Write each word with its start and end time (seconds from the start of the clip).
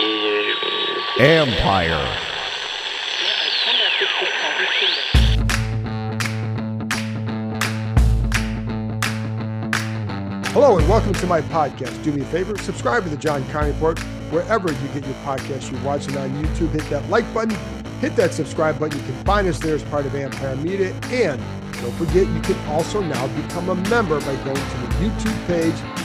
Empire. 0.00 0.56
Hello 10.52 10.78
and 10.78 10.88
welcome 10.88 11.12
to 11.12 11.26
my 11.26 11.42
podcast. 11.42 12.02
Do 12.02 12.12
me 12.12 12.22
a 12.22 12.24
favor, 12.24 12.56
subscribe 12.56 13.04
to 13.04 13.10
the 13.10 13.18
John 13.18 13.46
Connie 13.50 13.72
Report 13.72 13.98
wherever 14.30 14.72
you 14.72 14.88
get 14.94 15.04
your 15.04 15.14
podcast. 15.16 15.70
You're 15.70 15.82
watching 15.82 16.16
on 16.16 16.30
YouTube, 16.30 16.70
hit 16.70 16.88
that 16.88 17.06
like 17.10 17.30
button, 17.34 17.54
hit 18.00 18.16
that 18.16 18.32
subscribe 18.32 18.78
button. 18.78 18.98
You 18.98 19.04
can 19.04 19.22
find 19.24 19.46
us 19.48 19.58
there 19.58 19.74
as 19.74 19.82
part 19.82 20.06
of 20.06 20.14
Empire 20.14 20.56
Media. 20.56 20.94
And 21.10 21.38
don't 21.74 21.94
forget, 21.96 22.26
you 22.26 22.40
can 22.40 22.56
also 22.68 23.02
now 23.02 23.26
become 23.42 23.68
a 23.68 23.74
member 23.90 24.18
by 24.20 24.34
going 24.44 24.56
to 24.56 24.78
the 24.78 24.86
YouTube 25.02 25.46
page. 25.46 25.99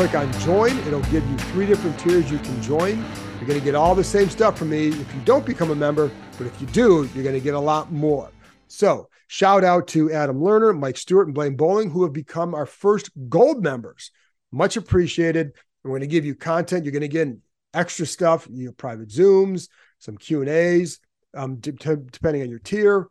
Click 0.00 0.14
on 0.14 0.32
join. 0.40 0.78
It'll 0.78 1.02
give 1.02 1.28
you 1.28 1.36
three 1.52 1.66
different 1.66 2.00
tiers 2.00 2.30
you 2.30 2.38
can 2.38 2.62
join. 2.62 2.96
You're 3.36 3.46
going 3.46 3.58
to 3.58 3.60
get 3.62 3.74
all 3.74 3.94
the 3.94 4.02
same 4.02 4.30
stuff 4.30 4.56
from 4.56 4.70
me 4.70 4.88
if 4.88 5.14
you 5.14 5.20
don't 5.26 5.44
become 5.44 5.70
a 5.72 5.74
member, 5.74 6.10
but 6.38 6.46
if 6.46 6.58
you 6.58 6.66
do, 6.68 7.06
you're 7.14 7.22
going 7.22 7.34
to 7.34 7.40
get 7.40 7.52
a 7.52 7.60
lot 7.60 7.92
more. 7.92 8.30
So, 8.66 9.10
shout 9.26 9.62
out 9.62 9.88
to 9.88 10.10
Adam 10.10 10.38
Lerner, 10.38 10.74
Mike 10.74 10.96
Stewart, 10.96 11.26
and 11.26 11.34
Blaine 11.34 11.54
Bowling, 11.54 11.90
who 11.90 12.04
have 12.04 12.14
become 12.14 12.54
our 12.54 12.64
first 12.64 13.10
gold 13.28 13.62
members. 13.62 14.10
Much 14.50 14.78
appreciated. 14.78 15.52
We're 15.84 15.90
going 15.90 16.00
to 16.00 16.06
give 16.06 16.24
you 16.24 16.34
content. 16.34 16.86
You're 16.86 16.92
going 16.92 17.02
to 17.02 17.08
get 17.08 17.28
extra 17.74 18.06
stuff, 18.06 18.48
you 18.50 18.68
know, 18.68 18.72
private 18.72 19.10
Zooms, 19.10 19.68
some 19.98 20.16
Q 20.16 20.40
and 20.40 20.48
A's, 20.48 20.98
um, 21.34 21.56
depending 21.56 22.40
on 22.40 22.48
your 22.48 22.58
tier. 22.58 23.06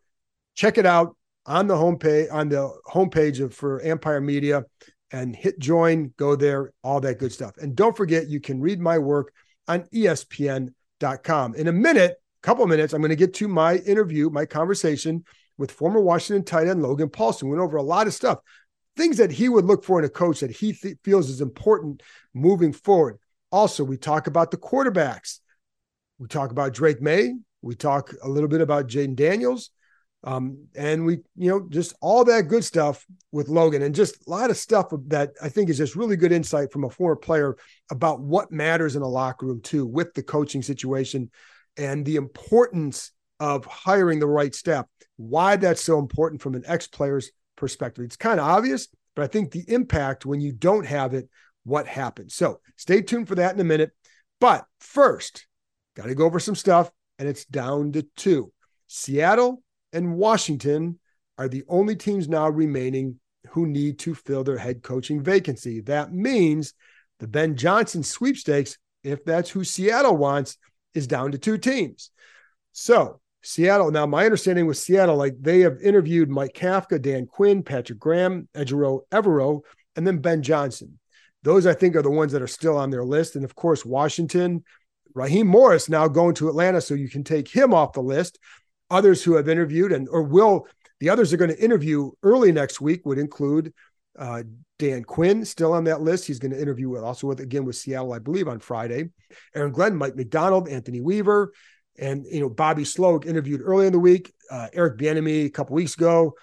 Check 0.56 0.80
it 0.80 0.88
out 0.88 1.16
on 1.46 1.68
the 1.68 1.76
homepage 1.76 2.34
on 2.34 2.50
the 2.50 2.74
homepage 2.88 3.44
of 3.44 3.54
for 3.54 3.80
Empire 3.82 4.22
Media, 4.22 4.64
and 5.12 5.36
hit 5.36 5.60
join. 5.60 6.14
Go 6.18 6.36
there, 6.36 6.72
all 6.84 7.00
that 7.02 7.20
good 7.20 7.32
stuff. 7.32 7.58
And 7.58 7.76
don't 7.76 7.96
forget, 7.96 8.28
you 8.28 8.40
can 8.40 8.62
read 8.62 8.80
my 8.80 8.98
work 8.98 9.34
on 9.68 9.84
ESPN.com. 9.94 11.56
In 11.56 11.68
a 11.68 11.72
minute, 11.72 12.12
a 12.12 12.46
couple 12.46 12.66
minutes, 12.68 12.94
I'm 12.94 13.02
going 13.02 13.10
to 13.10 13.16
get 13.16 13.34
to 13.36 13.48
my 13.48 13.76
interview, 13.78 14.30
my 14.30 14.46
conversation 14.46 15.24
with 15.58 15.72
former 15.72 16.00
Washington 16.00 16.46
tight 16.46 16.68
end 16.68 16.82
Logan 16.82 17.10
Paulsen. 17.10 17.44
We 17.44 17.50
went 17.50 17.62
over 17.62 17.78
a 17.78 17.84
lot 17.84 18.08
of 18.08 18.14
stuff, 18.14 18.40
things 18.96 19.18
that 19.18 19.32
he 19.32 19.50
would 19.50 19.66
look 19.66 19.84
for 19.84 20.00
in 20.00 20.06
a 20.06 20.10
coach 20.10 20.40
that 20.40 20.52
he 20.52 20.74
th- 20.74 20.98
feels 21.04 21.30
is 21.30 21.42
important 21.42 22.02
moving 22.34 22.74
forward. 22.74 23.18
Also, 23.52 23.84
we 23.84 23.98
talk 23.98 24.28
about 24.28 24.52
the 24.52 24.58
quarterbacks. 24.58 25.40
We 26.18 26.28
talk 26.28 26.52
about 26.52 26.74
Drake 26.74 27.02
Maye. 27.02 27.34
We 27.62 27.76
talk 27.76 28.14
a 28.24 28.30
little 28.30 28.50
bit 28.50 28.62
about 28.62 28.88
Jayden 28.88 29.16
Daniels. 29.16 29.72
Um, 30.24 30.68
and 30.76 31.06
we, 31.06 31.20
you 31.38 31.50
know, 31.50 31.66
just 31.70 31.96
all 32.02 32.26
that 32.26 32.50
good 32.50 32.64
stuff 32.64 33.06
with 33.32 33.48
Logan 33.48 33.84
and 33.84 33.96
just 33.96 34.28
a 34.28 34.30
lot 34.30 34.50
of 34.50 34.58
stuff 34.58 34.88
that 35.08 35.32
I 35.42 35.48
think 35.48 35.70
is 35.70 35.78
just 35.78 35.96
really 35.96 36.18
good 36.18 36.34
insight 36.34 36.74
from 36.74 36.84
a 36.84 36.90
former 36.90 37.16
player 37.16 37.56
about 37.90 38.20
what 38.20 38.52
matters 38.52 38.98
in 38.98 39.02
a 39.02 39.08
locker 39.08 39.46
room, 39.46 39.62
too, 39.62 39.86
with 39.86 40.14
the 40.14 40.24
coaching 40.24 40.62
situation 40.62 41.32
and 41.78 42.06
the 42.06 42.18
importance 42.18 43.12
of 43.40 43.64
hiring 43.66 44.20
the 44.20 44.28
right 44.28 44.54
staff, 44.54 44.86
why 45.16 45.56
that's 45.56 45.84
so 45.84 46.00
important 46.00 46.42
from 46.42 46.56
an 46.56 46.64
ex 46.66 46.88
player's 46.88 47.32
perspective. 47.56 48.04
It's 48.04 48.18
kind 48.18 48.40
of 48.40 48.46
obvious, 48.46 48.90
but 49.16 49.24
I 49.24 49.28
think 49.28 49.52
the 49.52 49.64
impact 49.68 50.26
when 50.26 50.42
you 50.42 50.52
don't 50.52 50.86
have 50.86 51.14
it, 51.14 51.30
what 51.64 51.88
happens. 51.88 52.36
So 52.36 52.60
stay 52.76 53.02
tuned 53.02 53.30
for 53.30 53.36
that 53.36 53.54
in 53.54 53.60
a 53.62 53.66
minute. 53.66 53.92
But 54.42 54.66
first, 54.80 55.48
got 55.96 56.08
to 56.08 56.16
go 56.16 56.26
over 56.26 56.40
some 56.40 56.56
stuff, 56.56 56.92
and 57.18 57.28
it's 57.28 57.46
down 57.46 57.94
to 57.94 58.04
two 58.16 58.52
Seattle 58.88 59.62
and 59.94 60.16
Washington 60.16 61.00
are 61.38 61.48
the 61.48 61.64
only 61.68 61.96
teams 61.96 62.28
now 62.28 62.50
remaining 62.50 63.20
who 63.50 63.66
need 63.66 64.00
to 64.00 64.14
fill 64.14 64.44
their 64.44 64.58
head 64.58 64.84
coaching 64.84 65.22
vacancy. 65.22 65.82
That 65.82 66.14
means 66.14 66.74
the 67.20 67.28
Ben 67.28 67.56
Johnson 67.56 68.04
sweepstakes, 68.04 68.78
if 69.04 69.24
that's 69.24 69.50
who 69.50 69.64
Seattle 69.64 70.18
wants, 70.18 70.58
is 70.94 71.08
down 71.08 71.32
to 71.32 71.38
two 71.38 71.58
teams. 71.58 72.12
So 72.74 73.20
Seattle. 73.42 73.92
Now, 73.92 74.06
my 74.06 74.26
understanding 74.26 74.66
with 74.66 74.78
Seattle, 74.78 75.16
like 75.16 75.36
they 75.40 75.62
have 75.62 75.82
interviewed 75.82 76.30
Mike 76.30 76.54
Kafka, 76.54 77.02
Dan 77.02 77.26
Quinn, 77.26 77.64
Patrick 77.64 78.00
Graham, 78.00 78.48
Ejiro 78.54 79.02
Evero, 79.12 79.62
and 79.96 80.06
then 80.06 80.20
Ben 80.20 80.44
Johnson. 80.44 81.00
Those 81.44 81.66
I 81.66 81.74
think 81.74 81.96
are 81.96 82.02
the 82.02 82.12
ones 82.12 82.34
that 82.34 82.42
are 82.42 82.48
still 82.48 82.78
on 82.78 82.90
their 82.90 83.06
list. 83.06 83.36
And 83.36 83.46
of 83.46 83.56
course, 83.56 83.86
Washington, 83.86 84.64
Raheem 85.14 85.48
Morris 85.48 85.88
now 85.88 86.08
going 86.08 86.36
to 86.36 86.50
Atlanta, 86.50 86.82
so 86.82 86.94
you 86.94 87.10
can 87.10 87.24
take 87.24 87.48
him 87.48 87.74
off 87.74 87.94
the 87.94 88.02
list. 88.02 88.40
Others 88.90 89.24
who 89.24 89.36
have 89.36 89.50
interviewed 89.50 89.92
and 89.92 90.08
or 90.10 90.24
will 90.24 90.68
the 91.00 91.10
others 91.10 91.32
are 91.32 91.38
going 91.38 91.52
to 91.52 91.64
interview 91.64 92.12
early 92.24 92.52
next 92.52 92.82
week 92.82 93.06
would 93.06 93.18
include 93.18 93.74
uh, 94.18 94.44
Dan 94.78 95.04
Quinn 95.04 95.46
still 95.46 95.74
on 95.74 95.86
that 95.86 96.02
list. 96.02 96.28
He's 96.28 96.40
going 96.40 96.52
to 96.52 96.62
interview 96.62 96.90
with 96.90 97.04
also 97.04 97.28
with 97.28 97.40
again 97.40 97.66
with 97.66 97.76
Seattle, 97.76 98.14
I 98.14 98.20
believe, 98.20 98.48
on 98.48 98.60
Friday. 98.60 99.10
Aaron 99.56 99.72
Glenn, 99.72 99.96
Mike 99.96 100.16
Macdonald, 100.16 100.68
Anthony 100.68 101.02
Weaver, 101.02 101.54
and 101.98 102.26
you 102.26 102.40
know 102.42 102.50
Bobby 102.50 102.84
Slowik 102.84 103.26
interviewed 103.26 103.62
early 103.64 103.88
in 103.88 103.94
the 103.94 104.00
week. 104.00 104.34
Uh, 104.52 104.68
Eric 104.74 104.98
Bieniemy 104.98 105.46
a 105.46 105.50
couple 105.50 105.76
weeks 105.76 105.96
ago. 105.96 106.34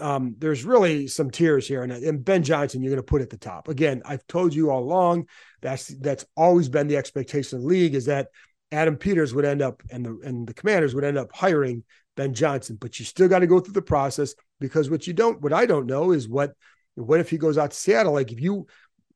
Um, 0.00 0.34
there's 0.38 0.64
really 0.64 1.06
some 1.06 1.30
tiers 1.30 1.68
here, 1.68 1.82
and, 1.82 1.92
and 1.92 2.24
Ben 2.24 2.42
Johnson 2.42 2.82
you're 2.82 2.90
going 2.90 2.98
to 2.98 3.06
put 3.06 3.22
at 3.22 3.30
the 3.30 3.36
top. 3.36 3.68
Again, 3.68 4.02
I've 4.04 4.26
told 4.26 4.54
you 4.54 4.70
all 4.70 4.82
along 4.82 5.26
that's 5.60 5.88
that's 5.88 6.24
always 6.36 6.68
been 6.68 6.88
the 6.88 6.96
expectation 6.96 7.56
of 7.56 7.62
the 7.62 7.68
league 7.68 7.94
is 7.94 8.06
that 8.06 8.28
Adam 8.72 8.96
Peters 8.96 9.34
would 9.34 9.44
end 9.44 9.62
up 9.62 9.82
and 9.90 10.04
the 10.04 10.18
and 10.24 10.46
the 10.46 10.54
Commanders 10.54 10.94
would 10.94 11.04
end 11.04 11.18
up 11.18 11.34
hiring 11.34 11.84
Ben 12.16 12.34
Johnson, 12.34 12.76
but 12.80 12.98
you 12.98 13.04
still 13.04 13.28
got 13.28 13.40
to 13.40 13.46
go 13.46 13.60
through 13.60 13.74
the 13.74 13.82
process 13.82 14.34
because 14.58 14.90
what 14.90 15.06
you 15.06 15.12
don't, 15.12 15.40
what 15.40 15.52
I 15.52 15.66
don't 15.66 15.86
know 15.86 16.12
is 16.12 16.28
what 16.28 16.54
what 16.94 17.20
if 17.20 17.30
he 17.30 17.38
goes 17.38 17.58
out 17.58 17.70
to 17.70 17.76
Seattle? 17.76 18.14
Like 18.14 18.32
if 18.32 18.40
you 18.40 18.66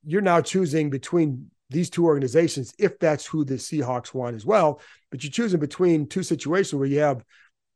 you're 0.04 0.20
now 0.20 0.40
choosing 0.40 0.90
between 0.90 1.50
these 1.70 1.90
two 1.90 2.04
organizations, 2.04 2.74
if 2.78 2.98
that's 2.98 3.26
who 3.26 3.44
the 3.44 3.54
Seahawks 3.54 4.12
want 4.12 4.36
as 4.36 4.44
well, 4.44 4.80
but 5.10 5.22
you're 5.22 5.30
choosing 5.30 5.60
between 5.60 6.06
two 6.06 6.22
situations 6.22 6.74
where 6.74 6.88
you 6.88 7.00
have 7.00 7.24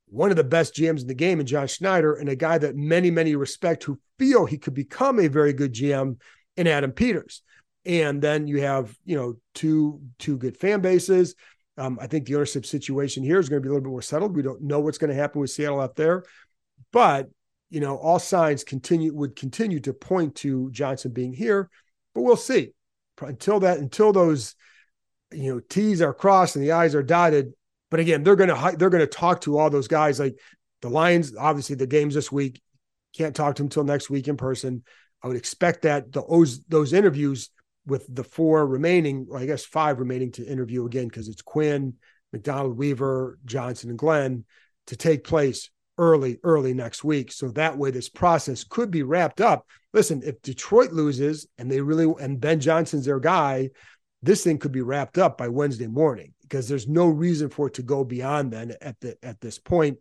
one 0.06 0.30
of 0.30 0.36
the 0.36 0.44
best 0.44 0.74
GMs 0.74 1.00
in 1.00 1.06
the 1.06 1.14
game 1.14 1.40
in 1.40 1.46
John 1.46 1.66
Schneider 1.66 2.14
and 2.14 2.28
a 2.28 2.36
guy 2.36 2.58
that 2.58 2.76
many, 2.76 3.10
many 3.10 3.34
respect 3.34 3.84
who 3.84 3.98
feel 4.18 4.46
he 4.46 4.58
could 4.58 4.74
become 4.74 5.18
a 5.18 5.28
very 5.28 5.52
good 5.52 5.72
GM 5.72 6.18
in 6.56 6.66
Adam 6.66 6.92
Peters. 6.92 7.42
And 7.86 8.20
then 8.22 8.46
you 8.46 8.60
have, 8.60 8.96
you 9.04 9.16
know, 9.16 9.36
two 9.54 10.00
two 10.18 10.38
good 10.38 10.56
fan 10.56 10.80
bases. 10.80 11.34
Um, 11.76 11.98
I 12.00 12.06
think 12.06 12.26
the 12.26 12.36
ownership 12.36 12.64
situation 12.66 13.24
here 13.24 13.40
is 13.40 13.48
going 13.48 13.60
to 13.60 13.66
be 13.66 13.68
a 13.68 13.72
little 13.72 13.82
bit 13.82 13.90
more 13.90 14.02
settled. 14.02 14.36
We 14.36 14.42
don't 14.42 14.62
know 14.62 14.80
what's 14.80 14.98
going 14.98 15.10
to 15.10 15.16
happen 15.16 15.40
with 15.40 15.50
Seattle 15.50 15.80
out 15.80 15.96
there, 15.96 16.24
but 16.92 17.28
you 17.70 17.80
know, 17.80 17.96
all 17.96 18.20
signs 18.20 18.62
continue 18.62 19.12
would 19.12 19.34
continue 19.34 19.80
to 19.80 19.92
point 19.92 20.36
to 20.36 20.70
Johnson 20.70 21.12
being 21.12 21.32
here, 21.32 21.68
but 22.14 22.22
we'll 22.22 22.36
see. 22.36 22.70
Until 23.20 23.60
that, 23.60 23.78
until 23.78 24.12
those, 24.12 24.54
you 25.32 25.52
know, 25.52 25.60
T's 25.60 26.00
are 26.00 26.14
crossed 26.14 26.54
and 26.54 26.64
the 26.64 26.72
I's 26.72 26.94
are 26.94 27.02
dotted. 27.02 27.52
But 27.90 28.00
again, 28.00 28.22
they're 28.22 28.36
going 28.36 28.50
to 28.50 28.76
they're 28.76 28.90
going 28.90 29.00
to 29.00 29.06
talk 29.06 29.40
to 29.42 29.58
all 29.58 29.70
those 29.70 29.88
guys. 29.88 30.20
Like 30.20 30.38
the 30.82 30.88
Lions, 30.88 31.34
obviously 31.36 31.76
the 31.76 31.86
games 31.86 32.14
this 32.14 32.30
week 32.30 32.60
can't 33.16 33.34
talk 33.34 33.56
to 33.56 33.62
them 33.62 33.66
until 33.66 33.84
next 33.84 34.10
week 34.10 34.28
in 34.28 34.36
person. 34.36 34.84
I 35.22 35.28
would 35.28 35.36
expect 35.36 35.82
that 35.82 36.12
those 36.12 36.62
those 36.64 36.92
interviews 36.92 37.50
with 37.86 38.06
the 38.14 38.24
four 38.24 38.66
remaining, 38.66 39.28
I 39.34 39.46
guess 39.46 39.64
five 39.64 39.98
remaining 39.98 40.32
to 40.32 40.46
interview 40.46 40.86
again 40.86 41.08
because 41.08 41.28
it's 41.28 41.42
Quinn, 41.42 41.94
Macdonald, 42.32 42.76
Weaver, 42.76 43.38
Johnson, 43.44 43.90
and 43.90 43.98
Glenn 43.98 44.44
to 44.86 44.96
take 44.96 45.24
place 45.24 45.70
early, 45.98 46.38
early 46.42 46.74
next 46.74 47.04
week. 47.04 47.30
So 47.30 47.48
that 47.50 47.76
way 47.76 47.90
this 47.90 48.08
process 48.08 48.64
could 48.64 48.90
be 48.90 49.02
wrapped 49.02 49.40
up. 49.40 49.66
Listen, 49.92 50.22
if 50.24 50.40
Detroit 50.42 50.92
loses 50.92 51.46
and 51.58 51.70
they 51.70 51.80
really 51.80 52.12
and 52.20 52.40
Ben 52.40 52.60
Johnson's 52.60 53.04
their 53.04 53.20
guy, 53.20 53.70
this 54.22 54.42
thing 54.42 54.58
could 54.58 54.72
be 54.72 54.80
wrapped 54.80 55.18
up 55.18 55.38
by 55.38 55.48
Wednesday 55.48 55.86
morning 55.86 56.32
because 56.42 56.68
there's 56.68 56.88
no 56.88 57.06
reason 57.06 57.50
for 57.50 57.68
it 57.68 57.74
to 57.74 57.82
go 57.82 58.04
beyond 58.04 58.52
then 58.52 58.74
at 58.80 58.98
the 59.00 59.16
at 59.22 59.40
this 59.40 59.58
point. 59.58 59.98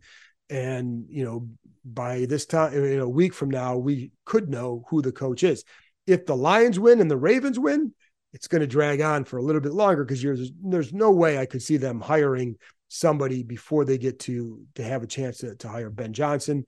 And 0.50 1.04
you 1.08 1.24
know, 1.24 1.48
by 1.84 2.26
this 2.26 2.46
time, 2.46 2.72
in 2.74 3.00
a 3.00 3.08
week 3.08 3.34
from 3.34 3.50
now, 3.50 3.76
we 3.76 4.10
could 4.24 4.48
know 4.48 4.84
who 4.88 5.02
the 5.02 5.12
coach 5.12 5.42
is. 5.42 5.64
If 6.06 6.26
the 6.26 6.36
Lions 6.36 6.78
win 6.78 7.00
and 7.00 7.10
the 7.10 7.16
Ravens 7.16 7.58
win, 7.58 7.92
it's 8.32 8.48
going 8.48 8.60
to 8.60 8.66
drag 8.66 9.00
on 9.00 9.24
for 9.24 9.38
a 9.38 9.42
little 9.42 9.60
bit 9.60 9.72
longer 9.72 10.04
because 10.04 10.22
there's 10.22 10.50
there's 10.62 10.92
no 10.92 11.12
way 11.12 11.38
I 11.38 11.46
could 11.46 11.62
see 11.62 11.76
them 11.76 12.00
hiring 12.00 12.56
somebody 12.88 13.42
before 13.42 13.84
they 13.84 13.98
get 13.98 14.18
to 14.20 14.62
to 14.74 14.82
have 14.82 15.02
a 15.02 15.06
chance 15.06 15.38
to, 15.38 15.54
to 15.56 15.68
hire 15.68 15.90
Ben 15.90 16.12
Johnson. 16.12 16.66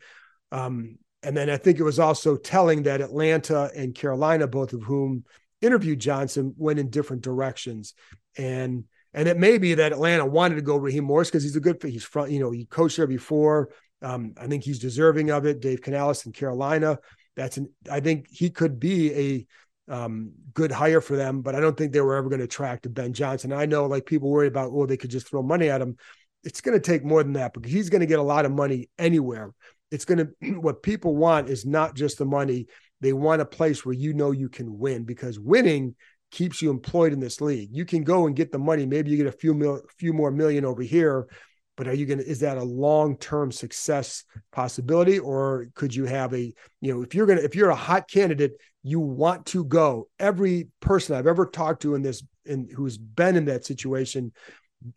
Um, 0.53 0.99
and 1.23 1.37
then 1.37 1.51
I 1.51 1.57
think 1.57 1.79
it 1.79 1.85
was 1.85 1.99
also 1.99 2.37
telling 2.37 2.85
that 2.85 3.01
Atlanta 3.01 3.71
and 3.77 3.95
Carolina, 3.95 4.47
both 4.47 4.73
of 4.73 4.83
whom 4.83 5.25
interviewed 5.61 5.99
Johnson, 5.99 6.55
went 6.57 6.79
in 6.79 6.89
different 6.89 7.23
directions. 7.23 7.95
And 8.39 8.85
and 9.13 9.29
it 9.29 9.39
may 9.39 9.59
be 9.59 9.75
that 9.75 9.93
Atlanta 9.93 10.27
wanted 10.27 10.57
to 10.57 10.63
go 10.63 10.77
Raheem 10.77 11.05
Morris 11.05 11.31
because 11.31 11.43
he's 11.43 11.57
a 11.57 11.61
good. 11.61 11.83
He's 11.83 12.05
front, 12.05 12.31
you 12.31 12.39
know, 12.39 12.51
he 12.51 12.67
coached 12.67 12.99
there 12.99 13.07
before. 13.07 13.71
Um, 14.03 14.35
I 14.39 14.47
think 14.47 14.63
he's 14.63 14.79
deserving 14.79 15.31
of 15.31 15.47
it. 15.47 15.61
Dave 15.61 15.81
Canales 15.81 16.27
in 16.27 16.33
Carolina. 16.33 16.99
That's 17.37 17.57
an 17.57 17.69
I 17.91 18.01
think 18.01 18.27
he 18.31 18.51
could 18.51 18.81
be 18.81 19.13
a 19.15 19.47
um, 19.89 20.33
good 20.53 20.73
hire 20.73 21.01
for 21.01 21.17
them, 21.17 21.43
but 21.43 21.55
I 21.55 21.61
don't 21.61 21.77
think 21.77 21.93
they 21.93 22.01
were 22.01 22.17
ever 22.17 22.29
going 22.29 22.41
to 22.41 22.47
attract 22.47 22.93
Ben 22.93 23.13
Johnson. 23.13 23.53
I 23.53 23.67
know 23.67 23.87
like 23.87 24.07
people 24.07 24.31
worry 24.31 24.49
about, 24.49 24.73
oh, 24.73 24.87
they 24.87 24.97
could 24.97 25.11
just 25.11 25.29
throw 25.29 25.43
money 25.43 25.71
at 25.71 25.81
him. 25.81 25.97
It's 26.45 26.61
going 26.61 26.77
to 26.77 26.85
take 26.85 27.05
more 27.05 27.23
than 27.23 27.35
that 27.35 27.53
because 27.53 27.73
he's 27.73 27.91
going 27.91 28.01
to 28.01 28.07
get 28.07 28.19
a 28.19 28.23
lot 28.23 28.45
of 28.45 28.53
money 28.53 28.89
anywhere. 28.99 29.53
It's 29.91 30.05
going 30.05 30.19
to, 30.19 30.51
what 30.61 30.83
people 30.83 31.17
want 31.17 31.49
is 31.49 31.65
not 31.65 31.95
just 31.95 32.19
the 32.19 32.25
money. 32.25 32.67
They 33.01 33.13
want 33.13 33.43
a 33.43 33.47
place 33.47 33.85
where 33.85 33.95
you 33.95 34.15
know 34.15 34.31
you 34.31 34.49
can 34.49 34.79
win 34.79 35.05
because 35.05 35.39
winning 35.39 35.95
keeps 36.31 36.61
you 36.61 36.71
employed 36.71 37.13
in 37.13 37.21
this 37.21 37.41
league. 37.41 37.69
You 37.73 37.85
can 37.85 38.03
go 38.03 38.27
and 38.27 38.35
get 38.35 38.51
the 38.51 38.59
money. 38.59 38.87
Maybe 38.87 39.11
you 39.11 39.17
get 39.17 39.27
a 39.27 39.33
few 39.33 39.55
mil, 39.55 39.83
few 39.99 40.13
more 40.13 40.31
million 40.31 40.65
over 40.65 40.83
here, 40.83 41.29
but 41.77 41.87
are 41.87 41.95
you 41.95 42.07
going 42.07 42.19
to, 42.19 42.27
is 42.27 42.41
that 42.41 42.57
a 42.57 42.65
long-term 42.65 43.53
success 43.53 44.25
possibility? 44.51 45.19
Or 45.19 45.67
could 45.75 45.95
you 45.95 46.07
have 46.07 46.33
a, 46.33 46.53
you 46.81 46.95
know, 46.95 47.03
if 47.03 47.15
you're 47.15 47.27
going 47.27 47.39
to, 47.39 47.45
if 47.45 47.55
you're 47.55 47.71
a 47.71 47.75
hot 47.75 48.09
candidate, 48.09 48.53
you 48.83 48.99
want 49.01 49.47
to 49.47 49.65
go 49.65 50.09
every 50.19 50.69
person 50.81 51.17
I've 51.17 51.27
ever 51.27 51.47
talked 51.47 51.83
to 51.83 51.95
in 51.95 52.03
this, 52.03 52.23
in 52.45 52.69
who's 52.75 52.97
been 52.97 53.37
in 53.37 53.45
that 53.47 53.65
situation 53.65 54.33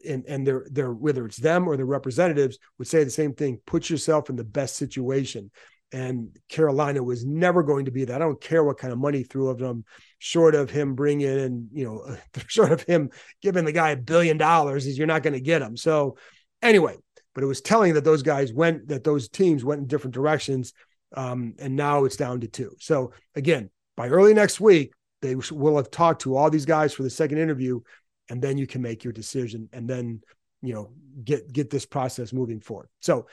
and, 0.07 0.23
and 0.27 0.45
they're, 0.45 0.65
they're, 0.71 0.93
whether 0.93 1.25
it's 1.25 1.37
them 1.37 1.67
or 1.67 1.75
the 1.75 1.85
representatives 1.85 2.57
would 2.77 2.87
say 2.87 3.03
the 3.03 3.09
same 3.09 3.33
thing, 3.33 3.59
put 3.65 3.89
yourself 3.89 4.29
in 4.29 4.35
the 4.35 4.43
best 4.43 4.75
situation. 4.75 5.51
And 5.91 6.37
Carolina 6.49 7.01
was 7.01 7.25
never 7.25 7.63
going 7.63 7.85
to 7.85 7.91
be 7.91 8.05
that. 8.05 8.15
I 8.15 8.19
don't 8.19 8.39
care 8.39 8.63
what 8.63 8.77
kind 8.77 8.93
of 8.93 8.99
money 8.99 9.23
threw 9.23 9.49
of 9.49 9.57
them, 9.57 9.85
short 10.19 10.53
of 10.53 10.69
him 10.69 10.93
bringing 10.93 11.27
in, 11.27 11.67
you 11.73 11.85
know, 11.85 12.15
short 12.47 12.71
of 12.71 12.83
him 12.83 13.09
giving 13.41 13.65
the 13.65 13.71
guy 13.71 13.89
a 13.89 13.97
billion 13.97 14.37
dollars, 14.37 14.85
is 14.85 14.97
you're 14.97 15.07
not 15.07 15.23
going 15.23 15.33
to 15.33 15.41
get 15.41 15.63
him. 15.63 15.75
So 15.75 16.17
Anyway, 16.61 16.97
but 17.33 17.43
it 17.43 17.47
was 17.47 17.61
telling 17.61 17.93
that 17.93 18.03
those 18.03 18.23
guys 18.23 18.51
went, 18.51 18.87
that 18.89 19.03
those 19.03 19.29
teams 19.29 19.63
went 19.63 19.81
in 19.81 19.87
different 19.87 20.13
directions. 20.13 20.73
Um, 21.15 21.55
and 21.57 21.75
now 21.75 22.05
it's 22.05 22.17
down 22.17 22.41
to 22.41 22.47
two. 22.47 22.75
So 22.79 23.13
again, 23.35 23.69
by 23.97 24.09
early 24.09 24.33
next 24.33 24.59
week, 24.59 24.93
they 25.21 25.35
will 25.35 25.77
have 25.77 25.89
talked 25.91 26.21
to 26.21 26.35
all 26.35 26.49
these 26.49 26.65
guys 26.65 26.93
for 26.93 27.03
the 27.03 27.09
second 27.09 27.39
interview, 27.39 27.81
and 28.29 28.41
then 28.41 28.57
you 28.57 28.67
can 28.67 28.81
make 28.81 29.03
your 29.03 29.11
decision 29.11 29.69
and 29.73 29.89
then, 29.89 30.21
you 30.61 30.73
know, 30.73 30.91
get, 31.23 31.51
get 31.51 31.69
this 31.69 31.85
process 31.85 32.31
moving 32.31 32.59
forward. 32.59 32.89
So 32.99 33.27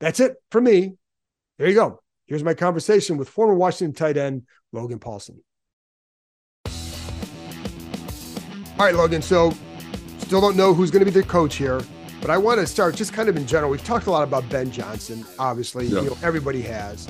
that's 0.00 0.20
it 0.20 0.34
for 0.50 0.60
me. 0.60 0.94
There 1.58 1.68
you 1.68 1.74
go. 1.74 2.02
Here's 2.26 2.44
my 2.44 2.54
conversation 2.54 3.16
with 3.16 3.28
former 3.28 3.54
Washington 3.54 3.94
tight 3.94 4.16
end 4.16 4.42
Logan 4.72 4.98
Paulsen. 4.98 5.38
All 8.78 8.86
right, 8.86 8.94
Logan. 8.94 9.20
So 9.22 9.52
still 10.18 10.40
don't 10.40 10.56
know 10.56 10.72
who's 10.72 10.90
going 10.90 11.04
to 11.04 11.10
be 11.10 11.10
the 11.10 11.26
coach 11.26 11.56
here. 11.56 11.80
But 12.20 12.30
I 12.30 12.38
want 12.38 12.60
to 12.60 12.66
start 12.66 12.94
just 12.96 13.12
kind 13.12 13.28
of 13.28 13.36
in 13.36 13.46
general. 13.46 13.70
We've 13.70 13.82
talked 13.82 14.06
a 14.06 14.10
lot 14.10 14.24
about 14.24 14.48
Ben 14.50 14.70
Johnson, 14.70 15.24
obviously. 15.38 15.86
You 15.86 16.02
know, 16.02 16.18
everybody 16.22 16.60
has. 16.62 17.08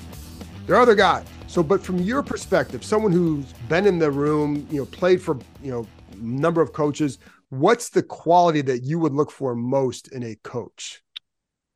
There 0.66 0.76
are 0.76 0.80
other 0.80 0.94
guys. 0.94 1.24
So, 1.48 1.64
but 1.64 1.82
from 1.82 1.98
your 1.98 2.22
perspective, 2.22 2.84
someone 2.84 3.10
who's 3.10 3.52
been 3.68 3.86
in 3.86 3.98
the 3.98 4.10
room, 4.10 4.68
you 4.70 4.78
know, 4.78 4.86
played 4.86 5.20
for, 5.20 5.36
you 5.62 5.72
know, 5.72 5.86
number 6.16 6.60
of 6.60 6.72
coaches, 6.72 7.18
what's 7.48 7.88
the 7.88 8.04
quality 8.04 8.60
that 8.62 8.84
you 8.84 9.00
would 9.00 9.12
look 9.12 9.32
for 9.32 9.56
most 9.56 10.12
in 10.12 10.22
a 10.22 10.36
coach? 10.44 11.02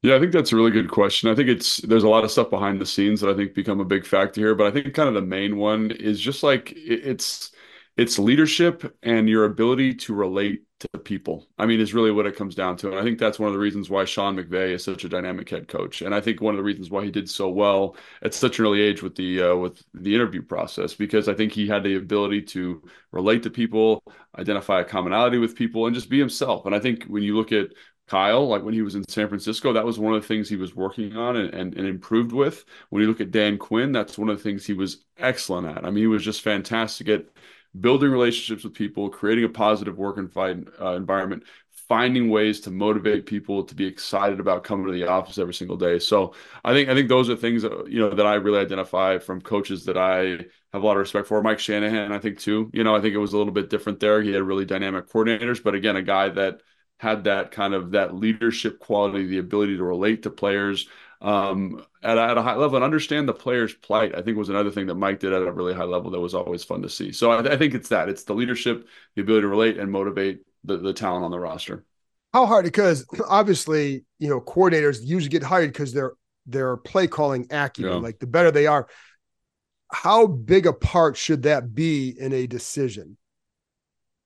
Yeah, 0.02 0.16
I 0.16 0.20
think 0.20 0.32
that's 0.32 0.52
a 0.52 0.56
really 0.56 0.70
good 0.70 0.90
question. 0.90 1.30
I 1.30 1.34
think 1.34 1.48
it's 1.48 1.78
there's 1.78 2.04
a 2.04 2.08
lot 2.08 2.24
of 2.24 2.30
stuff 2.30 2.50
behind 2.50 2.78
the 2.78 2.86
scenes 2.86 3.22
that 3.22 3.30
I 3.30 3.34
think 3.34 3.54
become 3.54 3.80
a 3.80 3.86
big 3.86 4.04
factor 4.04 4.40
here, 4.40 4.54
but 4.54 4.66
I 4.66 4.70
think 4.70 4.92
kind 4.94 5.08
of 5.08 5.14
the 5.14 5.22
main 5.22 5.56
one 5.56 5.90
is 5.92 6.20
just 6.20 6.42
like 6.42 6.74
it's 6.76 7.52
it's 7.96 8.18
leadership 8.18 8.96
and 9.02 9.28
your 9.28 9.44
ability 9.44 9.94
to 9.94 10.14
relate 10.14 10.64
to 10.80 10.98
people. 10.98 11.46
I 11.58 11.66
mean, 11.66 11.80
is 11.80 11.94
really 11.94 12.10
what 12.10 12.26
it 12.26 12.36
comes 12.36 12.54
down 12.54 12.76
to. 12.78 12.90
And 12.90 12.98
I 12.98 13.02
think 13.02 13.18
that's 13.18 13.38
one 13.38 13.46
of 13.46 13.52
the 13.52 13.60
reasons 13.60 13.88
why 13.88 14.04
Sean 14.04 14.36
McVay 14.36 14.72
is 14.72 14.84
such 14.84 15.04
a 15.04 15.08
dynamic 15.08 15.48
head 15.48 15.68
coach. 15.68 16.02
And 16.02 16.14
I 16.14 16.20
think 16.20 16.40
one 16.40 16.54
of 16.54 16.58
the 16.58 16.64
reasons 16.64 16.90
why 16.90 17.04
he 17.04 17.10
did 17.10 17.30
so 17.30 17.48
well 17.48 17.96
at 18.22 18.34
such 18.34 18.58
an 18.58 18.64
early 18.64 18.80
age 18.80 19.02
with 19.02 19.14
the 19.14 19.42
uh, 19.42 19.56
with 19.56 19.82
the 19.94 20.14
interview 20.14 20.42
process, 20.42 20.94
because 20.94 21.28
I 21.28 21.34
think 21.34 21.52
he 21.52 21.68
had 21.68 21.84
the 21.84 21.96
ability 21.96 22.42
to 22.42 22.82
relate 23.12 23.42
to 23.44 23.50
people, 23.50 24.02
identify 24.36 24.80
a 24.80 24.84
commonality 24.84 25.38
with 25.38 25.56
people, 25.56 25.86
and 25.86 25.94
just 25.94 26.10
be 26.10 26.18
himself. 26.18 26.66
And 26.66 26.74
I 26.74 26.80
think 26.80 27.04
when 27.04 27.22
you 27.22 27.36
look 27.36 27.52
at 27.52 27.68
Kyle, 28.06 28.46
like 28.48 28.62
when 28.62 28.74
he 28.74 28.82
was 28.82 28.96
in 28.96 29.08
San 29.08 29.28
Francisco, 29.28 29.72
that 29.72 29.84
was 29.84 29.98
one 29.98 30.14
of 30.14 30.20
the 30.20 30.28
things 30.28 30.48
he 30.48 30.56
was 30.56 30.74
working 30.74 31.16
on 31.16 31.36
and, 31.36 31.54
and, 31.54 31.74
and, 31.74 31.86
improved 31.86 32.32
with. 32.32 32.64
When 32.90 33.00
you 33.00 33.08
look 33.08 33.22
at 33.22 33.30
Dan 33.30 33.56
Quinn, 33.56 33.92
that's 33.92 34.18
one 34.18 34.28
of 34.28 34.36
the 34.36 34.42
things 34.42 34.66
he 34.66 34.74
was 34.74 35.04
excellent 35.16 35.66
at. 35.66 35.86
I 35.86 35.90
mean, 35.90 36.02
he 36.02 36.06
was 36.06 36.22
just 36.22 36.42
fantastic 36.42 37.08
at 37.08 37.24
building 37.78 38.10
relationships 38.10 38.64
with 38.64 38.74
people, 38.74 39.08
creating 39.08 39.44
a 39.44 39.48
positive 39.48 39.98
work 39.98 40.16
and 40.16 40.70
uh, 40.80 40.94
environment, 40.94 41.44
finding 41.88 42.30
ways 42.30 42.60
to 42.60 42.70
motivate 42.70 43.26
people 43.26 43.64
to 43.64 43.74
be 43.74 43.84
excited 43.84 44.40
about 44.40 44.64
coming 44.64 44.86
to 44.86 44.92
the 44.92 45.06
office 45.06 45.38
every 45.38 45.54
single 45.54 45.76
day. 45.76 45.98
So 45.98 46.34
I 46.64 46.72
think 46.72 46.88
I 46.88 46.94
think 46.94 47.08
those 47.08 47.28
are 47.28 47.36
things 47.36 47.62
that, 47.62 47.90
you 47.90 47.98
know 47.98 48.10
that 48.10 48.26
I 48.26 48.34
really 48.34 48.60
identify 48.60 49.18
from 49.18 49.40
coaches 49.40 49.84
that 49.84 49.96
I 49.98 50.44
have 50.72 50.82
a 50.82 50.86
lot 50.86 50.92
of 50.92 50.98
respect 50.98 51.26
for. 51.26 51.42
Mike 51.42 51.58
Shanahan, 51.58 52.12
I 52.12 52.18
think 52.18 52.38
too. 52.38 52.70
You 52.72 52.84
know, 52.84 52.96
I 52.96 53.00
think 53.00 53.14
it 53.14 53.18
was 53.18 53.32
a 53.32 53.38
little 53.38 53.52
bit 53.52 53.70
different 53.70 54.00
there. 54.00 54.22
He 54.22 54.32
had 54.32 54.42
really 54.42 54.64
dynamic 54.64 55.08
coordinators, 55.08 55.62
but 55.62 55.74
again, 55.74 55.96
a 55.96 56.02
guy 56.02 56.28
that 56.30 56.60
had 56.98 57.24
that 57.24 57.50
kind 57.50 57.74
of 57.74 57.90
that 57.90 58.14
leadership 58.14 58.78
quality, 58.78 59.26
the 59.26 59.38
ability 59.38 59.76
to 59.76 59.84
relate 59.84 60.22
to 60.22 60.30
players, 60.30 60.88
um, 61.24 61.82
at, 62.02 62.18
at 62.18 62.36
a 62.36 62.42
high 62.42 62.54
level 62.54 62.76
and 62.76 62.84
understand 62.84 63.26
the 63.26 63.32
player's 63.32 63.72
plight. 63.72 64.14
I 64.14 64.20
think 64.20 64.36
was 64.36 64.50
another 64.50 64.70
thing 64.70 64.86
that 64.88 64.94
Mike 64.94 65.20
did 65.20 65.32
at 65.32 65.40
a 65.40 65.50
really 65.50 65.72
high 65.72 65.84
level 65.84 66.10
that 66.10 66.20
was 66.20 66.34
always 66.34 66.62
fun 66.62 66.82
to 66.82 66.88
see. 66.90 67.12
So 67.12 67.30
I, 67.30 67.54
I 67.54 67.56
think 67.56 67.74
it's 67.74 67.88
that 67.88 68.10
it's 68.10 68.24
the 68.24 68.34
leadership, 68.34 68.86
the 69.16 69.22
ability 69.22 69.42
to 69.42 69.48
relate 69.48 69.78
and 69.78 69.90
motivate 69.90 70.42
the, 70.64 70.76
the 70.76 70.92
talent 70.92 71.24
on 71.24 71.30
the 71.30 71.40
roster. 71.40 71.82
How 72.34 72.44
hard? 72.44 72.66
Because 72.66 73.06
obviously, 73.28 74.04
you 74.18 74.28
know, 74.28 74.38
coordinators 74.38 74.98
usually 75.02 75.30
get 75.30 75.42
hired 75.42 75.72
because 75.72 75.94
they're 75.94 76.12
they're 76.46 76.76
play 76.76 77.06
calling 77.06 77.46
acumen. 77.50 77.94
Yeah. 77.94 77.98
Like 78.00 78.18
the 78.18 78.26
better 78.26 78.50
they 78.50 78.66
are, 78.66 78.86
how 79.90 80.26
big 80.26 80.66
a 80.66 80.74
part 80.74 81.16
should 81.16 81.44
that 81.44 81.74
be 81.74 82.14
in 82.18 82.34
a 82.34 82.46
decision? 82.46 83.16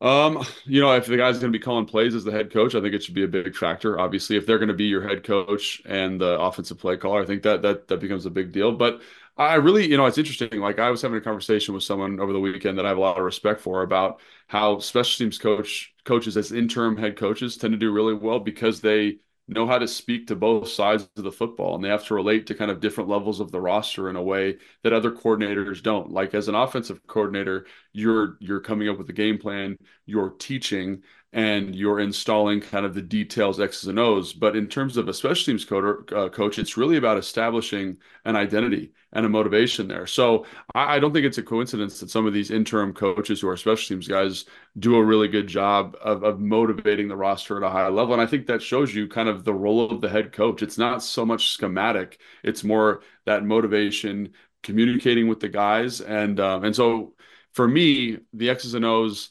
Um, 0.01 0.45
you 0.65 0.81
know, 0.81 0.93
if 0.95 1.07
the 1.07 1.17
guy's 1.17 1.39
going 1.41 1.53
to 1.53 1.59
be 1.59 1.63
calling 1.63 1.87
plays 1.87 2.15
as 2.15 2.23
the 2.25 2.31
head 2.31 2.53
coach, 2.53 2.75
I 2.75 2.81
think 2.81 2.95
it 2.95 3.03
should 3.03 3.15
be 3.15 3.25
a 3.25 3.29
big 3.29 3.57
factor. 3.57 3.99
Obviously, 3.99 4.37
if 4.37 4.47
they're 4.47 4.59
going 4.59 4.69
to 4.69 4.75
be 4.75 4.85
your 4.85 5.07
head 5.07 5.25
coach 5.25 5.83
and 5.87 6.21
the 6.21 6.39
offensive 6.41 6.79
play 6.79 6.97
caller, 6.97 7.23
I 7.23 7.27
think 7.27 7.43
that 7.43 7.63
that 7.63 7.89
that 7.89 7.99
becomes 8.01 8.25
a 8.25 8.31
big 8.31 8.53
deal. 8.53 8.73
But 8.73 9.03
I 9.37 9.55
really, 9.57 9.89
you 9.91 9.97
know, 9.97 10.07
it's 10.07 10.19
interesting. 10.19 10.61
Like 10.61 10.79
I 10.79 10.91
was 10.91 11.03
having 11.03 11.19
a 11.19 11.21
conversation 11.21 11.75
with 11.75 11.83
someone 11.83 12.21
over 12.21 12.33
the 12.33 12.39
weekend 12.41 12.79
that 12.79 12.87
I 12.87 12.91
have 12.91 12.99
a 12.99 13.01
lot 13.01 13.19
of 13.19 13.25
respect 13.25 13.61
for 13.61 13.83
about 13.83 14.21
how 14.47 14.79
special 14.79 15.19
teams 15.25 15.39
coach 15.39 15.93
coaches 16.05 16.37
as 16.37 16.53
interim 16.53 16.97
head 16.97 17.17
coaches 17.17 17.57
tend 17.57 17.73
to 17.73 17.79
do 17.79 17.93
really 17.93 18.15
well 18.15 18.39
because 18.39 18.81
they 18.81 19.19
know 19.49 19.67
how 19.67 19.79
to 19.79 19.89
speak 19.89 20.27
to 20.29 20.37
both 20.37 20.69
sides 20.69 21.09
of 21.17 21.25
the 21.25 21.33
football 21.33 21.75
and 21.75 21.83
they 21.85 21.89
have 21.89 22.05
to 22.07 22.15
relate 22.15 22.47
to 22.47 22.55
kind 22.55 22.71
of 22.71 22.81
different 22.81 23.09
levels 23.09 23.41
of 23.41 23.51
the 23.51 23.61
roster 23.61 24.11
in 24.11 24.17
a 24.17 24.23
way 24.23 24.57
that 24.83 24.93
other 24.93 25.11
coordinators 25.11 25.83
don't. 25.83 26.11
Like 26.11 26.35
as 26.35 26.49
an 26.49 26.55
offensive 26.55 27.07
coordinator 27.07 27.67
you're 27.93 28.37
you're 28.41 28.61
coming 28.61 28.89
up 28.89 28.99
with 28.99 29.09
a 29.11 29.13
game 29.15 29.39
plan 29.39 29.77
you're 30.07 30.31
teaching 30.31 31.03
and 31.33 31.75
you're 31.75 32.01
installing 32.01 32.61
kind 32.61 32.87
of 32.87 32.95
the 32.95 33.03
details 33.03 33.61
X's 33.61 33.89
and 33.89 33.99
O's. 33.99 34.33
But 34.33 34.57
in 34.57 34.67
terms 34.67 34.97
of 34.97 35.09
a 35.09 35.15
special 35.15 35.45
teams 35.45 35.67
coder, 35.67 36.11
uh, 36.13 36.31
coach, 36.31 36.59
it's 36.59 36.79
really 36.79 36.97
about 36.97 37.19
establishing 37.19 37.99
an 38.25 38.35
identity 38.35 38.93
and 39.13 39.27
a 39.27 39.29
motivation 39.29 39.89
there. 39.89 40.07
So 40.07 40.47
I, 40.75 40.97
I, 40.97 40.99
don't 40.99 41.13
think 41.13 41.27
it's 41.27 41.39
a 41.39 41.43
coincidence 41.43 42.01
that 42.01 42.11
some 42.11 42.27
of 42.27 42.33
these 42.33 42.51
interim 42.51 42.95
coaches 42.95 43.41
who 43.41 43.49
are 43.49 43.57
special 43.57 43.89
teams 43.89 44.09
guys 44.09 44.47
do 44.79 44.97
a 44.97 45.05
really 45.05 45.29
good 45.29 45.47
job 45.47 45.97
of, 46.01 46.25
of 46.25 46.41
motivating 46.41 47.09
the 47.09 47.17
roster 47.17 47.59
at 47.59 47.63
a 47.63 47.71
high 47.71 47.89
level. 47.89 48.15
And 48.15 48.23
I 48.23 48.27
think 48.27 48.47
that 48.47 48.63
shows 48.63 48.95
you 48.95 49.07
kind 49.07 49.29
of 49.29 49.45
the 49.45 49.55
role 49.55 49.91
of 49.91 50.01
the 50.01 50.09
head 50.09 50.33
coach. 50.33 50.63
It's 50.63 50.79
not 50.79 51.03
so 51.03 51.27
much 51.27 51.51
schematic; 51.51 52.21
it's 52.43 52.65
more 52.65 53.03
that 53.27 53.45
motivation, 53.45 54.33
communicating 54.63 55.29
with 55.29 55.41
the 55.41 55.49
guys, 55.49 56.01
and 56.01 56.41
um, 56.41 56.65
and 56.65 56.75
so 56.75 57.15
for 57.53 57.67
me, 57.67 58.19
the 58.33 58.51
X's 58.51 58.75
and 58.75 58.85
O's 58.85 59.31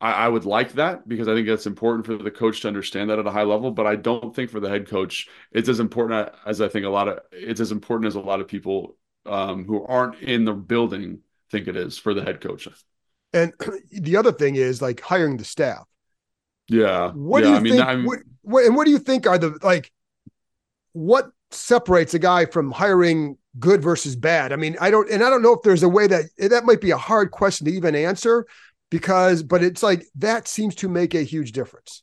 I, 0.00 0.12
I, 0.12 0.28
would 0.28 0.44
like 0.44 0.72
that 0.74 1.08
because 1.08 1.26
I 1.26 1.34
think 1.34 1.46
that's 1.46 1.66
important 1.66 2.04
for 2.04 2.16
the 2.16 2.30
coach 2.30 2.60
to 2.62 2.68
understand 2.68 3.10
that 3.10 3.18
at 3.18 3.26
a 3.26 3.30
high 3.30 3.44
level. 3.44 3.70
But 3.70 3.86
I 3.86 3.96
don't 3.96 4.34
think 4.34 4.50
for 4.50 4.60
the 4.60 4.68
head 4.68 4.88
coach, 4.88 5.28
it's 5.52 5.68
as 5.68 5.80
important 5.80 6.30
as 6.44 6.60
I 6.60 6.68
think 6.68 6.84
a 6.84 6.90
lot 6.90 7.08
of 7.08 7.20
it's 7.32 7.60
as 7.60 7.72
important 7.72 8.08
as 8.08 8.14
a 8.14 8.20
lot 8.20 8.40
of 8.40 8.48
people 8.48 8.96
um, 9.24 9.64
who 9.64 9.84
aren't 9.84 10.20
in 10.20 10.44
the 10.44 10.52
building 10.52 11.20
think 11.50 11.68
it 11.68 11.76
is 11.76 11.98
for 11.98 12.12
the 12.12 12.22
head 12.22 12.40
coach. 12.40 12.68
And 13.32 13.52
the 13.92 14.16
other 14.16 14.32
thing 14.32 14.56
is 14.56 14.82
like 14.82 15.00
hiring 15.00 15.36
the 15.36 15.44
staff. 15.44 15.84
Yeah. 16.68 17.12
What 17.12 17.42
yeah, 17.42 17.44
do 17.44 17.50
you 17.50 17.56
I 17.56 17.60
mean, 17.60 17.76
think? 17.76 18.08
What, 18.08 18.18
what, 18.42 18.64
and 18.64 18.76
what 18.76 18.84
do 18.84 18.90
you 18.90 18.98
think 18.98 19.26
are 19.26 19.38
the 19.38 19.58
like? 19.62 19.92
What 20.92 21.30
separates 21.50 22.14
a 22.14 22.18
guy 22.18 22.46
from 22.46 22.72
hiring 22.72 23.38
good 23.58 23.82
versus 23.82 24.16
bad? 24.16 24.52
I 24.52 24.56
mean, 24.56 24.76
I 24.80 24.90
don't, 24.90 25.10
and 25.10 25.22
I 25.22 25.30
don't 25.30 25.42
know 25.42 25.52
if 25.52 25.62
there's 25.62 25.82
a 25.82 25.88
way 25.88 26.06
that 26.06 26.24
that 26.38 26.64
might 26.64 26.80
be 26.80 26.90
a 26.90 26.96
hard 26.96 27.30
question 27.30 27.66
to 27.66 27.72
even 27.72 27.94
answer 27.94 28.46
because 28.90 29.42
but 29.42 29.62
it's 29.62 29.82
like 29.82 30.06
that 30.16 30.48
seems 30.48 30.74
to 30.76 30.88
make 30.88 31.14
a 31.14 31.22
huge 31.22 31.52
difference. 31.52 32.02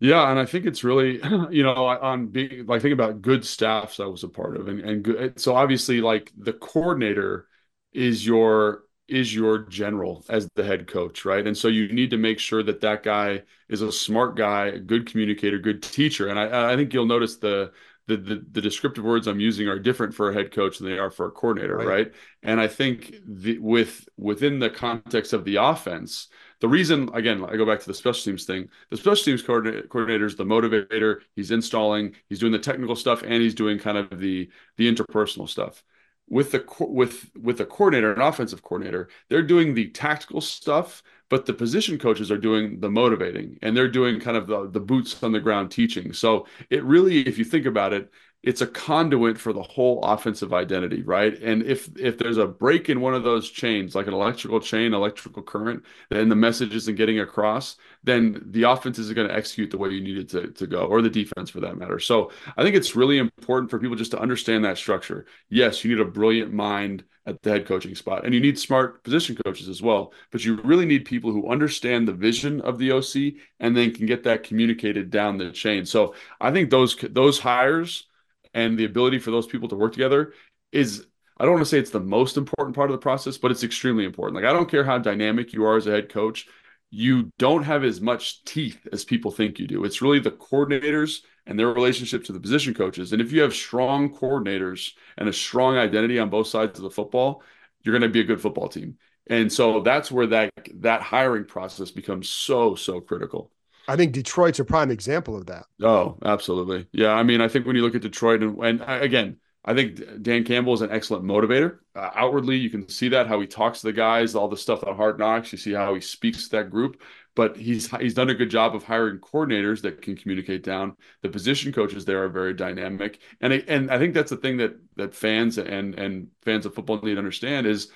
Yeah 0.00 0.28
and 0.30 0.38
i 0.40 0.44
think 0.44 0.66
it's 0.66 0.82
really 0.82 1.20
you 1.50 1.62
know 1.62 1.86
on 1.86 2.26
being 2.26 2.66
like 2.66 2.82
think 2.82 2.92
about 2.92 3.22
good 3.22 3.44
staffs 3.44 4.00
i 4.00 4.04
was 4.04 4.24
a 4.24 4.28
part 4.28 4.56
of 4.56 4.66
and, 4.66 4.80
and 4.80 5.04
good 5.04 5.38
so 5.38 5.54
obviously 5.54 6.00
like 6.00 6.32
the 6.36 6.52
coordinator 6.52 7.46
is 7.92 8.26
your 8.26 8.82
is 9.08 9.34
your 9.34 9.58
general 9.58 10.24
as 10.28 10.48
the 10.54 10.64
head 10.64 10.86
coach 10.86 11.24
right? 11.24 11.46
And 11.46 11.56
so 11.56 11.68
you 11.68 11.92
need 11.92 12.10
to 12.10 12.16
make 12.16 12.38
sure 12.38 12.62
that 12.62 12.80
that 12.80 13.02
guy 13.02 13.42
is 13.68 13.82
a 13.82 13.92
smart 13.92 14.36
guy 14.36 14.66
a 14.66 14.78
good 14.78 15.06
communicator 15.06 15.58
good 15.58 15.82
teacher 15.82 16.28
and 16.28 16.38
i 16.38 16.72
i 16.72 16.76
think 16.76 16.92
you'll 16.92 17.06
notice 17.06 17.36
the 17.36 17.72
the, 18.08 18.16
the, 18.16 18.44
the 18.50 18.60
descriptive 18.60 19.04
words 19.04 19.26
I'm 19.26 19.40
using 19.40 19.68
are 19.68 19.78
different 19.78 20.14
for 20.14 20.30
a 20.30 20.34
head 20.34 20.50
coach 20.50 20.78
than 20.78 20.88
they 20.88 20.98
are 20.98 21.10
for 21.10 21.26
a 21.26 21.30
coordinator, 21.30 21.76
right? 21.76 21.86
right? 21.86 22.12
And 22.42 22.60
I 22.60 22.66
think 22.66 23.14
the, 23.24 23.58
with 23.58 24.08
within 24.16 24.58
the 24.58 24.70
context 24.70 25.32
of 25.32 25.44
the 25.44 25.56
offense, 25.56 26.28
the 26.60 26.68
reason 26.68 27.08
again, 27.14 27.44
I 27.44 27.56
go 27.56 27.66
back 27.66 27.80
to 27.80 27.86
the 27.86 27.94
special 27.94 28.24
teams 28.24 28.44
thing. 28.44 28.68
The 28.90 28.96
special 28.96 29.24
teams 29.24 29.42
coordinator, 29.42 29.86
coordinator 29.86 30.26
is 30.26 30.36
the 30.36 30.44
motivator. 30.44 31.20
He's 31.36 31.52
installing, 31.52 32.14
he's 32.28 32.40
doing 32.40 32.52
the 32.52 32.58
technical 32.58 32.96
stuff, 32.96 33.22
and 33.22 33.34
he's 33.34 33.54
doing 33.54 33.78
kind 33.78 33.98
of 33.98 34.18
the 34.18 34.50
the 34.76 34.92
interpersonal 34.92 35.48
stuff. 35.48 35.84
With 36.28 36.50
the 36.50 36.64
with 36.80 37.30
with 37.40 37.58
the 37.58 37.66
coordinator, 37.66 38.12
an 38.12 38.20
offensive 38.20 38.62
coordinator, 38.62 39.08
they're 39.28 39.42
doing 39.42 39.74
the 39.74 39.90
tactical 39.90 40.40
stuff 40.40 41.02
but 41.32 41.46
the 41.46 41.54
position 41.54 41.98
coaches 41.98 42.30
are 42.30 42.36
doing 42.36 42.78
the 42.80 42.90
motivating 42.90 43.58
and 43.62 43.74
they're 43.74 43.88
doing 43.88 44.20
kind 44.20 44.36
of 44.36 44.46
the, 44.46 44.68
the 44.68 44.80
boots 44.80 45.22
on 45.22 45.32
the 45.32 45.40
ground 45.40 45.70
teaching. 45.70 46.12
So 46.12 46.46
it 46.68 46.84
really, 46.84 47.26
if 47.26 47.38
you 47.38 47.44
think 47.46 47.64
about 47.64 47.94
it, 47.94 48.10
it's 48.42 48.60
a 48.60 48.66
conduit 48.66 49.38
for 49.38 49.52
the 49.52 49.62
whole 49.62 50.02
offensive 50.02 50.52
identity, 50.52 51.02
right? 51.02 51.40
And 51.40 51.62
if 51.62 51.88
if 51.96 52.18
there's 52.18 52.38
a 52.38 52.46
break 52.46 52.88
in 52.88 53.00
one 53.00 53.14
of 53.14 53.22
those 53.22 53.48
chains, 53.50 53.94
like 53.94 54.08
an 54.08 54.14
electrical 54.14 54.58
chain, 54.58 54.94
electrical 54.94 55.42
current, 55.42 55.84
then 56.10 56.28
the 56.28 56.36
message 56.36 56.74
isn't 56.74 56.96
getting 56.96 57.20
across, 57.20 57.76
then 58.02 58.42
the 58.46 58.64
offense 58.64 58.98
isn't 58.98 59.14
going 59.14 59.28
to 59.28 59.34
execute 59.34 59.70
the 59.70 59.78
way 59.78 59.90
you 59.90 60.00
need 60.00 60.18
it 60.18 60.28
to, 60.30 60.48
to 60.48 60.66
go, 60.66 60.86
or 60.86 61.02
the 61.02 61.10
defense 61.10 61.50
for 61.50 61.60
that 61.60 61.78
matter. 61.78 62.00
So 62.00 62.32
I 62.56 62.64
think 62.64 62.74
it's 62.74 62.96
really 62.96 63.18
important 63.18 63.70
for 63.70 63.78
people 63.78 63.96
just 63.96 64.10
to 64.10 64.20
understand 64.20 64.64
that 64.64 64.78
structure. 64.78 65.26
Yes, 65.48 65.84
you 65.84 65.94
need 65.94 66.00
a 66.00 66.10
brilliant 66.10 66.52
mind 66.52 67.04
at 67.26 67.40
the 67.42 67.50
head 67.50 67.66
coaching 67.66 67.94
spot, 67.94 68.24
and 68.24 68.34
you 68.34 68.40
need 68.40 68.58
smart 68.58 69.04
position 69.04 69.36
coaches 69.44 69.68
as 69.68 69.80
well. 69.80 70.12
But 70.32 70.44
you 70.44 70.60
really 70.62 70.86
need 70.86 71.04
people 71.04 71.30
who 71.30 71.48
understand 71.48 72.08
the 72.08 72.12
vision 72.12 72.60
of 72.62 72.78
the 72.78 72.90
OC 72.90 73.40
and 73.60 73.76
then 73.76 73.94
can 73.94 74.06
get 74.06 74.24
that 74.24 74.42
communicated 74.42 75.10
down 75.10 75.38
the 75.38 75.52
chain. 75.52 75.86
So 75.86 76.14
I 76.40 76.50
think 76.50 76.70
those 76.70 76.96
those 76.96 77.38
hires 77.38 78.06
and 78.54 78.78
the 78.78 78.84
ability 78.84 79.18
for 79.18 79.30
those 79.30 79.46
people 79.46 79.68
to 79.68 79.76
work 79.76 79.92
together 79.92 80.32
is 80.72 81.06
I 81.38 81.44
don't 81.44 81.54
want 81.54 81.64
to 81.64 81.68
say 81.68 81.78
it's 81.78 81.90
the 81.90 82.00
most 82.00 82.36
important 82.36 82.76
part 82.76 82.90
of 82.90 82.94
the 82.94 83.02
process, 83.02 83.38
but 83.38 83.50
it's 83.50 83.64
extremely 83.64 84.04
important. 84.04 84.36
Like 84.36 84.44
I 84.44 84.52
don't 84.52 84.70
care 84.70 84.84
how 84.84 84.98
dynamic 84.98 85.52
you 85.52 85.64
are 85.64 85.76
as 85.76 85.86
a 85.86 85.90
head 85.90 86.08
coach, 86.08 86.46
you 86.90 87.30
don't 87.38 87.62
have 87.62 87.84
as 87.84 88.00
much 88.00 88.44
teeth 88.44 88.86
as 88.92 89.04
people 89.04 89.30
think 89.30 89.58
you 89.58 89.66
do. 89.66 89.84
It's 89.84 90.02
really 90.02 90.20
the 90.20 90.30
coordinators 90.30 91.22
and 91.46 91.58
their 91.58 91.68
relationship 91.68 92.24
to 92.24 92.32
the 92.32 92.40
position 92.40 92.74
coaches. 92.74 93.12
And 93.12 93.20
if 93.20 93.32
you 93.32 93.40
have 93.40 93.54
strong 93.54 94.14
coordinators 94.14 94.92
and 95.16 95.28
a 95.28 95.32
strong 95.32 95.78
identity 95.78 96.18
on 96.18 96.30
both 96.30 96.46
sides 96.48 96.78
of 96.78 96.84
the 96.84 96.90
football, 96.90 97.42
you're 97.82 97.98
going 97.98 98.08
to 98.08 98.12
be 98.12 98.20
a 98.20 98.24
good 98.24 98.40
football 98.40 98.68
team. 98.68 98.98
And 99.26 99.52
so 99.52 99.80
that's 99.80 100.10
where 100.10 100.26
that 100.28 100.52
that 100.80 101.00
hiring 101.00 101.46
process 101.46 101.90
becomes 101.90 102.28
so 102.28 102.74
so 102.74 103.00
critical. 103.00 103.50
I 103.88 103.96
think 103.96 104.12
Detroit's 104.12 104.60
a 104.60 104.64
prime 104.64 104.90
example 104.90 105.36
of 105.36 105.46
that. 105.46 105.64
Oh, 105.82 106.18
absolutely. 106.24 106.86
Yeah. 106.92 107.12
I 107.12 107.22
mean, 107.22 107.40
I 107.40 107.48
think 107.48 107.66
when 107.66 107.76
you 107.76 107.82
look 107.82 107.94
at 107.94 108.02
Detroit, 108.02 108.42
and, 108.42 108.58
and 108.62 108.82
again, 108.86 109.36
I 109.64 109.74
think 109.74 110.22
Dan 110.22 110.42
Campbell 110.44 110.74
is 110.74 110.80
an 110.80 110.90
excellent 110.90 111.24
motivator. 111.24 111.78
Uh, 111.94 112.10
outwardly, 112.14 112.56
you 112.56 112.68
can 112.68 112.88
see 112.88 113.08
that 113.10 113.28
how 113.28 113.40
he 113.40 113.46
talks 113.46 113.80
to 113.80 113.86
the 113.86 113.92
guys, 113.92 114.34
all 114.34 114.48
the 114.48 114.56
stuff 114.56 114.82
on 114.84 114.96
Hard 114.96 115.18
Knocks. 115.18 115.52
You 115.52 115.58
see 115.58 115.72
how 115.72 115.94
he 115.94 116.00
speaks 116.00 116.48
to 116.48 116.56
that 116.56 116.70
group. 116.70 117.00
But 117.34 117.56
he's 117.56 117.90
he's 117.96 118.12
done 118.12 118.28
a 118.28 118.34
good 118.34 118.50
job 118.50 118.74
of 118.74 118.82
hiring 118.82 119.18
coordinators 119.18 119.80
that 119.82 120.02
can 120.02 120.16
communicate 120.16 120.64
down. 120.64 120.96
The 121.22 121.30
position 121.30 121.72
coaches 121.72 122.04
there 122.04 122.22
are 122.24 122.28
very 122.28 122.52
dynamic, 122.52 123.20
and 123.40 123.52
and 123.52 123.90
I 123.90 123.98
think 123.98 124.12
that's 124.12 124.30
the 124.30 124.36
thing 124.36 124.58
that 124.58 124.76
that 124.96 125.14
fans 125.14 125.56
and 125.56 125.94
and 125.94 126.26
fans 126.42 126.66
of 126.66 126.74
football 126.74 127.00
need 127.00 127.14
to 127.14 127.18
understand 127.18 127.66
is 127.66 127.90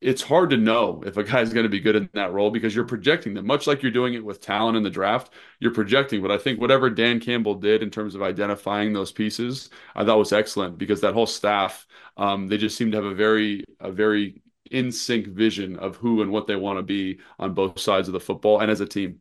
it's 0.00 0.22
hard 0.22 0.50
to 0.50 0.56
know 0.56 1.02
if 1.06 1.16
a 1.16 1.24
guy's 1.24 1.52
going 1.52 1.64
to 1.64 1.70
be 1.70 1.80
good 1.80 1.96
in 1.96 2.08
that 2.12 2.32
role 2.32 2.50
because 2.50 2.74
you're 2.74 2.84
projecting 2.84 3.32
them, 3.32 3.46
much 3.46 3.66
like 3.66 3.82
you're 3.82 3.90
doing 3.90 4.14
it 4.14 4.24
with 4.24 4.40
talent 4.40 4.76
in 4.76 4.82
the 4.82 4.90
draft. 4.90 5.32
You're 5.58 5.72
projecting, 5.72 6.20
but 6.20 6.30
I 6.30 6.36
think 6.38 6.60
whatever 6.60 6.90
Dan 6.90 7.18
Campbell 7.18 7.54
did 7.54 7.82
in 7.82 7.90
terms 7.90 8.14
of 8.14 8.22
identifying 8.22 8.92
those 8.92 9.10
pieces, 9.10 9.70
I 9.94 10.04
thought 10.04 10.18
was 10.18 10.32
excellent 10.32 10.76
because 10.76 11.00
that 11.00 11.14
whole 11.14 11.26
staff, 11.26 11.86
um, 12.16 12.46
they 12.46 12.58
just 12.58 12.76
seem 12.76 12.90
to 12.90 12.98
have 12.98 13.06
a 13.06 13.14
very, 13.14 13.64
a 13.80 13.90
very 13.90 14.42
in 14.70 14.92
sync 14.92 15.28
vision 15.28 15.76
of 15.76 15.96
who 15.96 16.22
and 16.22 16.30
what 16.30 16.46
they 16.46 16.56
want 16.56 16.78
to 16.78 16.82
be 16.82 17.20
on 17.38 17.54
both 17.54 17.78
sides 17.78 18.08
of 18.08 18.12
the 18.12 18.20
football 18.20 18.60
and 18.60 18.70
as 18.70 18.80
a 18.80 18.86
team. 18.86 19.20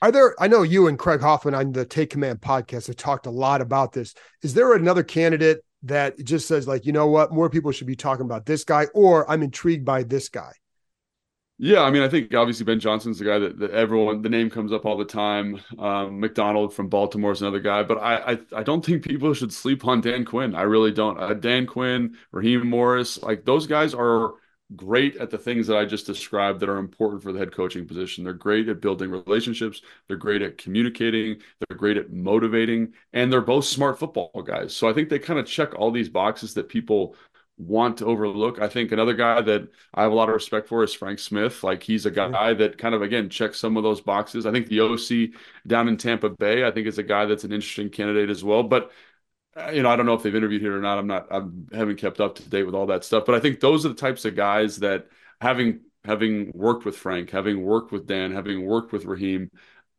Are 0.00 0.12
there, 0.12 0.34
I 0.38 0.48
know 0.48 0.62
you 0.62 0.86
and 0.86 0.98
Craig 0.98 1.22
Hoffman 1.22 1.54
on 1.54 1.72
the 1.72 1.84
Take 1.84 2.10
Command 2.10 2.40
podcast 2.40 2.88
have 2.88 2.96
talked 2.96 3.26
a 3.26 3.30
lot 3.30 3.60
about 3.60 3.92
this. 3.92 4.14
Is 4.42 4.54
there 4.54 4.74
another 4.74 5.02
candidate 5.02 5.64
that 5.84 6.22
just 6.24 6.48
says 6.48 6.66
like, 6.66 6.86
you 6.86 6.92
know 6.92 7.06
what, 7.06 7.32
more 7.32 7.48
people 7.48 7.72
should 7.72 7.86
be 7.86 7.96
talking 7.96 8.24
about 8.24 8.46
this 8.46 8.64
guy, 8.64 8.86
or 8.94 9.30
I'm 9.30 9.42
intrigued 9.42 9.84
by 9.84 10.02
this 10.02 10.28
guy. 10.28 10.52
Yeah, 11.56 11.82
I 11.82 11.92
mean, 11.92 12.02
I 12.02 12.08
think 12.08 12.34
obviously 12.34 12.64
Ben 12.64 12.80
Johnson's 12.80 13.20
the 13.20 13.24
guy 13.24 13.38
that, 13.38 13.60
that 13.60 13.70
everyone 13.70 14.22
the 14.22 14.28
name 14.28 14.50
comes 14.50 14.72
up 14.72 14.84
all 14.84 14.96
the 14.96 15.04
time. 15.04 15.60
Um, 15.78 16.18
Macdonald 16.18 16.74
from 16.74 16.88
Baltimore 16.88 17.30
is 17.30 17.42
another 17.42 17.60
guy, 17.60 17.84
but 17.84 17.98
I, 17.98 18.32
I, 18.32 18.38
I 18.56 18.62
don't 18.64 18.84
think 18.84 19.04
people 19.04 19.32
should 19.34 19.52
sleep 19.52 19.86
on 19.86 20.00
Dan 20.00 20.24
Quinn. 20.24 20.56
I 20.56 20.62
really 20.62 20.90
don't. 20.90 21.16
Uh, 21.16 21.32
Dan 21.34 21.66
Quinn, 21.66 22.16
Raheem 22.32 22.66
Morris, 22.66 23.22
like 23.22 23.44
those 23.44 23.68
guys 23.68 23.94
are 23.94 24.32
great 24.76 25.16
at 25.16 25.30
the 25.30 25.38
things 25.38 25.66
that 25.66 25.76
I 25.76 25.84
just 25.84 26.06
described 26.06 26.60
that 26.60 26.68
are 26.68 26.78
important 26.78 27.22
for 27.22 27.32
the 27.32 27.38
head 27.38 27.52
coaching 27.52 27.86
position. 27.86 28.24
They're 28.24 28.32
great 28.32 28.68
at 28.68 28.80
building 28.80 29.10
relationships, 29.10 29.82
they're 30.08 30.16
great 30.16 30.42
at 30.42 30.58
communicating, 30.58 31.40
they're 31.60 31.76
great 31.76 31.96
at 31.96 32.12
motivating, 32.12 32.94
and 33.12 33.32
they're 33.32 33.40
both 33.40 33.66
smart 33.66 33.98
football 33.98 34.30
guys. 34.44 34.74
So 34.74 34.88
I 34.88 34.92
think 34.92 35.08
they 35.08 35.18
kind 35.18 35.38
of 35.38 35.46
check 35.46 35.74
all 35.74 35.90
these 35.90 36.08
boxes 36.08 36.54
that 36.54 36.68
people 36.68 37.14
want 37.56 37.98
to 37.98 38.06
overlook. 38.06 38.60
I 38.60 38.68
think 38.68 38.90
another 38.90 39.14
guy 39.14 39.40
that 39.40 39.68
I 39.94 40.02
have 40.02 40.12
a 40.12 40.14
lot 40.14 40.28
of 40.28 40.34
respect 40.34 40.68
for 40.68 40.82
is 40.82 40.92
Frank 40.92 41.18
Smith. 41.18 41.62
Like 41.62 41.82
he's 41.82 42.06
a 42.06 42.10
guy 42.10 42.52
that 42.54 42.78
kind 42.78 42.94
of 42.94 43.02
again 43.02 43.28
checks 43.28 43.60
some 43.60 43.76
of 43.76 43.82
those 43.82 44.00
boxes. 44.00 44.46
I 44.46 44.50
think 44.50 44.68
the 44.68 44.80
OC 44.80 45.38
down 45.66 45.88
in 45.88 45.96
Tampa 45.96 46.30
Bay, 46.30 46.64
I 46.64 46.70
think 46.70 46.86
is 46.86 46.98
a 46.98 47.04
guy 47.04 47.26
that's 47.26 47.44
an 47.44 47.52
interesting 47.52 47.90
candidate 47.90 48.30
as 48.30 48.42
well. 48.42 48.62
But 48.64 48.90
Uh, 49.56 49.70
you 49.70 49.82
know, 49.82 49.90
I 49.90 49.96
don't 49.96 50.06
know 50.06 50.14
if 50.14 50.22
they've 50.22 50.34
interviewed 50.34 50.62
here 50.62 50.76
or 50.76 50.80
not. 50.80 50.98
I'm 50.98 51.06
not, 51.06 51.30
I 51.30 51.42
haven't 51.76 51.96
kept 51.96 52.20
up 52.20 52.34
to 52.36 52.48
date 52.48 52.64
with 52.64 52.74
all 52.74 52.86
that 52.86 53.04
stuff, 53.04 53.24
but 53.24 53.36
I 53.36 53.40
think 53.40 53.60
those 53.60 53.86
are 53.86 53.88
the 53.90 53.94
types 53.94 54.24
of 54.24 54.34
guys 54.34 54.78
that 54.78 55.06
having, 55.40 55.80
having 56.04 56.50
worked 56.54 56.84
with 56.84 56.96
Frank, 56.96 57.30
having 57.30 57.62
worked 57.62 57.92
with 57.92 58.06
Dan, 58.06 58.32
having 58.32 58.66
worked 58.66 58.92
with 58.92 59.04
Raheem, 59.04 59.50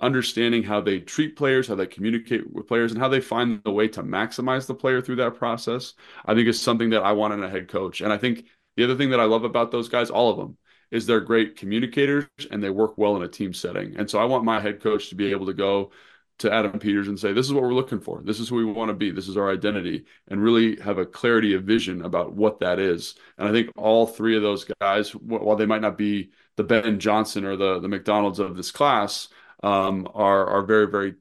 understanding 0.01 0.61
how 0.61 0.81
they 0.81 0.99
treat 0.99 1.37
players, 1.37 1.69
how 1.69 1.75
they 1.75 1.87
communicate 1.87 2.51
with 2.51 2.67
players, 2.67 2.91
and 2.91 2.99
how 2.99 3.07
they 3.07 3.21
find 3.21 3.61
the 3.63 3.71
way 3.71 3.87
to 3.87 4.03
maximize 4.03 4.67
the 4.67 4.75
player 4.75 5.01
through 5.01 5.15
that 5.15 5.35
process, 5.35 5.93
I 6.25 6.35
think 6.35 6.49
is 6.49 6.61
something 6.61 6.89
that 6.89 7.03
I 7.03 7.13
want 7.13 7.33
in 7.33 7.41
a 7.43 7.49
head 7.49 7.69
coach. 7.69 8.01
And 8.01 8.11
I 8.11 8.17
think 8.17 8.45
the 8.75 8.83
other 8.83 8.95
thing 8.95 9.11
that 9.11 9.21
I 9.21 9.25
love 9.25 9.45
about 9.45 9.71
those 9.71 9.87
guys, 9.87 10.09
all 10.09 10.29
of 10.31 10.37
them, 10.37 10.57
is 10.91 11.05
they're 11.05 11.21
great 11.21 11.55
communicators 11.55 12.25
and 12.51 12.61
they 12.61 12.69
work 12.69 12.97
well 12.97 13.15
in 13.15 13.23
a 13.23 13.27
team 13.27 13.53
setting. 13.53 13.95
And 13.97 14.09
so 14.09 14.19
I 14.19 14.25
want 14.25 14.43
my 14.43 14.59
head 14.59 14.81
coach 14.81 15.09
to 15.09 15.15
be 15.15 15.31
able 15.31 15.45
to 15.45 15.53
go 15.53 15.91
to 16.39 16.51
Adam 16.51 16.79
Peters 16.79 17.07
and 17.07 17.17
say, 17.17 17.31
this 17.31 17.45
is 17.45 17.53
what 17.53 17.63
we're 17.63 17.73
looking 17.73 18.01
for. 18.01 18.21
This 18.21 18.39
is 18.39 18.49
who 18.49 18.57
we 18.57 18.65
want 18.65 18.89
to 18.89 18.93
be. 18.93 19.09
This 19.09 19.29
is 19.29 19.37
our 19.37 19.51
identity, 19.51 20.05
and 20.27 20.43
really 20.43 20.79
have 20.81 20.97
a 20.97 21.05
clarity 21.05 21.53
of 21.53 21.63
vision 21.63 22.03
about 22.03 22.33
what 22.33 22.59
that 22.59 22.77
is. 22.77 23.15
And 23.37 23.47
I 23.47 23.51
think 23.51 23.71
all 23.77 24.05
three 24.05 24.35
of 24.35 24.41
those 24.41 24.65
guys, 24.81 25.11
while 25.11 25.55
they 25.55 25.65
might 25.65 25.81
not 25.81 25.97
be 25.97 26.31
the 26.57 26.63
Ben 26.63 26.99
Johnson 26.99 27.45
or 27.45 27.55
the 27.55 27.79
the 27.79 27.87
Macdonald's 27.87 28.39
of 28.39 28.57
this 28.57 28.71
class, 28.71 29.29
um, 29.63 30.07
are 30.13 30.45
are 30.47 30.63
very 30.63 30.87
very, 30.87 31.15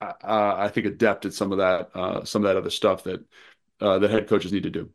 uh, 0.00 0.12
I 0.22 0.68
think, 0.68 0.86
adept 0.86 1.26
at 1.26 1.34
some 1.34 1.52
of 1.52 1.58
that 1.58 1.90
uh, 1.94 2.24
some 2.24 2.42
of 2.42 2.48
that 2.48 2.56
other 2.56 2.70
stuff 2.70 3.04
that 3.04 3.24
uh, 3.80 3.98
that 3.98 4.10
head 4.10 4.28
coaches 4.28 4.52
need 4.52 4.62
to 4.62 4.70
do. 4.70 4.90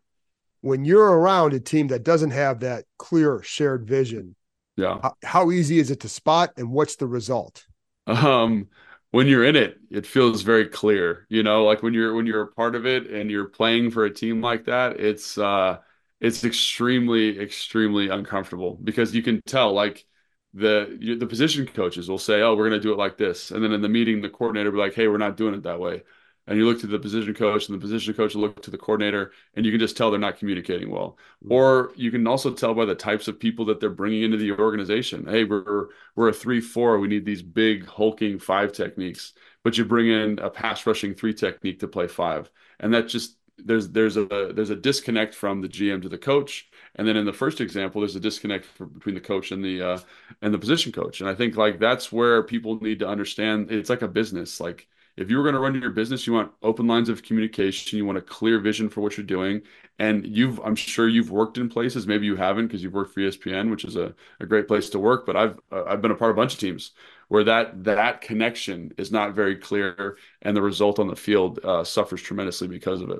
When 0.61 0.83
you're 0.83 1.11
around 1.11 1.53
a 1.53 1.59
team 1.59 1.87
that 1.87 2.03
doesn't 2.03 2.31
have 2.31 2.61
that 2.61 2.85
clear 2.97 3.41
shared 3.43 3.87
vision, 3.87 4.35
yeah, 4.77 4.99
how, 5.01 5.15
how 5.23 5.51
easy 5.51 5.77
is 5.77 5.91
it 5.91 5.99
to 6.01 6.09
spot, 6.09 6.53
and 6.57 6.71
what's 6.71 6.95
the 6.95 7.07
result? 7.07 7.65
Um, 8.07 8.67
when 9.11 9.27
you're 9.27 9.43
in 9.45 9.55
it, 9.55 9.79
it 9.89 10.05
feels 10.05 10.41
very 10.43 10.67
clear. 10.67 11.25
You 11.29 11.43
know, 11.43 11.65
like 11.65 11.81
when 11.83 11.93
you're 11.93 12.13
when 12.13 12.25
you're 12.25 12.43
a 12.43 12.47
part 12.51 12.75
of 12.75 12.85
it 12.85 13.07
and 13.09 13.29
you're 13.31 13.45
playing 13.47 13.91
for 13.91 14.05
a 14.05 14.13
team 14.13 14.41
like 14.41 14.65
that, 14.65 14.99
it's 14.99 15.37
uh 15.37 15.79
it's 16.19 16.43
extremely 16.43 17.39
extremely 17.39 18.09
uncomfortable 18.09 18.77
because 18.83 19.15
you 19.15 19.23
can 19.23 19.41
tell 19.45 19.73
like 19.73 20.05
the 20.53 21.15
the 21.19 21.27
position 21.27 21.65
coaches 21.67 22.09
will 22.09 22.17
say, 22.17 22.41
"Oh, 22.41 22.55
we're 22.55 22.69
going 22.69 22.79
to 22.81 22.83
do 22.87 22.93
it 22.93 22.97
like 22.97 23.17
this," 23.17 23.51
and 23.51 23.63
then 23.63 23.71
in 23.73 23.81
the 23.81 23.89
meeting, 23.89 24.21
the 24.21 24.29
coordinator 24.29 24.71
will 24.71 24.77
be 24.79 24.83
like, 24.87 24.95
"Hey, 24.95 25.07
we're 25.07 25.17
not 25.17 25.37
doing 25.37 25.53
it 25.55 25.63
that 25.63 25.79
way." 25.79 26.03
And 26.49 26.57
you 26.57 26.65
look 26.65 26.81
to 26.81 26.87
the 26.87 26.99
position 26.99 27.33
coach 27.33 27.69
and 27.69 27.77
the 27.77 27.81
position 27.81 28.13
coach 28.13 28.33
will 28.35 28.41
look 28.41 28.61
to 28.61 28.71
the 28.71 28.77
coordinator 28.77 29.31
and 29.55 29.65
you 29.65 29.71
can 29.71 29.79
just 29.79 29.95
tell 29.95 30.11
they're 30.11 30.19
not 30.19 30.37
communicating 30.37 30.89
well 30.89 31.17
mm-hmm. 31.43 31.53
or 31.53 31.91
you 31.95 32.11
can 32.11 32.27
also 32.27 32.51
tell 32.51 32.73
by 32.73 32.83
the 32.83 32.95
types 32.95 33.27
of 33.27 33.39
people 33.39 33.63
that 33.63 33.79
they're 33.79 33.89
bringing 33.89 34.23
into 34.23 34.37
the 34.37 34.51
organization 34.51 35.25
hey 35.27 35.45
we're 35.45 35.87
we're 36.15 36.29
a 36.29 36.33
3-4 36.33 36.99
we 36.99 37.07
need 37.07 37.23
these 37.23 37.41
big 37.41 37.85
hulking 37.85 38.37
five 38.37 38.73
techniques 38.73 39.33
but 39.63 39.77
you 39.77 39.85
bring 39.85 40.07
in 40.09 40.39
a 40.39 40.49
pass 40.49 40.85
rushing 40.85 41.13
three 41.13 41.33
technique 41.33 41.79
to 41.79 41.87
play 41.87 42.07
five 42.07 42.49
and 42.79 42.93
that 42.93 43.07
just 43.07 43.35
there's 43.65 43.89
there's 43.89 44.17
a 44.17 44.51
there's 44.53 44.69
a 44.69 44.75
disconnect 44.75 45.35
from 45.35 45.61
the 45.61 45.67
GM 45.67 46.01
to 46.01 46.09
the 46.09 46.17
coach, 46.17 46.69
and 46.95 47.07
then 47.07 47.17
in 47.17 47.25
the 47.25 47.33
first 47.33 47.61
example, 47.61 48.01
there's 48.01 48.15
a 48.15 48.19
disconnect 48.19 48.65
for, 48.65 48.85
between 48.85 49.15
the 49.15 49.21
coach 49.21 49.51
and 49.51 49.63
the 49.63 49.81
uh, 49.81 49.99
and 50.41 50.53
the 50.53 50.57
position 50.57 50.91
coach. 50.91 51.21
And 51.21 51.29
I 51.29 51.35
think 51.35 51.57
like 51.57 51.79
that's 51.79 52.11
where 52.11 52.43
people 52.43 52.81
need 52.81 52.99
to 52.99 53.07
understand. 53.07 53.71
It's 53.71 53.89
like 53.89 54.01
a 54.01 54.07
business. 54.07 54.59
Like 54.59 54.87
if 55.17 55.29
you 55.29 55.37
were 55.37 55.43
going 55.43 55.55
to 55.55 55.59
run 55.59 55.79
your 55.79 55.91
business, 55.91 56.25
you 56.25 56.33
want 56.33 56.51
open 56.61 56.87
lines 56.87 57.09
of 57.09 57.23
communication, 57.23 57.97
you 57.97 58.05
want 58.05 58.17
a 58.17 58.21
clear 58.21 58.59
vision 58.59 58.89
for 58.89 59.01
what 59.01 59.17
you're 59.17 59.25
doing. 59.25 59.61
And 59.97 60.25
you've, 60.25 60.59
I'm 60.59 60.75
sure 60.75 61.07
you've 61.07 61.31
worked 61.31 61.57
in 61.57 61.67
places, 61.69 62.07
maybe 62.07 62.25
you 62.25 62.35
haven't 62.35 62.67
because 62.67 62.81
you've 62.81 62.93
worked 62.93 63.13
for 63.13 63.19
ESPN, 63.19 63.69
which 63.69 63.83
is 63.83 63.95
a, 63.97 64.15
a 64.39 64.45
great 64.45 64.67
place 64.67 64.89
to 64.91 64.99
work. 64.99 65.25
But 65.25 65.35
I've, 65.35 65.59
uh, 65.71 65.83
I've 65.85 66.01
been 66.01 66.11
a 66.11 66.15
part 66.15 66.31
of 66.31 66.37
a 66.37 66.39
bunch 66.41 66.53
of 66.53 66.59
teams 66.59 66.91
where 67.27 67.43
that, 67.43 67.83
that 67.83 68.21
connection 68.21 68.93
is 68.97 69.11
not 69.11 69.35
very 69.35 69.57
clear 69.57 70.17
and 70.41 70.55
the 70.55 70.61
result 70.61 70.99
on 70.99 71.07
the 71.07 71.15
field 71.15 71.59
uh, 71.63 71.83
suffers 71.83 72.21
tremendously 72.21 72.67
because 72.67 73.01
of 73.01 73.09
it. 73.09 73.19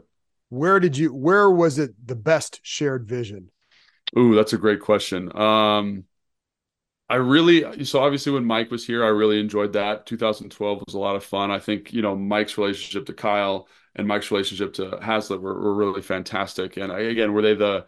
Where 0.50 0.80
did 0.80 0.98
you, 0.98 1.14
where 1.14 1.50
was 1.50 1.78
it 1.78 1.92
the 2.08 2.16
best 2.16 2.60
shared 2.64 3.08
vision? 3.08 3.52
Ooh, 4.18 4.36
that's 4.36 4.54
a 4.54 4.58
great 4.58 4.82
question. 4.82 5.36
Um, 5.38 6.06
I 7.10 7.16
really 7.16 7.86
so 7.86 8.00
obviously 8.02 8.32
when 8.34 8.46
Mike 8.46 8.70
was 8.70 8.86
here, 8.86 9.04
I 9.04 9.08
really 9.08 9.40
enjoyed 9.40 9.74
that. 9.74 10.06
2012 10.06 10.84
was 10.86 10.94
a 10.94 11.00
lot 11.00 11.16
of 11.16 11.24
fun. 11.24 11.50
I 11.52 11.60
think 11.60 11.92
you 11.92 12.02
know 12.02 12.16
Mike's 12.16 12.58
relationship 12.58 13.08
to 13.08 13.14
Kyle 13.14 13.68
and 13.96 14.08
Mike's 14.08 14.32
relationship 14.32 14.74
to 14.76 15.00
Haslett 15.02 15.42
were, 15.42 15.60
were 15.60 15.74
really 15.74 16.02
fantastic. 16.02 16.78
And 16.78 16.92
I, 16.92 17.00
again, 17.00 17.34
were 17.34 17.42
they 17.42 17.56
the 17.56 17.86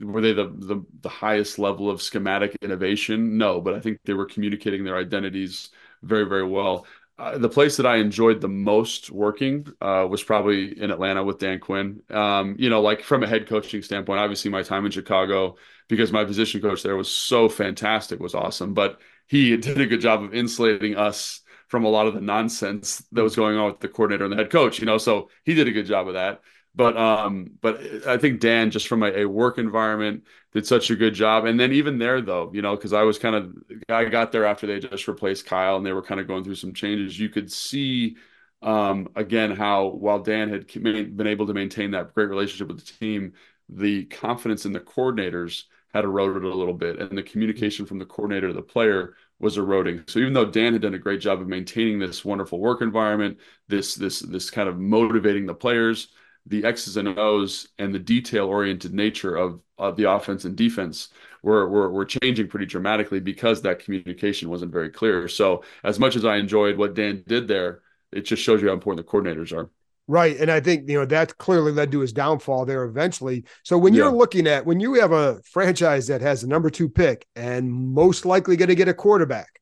were 0.00 0.20
they 0.20 0.32
the, 0.32 0.46
the 0.46 0.84
the 1.02 1.08
highest 1.08 1.58
level 1.58 1.90
of 1.90 2.00
schematic 2.00 2.56
innovation? 2.62 3.38
No, 3.38 3.60
but 3.60 3.74
I 3.74 3.80
think 3.80 4.00
they 4.04 4.14
were 4.14 4.26
communicating 4.26 4.84
their 4.84 4.96
identities 4.96 5.70
very, 6.02 6.24
very 6.24 6.46
well. 6.46 6.86
Uh, 7.18 7.36
the 7.36 7.48
place 7.50 7.76
that 7.76 7.84
I 7.84 7.96
enjoyed 7.96 8.40
the 8.40 8.48
most 8.48 9.10
working 9.10 9.66
uh, 9.82 10.06
was 10.08 10.22
probably 10.22 10.80
in 10.80 10.90
Atlanta 10.90 11.22
with 11.22 11.38
Dan 11.38 11.58
Quinn. 11.58 12.02
Um, 12.08 12.56
you 12.58 12.70
know, 12.70 12.80
like 12.80 13.02
from 13.02 13.22
a 13.22 13.26
head 13.26 13.46
coaching 13.46 13.82
standpoint, 13.82 14.20
obviously 14.20 14.50
my 14.50 14.62
time 14.62 14.86
in 14.86 14.90
Chicago 14.90 15.56
because 15.90 16.12
my 16.12 16.24
position 16.24 16.62
coach 16.62 16.82
there 16.82 16.96
was 16.96 17.10
so 17.10 17.48
fantastic, 17.48 18.20
was 18.20 18.34
awesome. 18.34 18.72
But 18.72 19.00
he 19.26 19.56
did 19.56 19.80
a 19.80 19.86
good 19.86 20.00
job 20.00 20.22
of 20.22 20.32
insulating 20.32 20.96
us 20.96 21.42
from 21.68 21.84
a 21.84 21.88
lot 21.88 22.06
of 22.06 22.14
the 22.14 22.20
nonsense 22.20 23.04
that 23.12 23.22
was 23.22 23.36
going 23.36 23.56
on 23.56 23.66
with 23.66 23.80
the 23.80 23.88
coordinator 23.88 24.24
and 24.24 24.32
the 24.32 24.36
head 24.36 24.50
coach. 24.50 24.78
You 24.78 24.86
know, 24.86 24.98
so 24.98 25.28
he 25.44 25.54
did 25.54 25.68
a 25.68 25.72
good 25.72 25.86
job 25.86 26.08
of 26.08 26.14
that. 26.14 26.40
But 26.74 26.96
um, 26.96 27.50
but 27.60 27.80
I 28.06 28.16
think 28.16 28.40
Dan, 28.40 28.70
just 28.70 28.86
from 28.86 29.02
a, 29.02 29.08
a, 29.08 29.24
work 29.24 29.58
environment, 29.58 30.24
did 30.52 30.66
such 30.66 30.90
a 30.90 30.96
good 30.96 31.14
job. 31.14 31.44
And 31.44 31.58
then 31.58 31.72
even 31.72 31.98
there, 31.98 32.20
though, 32.20 32.50
you 32.54 32.62
know, 32.62 32.76
because 32.76 32.92
I 32.92 33.02
was 33.02 33.18
kind 33.18 33.34
of 33.34 33.52
I 33.88 34.04
got 34.04 34.30
there 34.30 34.44
after 34.44 34.68
they 34.68 34.78
just 34.78 35.08
replaced 35.08 35.46
Kyle 35.46 35.76
and 35.76 35.84
they 35.84 35.92
were 35.92 36.02
kind 36.02 36.20
of 36.20 36.28
going 36.28 36.44
through 36.44 36.54
some 36.54 36.72
changes. 36.72 37.18
You 37.18 37.28
could 37.28 37.50
see 37.50 38.16
um, 38.62 39.08
again 39.16 39.50
how 39.50 39.88
while 39.88 40.20
Dan 40.20 40.50
had 40.50 40.68
been 40.72 41.26
able 41.26 41.48
to 41.48 41.54
maintain 41.54 41.90
that 41.90 42.14
great 42.14 42.28
relationship 42.28 42.68
with 42.68 42.86
the 42.86 42.92
team, 42.92 43.32
the 43.68 44.04
confidence 44.04 44.64
in 44.64 44.72
the 44.72 44.80
coordinators 44.80 45.64
had 45.92 46.04
eroded 46.04 46.44
a 46.44 46.48
little 46.48 46.74
bit, 46.74 47.00
and 47.00 47.16
the 47.16 47.22
communication 47.22 47.86
from 47.86 47.98
the 47.98 48.06
coordinator 48.06 48.48
to 48.48 48.54
the 48.54 48.62
player 48.62 49.14
was 49.38 49.58
eroding. 49.58 50.04
So 50.06 50.18
even 50.18 50.32
though 50.32 50.44
Dan 50.44 50.72
had 50.72 50.82
done 50.82 50.94
a 50.94 50.98
great 50.98 51.20
job 51.20 51.40
of 51.40 51.48
maintaining 51.48 51.98
this 51.98 52.24
wonderful 52.24 52.60
work 52.60 52.82
environment, 52.82 53.38
this 53.68 53.94
this 53.94 54.20
this 54.20 54.50
kind 54.50 54.68
of 54.68 54.78
motivating 54.78 55.46
the 55.46 55.54
players 55.54 56.08
the 56.46 56.64
X's 56.64 56.96
and 56.96 57.18
O's 57.18 57.68
and 57.78 57.94
the 57.94 57.98
detail 57.98 58.46
oriented 58.46 58.94
nature 58.94 59.36
of, 59.36 59.60
of 59.78 59.96
the 59.96 60.10
offense 60.10 60.44
and 60.44 60.56
defense 60.56 61.10
were, 61.42 61.68
were, 61.68 61.90
were 61.90 62.04
changing 62.04 62.48
pretty 62.48 62.66
dramatically 62.66 63.20
because 63.20 63.62
that 63.62 63.78
communication 63.78 64.48
wasn't 64.48 64.72
very 64.72 64.90
clear. 64.90 65.28
So, 65.28 65.64
as 65.84 65.98
much 65.98 66.16
as 66.16 66.24
I 66.24 66.36
enjoyed 66.36 66.76
what 66.76 66.94
Dan 66.94 67.24
did 67.26 67.48
there, 67.48 67.82
it 68.12 68.22
just 68.22 68.42
shows 68.42 68.60
you 68.62 68.68
how 68.68 68.74
important 68.74 69.06
the 69.06 69.10
coordinators 69.10 69.56
are. 69.56 69.70
Right. 70.06 70.36
And 70.38 70.50
I 70.50 70.60
think, 70.60 70.88
you 70.88 70.98
know, 70.98 71.04
that 71.06 71.38
clearly 71.38 71.70
led 71.70 71.92
to 71.92 72.00
his 72.00 72.12
downfall 72.12 72.66
there 72.66 72.82
eventually. 72.82 73.44
So 73.62 73.78
when 73.78 73.94
you're 73.94 74.10
looking 74.10 74.48
at 74.48 74.66
when 74.66 74.80
you 74.80 74.94
have 74.94 75.12
a 75.12 75.40
franchise 75.44 76.08
that 76.08 76.20
has 76.20 76.40
the 76.40 76.48
number 76.48 76.68
two 76.68 76.88
pick 76.88 77.26
and 77.36 77.70
most 77.72 78.26
likely 78.26 78.56
going 78.56 78.70
to 78.70 78.74
get 78.74 78.88
a 78.88 78.94
quarterback, 78.94 79.60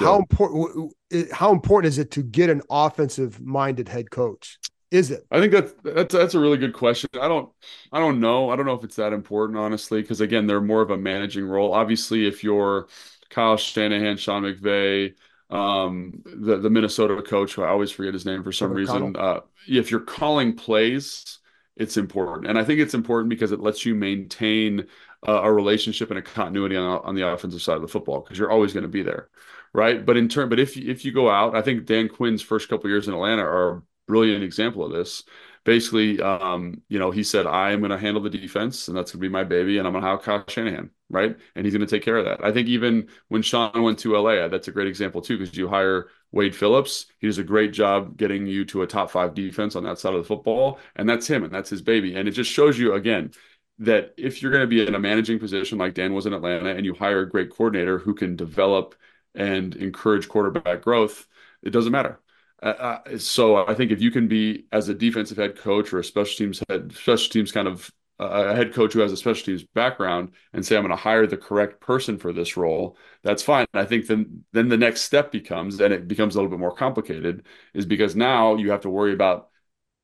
yeah. 0.00 0.06
how 0.06 0.18
important 0.18 0.94
how 1.30 1.52
important 1.52 1.90
is 1.90 1.98
it 1.98 2.10
to 2.12 2.22
get 2.22 2.48
an 2.48 2.62
offensive 2.70 3.40
minded 3.40 3.88
head 3.88 4.10
coach? 4.10 4.58
Is 4.90 5.10
it? 5.10 5.26
I 5.30 5.40
think 5.40 5.52
that's 5.52 5.74
that's 5.82 6.14
that's 6.14 6.34
a 6.34 6.40
really 6.40 6.58
good 6.58 6.72
question. 6.72 7.10
I 7.20 7.28
don't 7.28 7.50
I 7.92 7.98
don't 7.98 8.20
know. 8.20 8.50
I 8.50 8.56
don't 8.56 8.66
know 8.66 8.74
if 8.74 8.84
it's 8.84 8.96
that 8.96 9.12
important, 9.12 9.58
honestly, 9.58 10.00
because 10.00 10.20
again, 10.20 10.46
they're 10.46 10.60
more 10.60 10.80
of 10.80 10.90
a 10.90 10.96
managing 10.96 11.44
role. 11.44 11.74
Obviously, 11.74 12.26
if 12.26 12.44
you're 12.44 12.88
Kyle 13.28 13.56
Shanahan, 13.56 14.16
Sean 14.16 14.42
McVay, 14.44 15.14
um, 15.50 16.22
the 16.24 16.58
the 16.58 16.70
Minnesota 16.70 17.22
coach, 17.22 17.54
who 17.54 17.62
I 17.62 17.68
always 17.68 17.90
forget 17.90 18.14
his 18.14 18.26
name 18.26 18.42
for 18.42 18.52
some 18.52 18.72
reason. 18.72 19.14
Uh, 19.16 19.40
if 19.66 19.90
you're 19.90 20.00
calling 20.00 20.54
plays, 20.54 21.38
it's 21.76 21.96
important, 21.96 22.48
and 22.48 22.58
I 22.58 22.64
think 22.64 22.80
it's 22.80 22.94
important 22.94 23.30
because 23.30 23.52
it 23.52 23.60
lets 23.60 23.84
you 23.86 23.94
maintain 23.94 24.86
uh, 25.26 25.42
a 25.42 25.52
relationship 25.52 26.10
and 26.10 26.18
a 26.18 26.22
continuity 26.22 26.76
on 26.76 27.00
on 27.04 27.14
the 27.14 27.26
offensive 27.28 27.62
side 27.62 27.76
of 27.76 27.82
the 27.82 27.88
football 27.88 28.20
because 28.20 28.38
you're 28.38 28.50
always 28.50 28.72
going 28.72 28.82
to 28.82 28.88
be 28.88 29.02
there, 29.02 29.28
right? 29.72 30.04
But 30.04 30.16
in 30.16 30.28
turn, 30.28 30.48
but 30.48 30.58
if 30.58 30.76
if 30.76 31.04
you 31.04 31.12
go 31.12 31.30
out, 31.30 31.54
I 31.54 31.62
think 31.62 31.86
Dan 31.86 32.08
Quinn's 32.08 32.42
first 32.42 32.68
couple 32.68 32.90
years 32.90 33.06
in 33.06 33.14
Atlanta 33.14 33.42
are 33.42 33.76
a 33.76 33.82
brilliant 34.06 34.42
example 34.42 34.84
of 34.84 34.92
this. 34.92 35.24
Basically, 35.66 36.22
um, 36.22 36.80
you 36.88 36.98
know, 36.98 37.10
he 37.10 37.24
said, 37.24 37.46
I 37.46 37.72
am 37.72 37.80
going 37.80 37.90
to 37.90 37.98
handle 37.98 38.22
the 38.22 38.30
defense 38.30 38.88
and 38.88 38.96
that's 38.96 39.10
going 39.12 39.20
to 39.20 39.28
be 39.28 39.28
my 39.28 39.44
baby 39.44 39.78
and 39.78 39.86
I'm 39.86 39.92
going 39.92 40.04
to 40.04 40.10
have 40.10 40.22
Kyle 40.22 40.44
Shanahan, 40.48 40.90
right? 41.10 41.36
And 41.56 41.66
he's 41.66 41.74
going 41.74 41.86
to 41.86 41.92
take 41.92 42.04
care 42.04 42.18
of 42.18 42.24
that. 42.24 42.44
I 42.44 42.52
think 42.52 42.68
even 42.68 43.08
when 43.28 43.42
Sean 43.42 43.82
went 43.82 43.98
to 44.00 44.16
LA, 44.16 44.46
that's 44.48 44.68
a 44.68 44.72
great 44.72 44.86
example 44.86 45.20
too, 45.20 45.38
because 45.38 45.56
you 45.56 45.68
hire 45.68 46.08
Wade 46.30 46.54
Phillips. 46.54 47.06
He 47.18 47.26
does 47.26 47.38
a 47.38 47.44
great 47.44 47.72
job 47.72 48.16
getting 48.16 48.46
you 48.46 48.64
to 48.66 48.82
a 48.82 48.86
top 48.86 49.10
five 49.10 49.34
defense 49.34 49.76
on 49.76 49.84
that 49.84 49.98
side 49.98 50.14
of 50.14 50.20
the 50.20 50.28
football. 50.28 50.78
And 50.94 51.08
that's 51.08 51.26
him 51.26 51.44
and 51.44 51.52
that's 51.52 51.70
his 51.70 51.82
baby. 51.82 52.14
And 52.14 52.28
it 52.28 52.32
just 52.32 52.52
shows 52.52 52.78
you, 52.78 52.94
again, 52.94 53.32
that 53.80 54.14
if 54.16 54.42
you're 54.42 54.52
going 54.52 54.62
to 54.62 54.68
be 54.68 54.86
in 54.86 54.94
a 54.94 55.00
managing 55.00 55.38
position 55.38 55.78
like 55.78 55.94
Dan 55.94 56.14
was 56.14 56.26
in 56.26 56.32
Atlanta 56.32 56.70
and 56.74 56.86
you 56.86 56.94
hire 56.94 57.20
a 57.20 57.28
great 57.28 57.50
coordinator 57.50 57.98
who 57.98 58.14
can 58.14 58.36
develop 58.36 58.94
and 59.34 59.74
encourage 59.76 60.28
quarterback 60.28 60.82
growth, 60.82 61.26
it 61.62 61.70
doesn't 61.70 61.92
matter. 61.92 62.20
Uh, 62.62 62.66
uh, 62.66 63.18
so 63.18 63.66
I 63.66 63.74
think 63.74 63.90
if 63.92 64.00
you 64.00 64.10
can 64.10 64.28
be 64.28 64.66
as 64.72 64.88
a 64.88 64.94
defensive 64.94 65.36
head 65.36 65.58
coach 65.58 65.92
or 65.92 65.98
a 65.98 66.04
special 66.04 66.36
teams 66.36 66.62
head, 66.68 66.92
special 66.94 67.30
teams 67.30 67.52
kind 67.52 67.68
of 67.68 67.90
uh, 68.18 68.46
a 68.52 68.56
head 68.56 68.72
coach 68.72 68.94
who 68.94 69.00
has 69.00 69.12
a 69.12 69.16
special 69.16 69.44
teams 69.44 69.62
background 69.74 70.30
and 70.54 70.64
say 70.64 70.74
I'm 70.76 70.82
going 70.82 70.90
to 70.90 70.96
hire 70.96 71.26
the 71.26 71.36
correct 71.36 71.80
person 71.80 72.16
for 72.16 72.32
this 72.32 72.56
role, 72.56 72.96
that's 73.22 73.42
fine. 73.42 73.66
I 73.74 73.84
think 73.84 74.06
then 74.06 74.44
then 74.52 74.68
the 74.68 74.78
next 74.78 75.02
step 75.02 75.30
becomes, 75.32 75.80
and 75.80 75.92
it 75.92 76.08
becomes 76.08 76.34
a 76.34 76.38
little 76.38 76.50
bit 76.50 76.58
more 76.60 76.74
complicated, 76.74 77.44
is 77.74 77.84
because 77.84 78.16
now 78.16 78.56
you 78.56 78.70
have 78.70 78.80
to 78.82 78.90
worry 78.90 79.12
about 79.12 79.48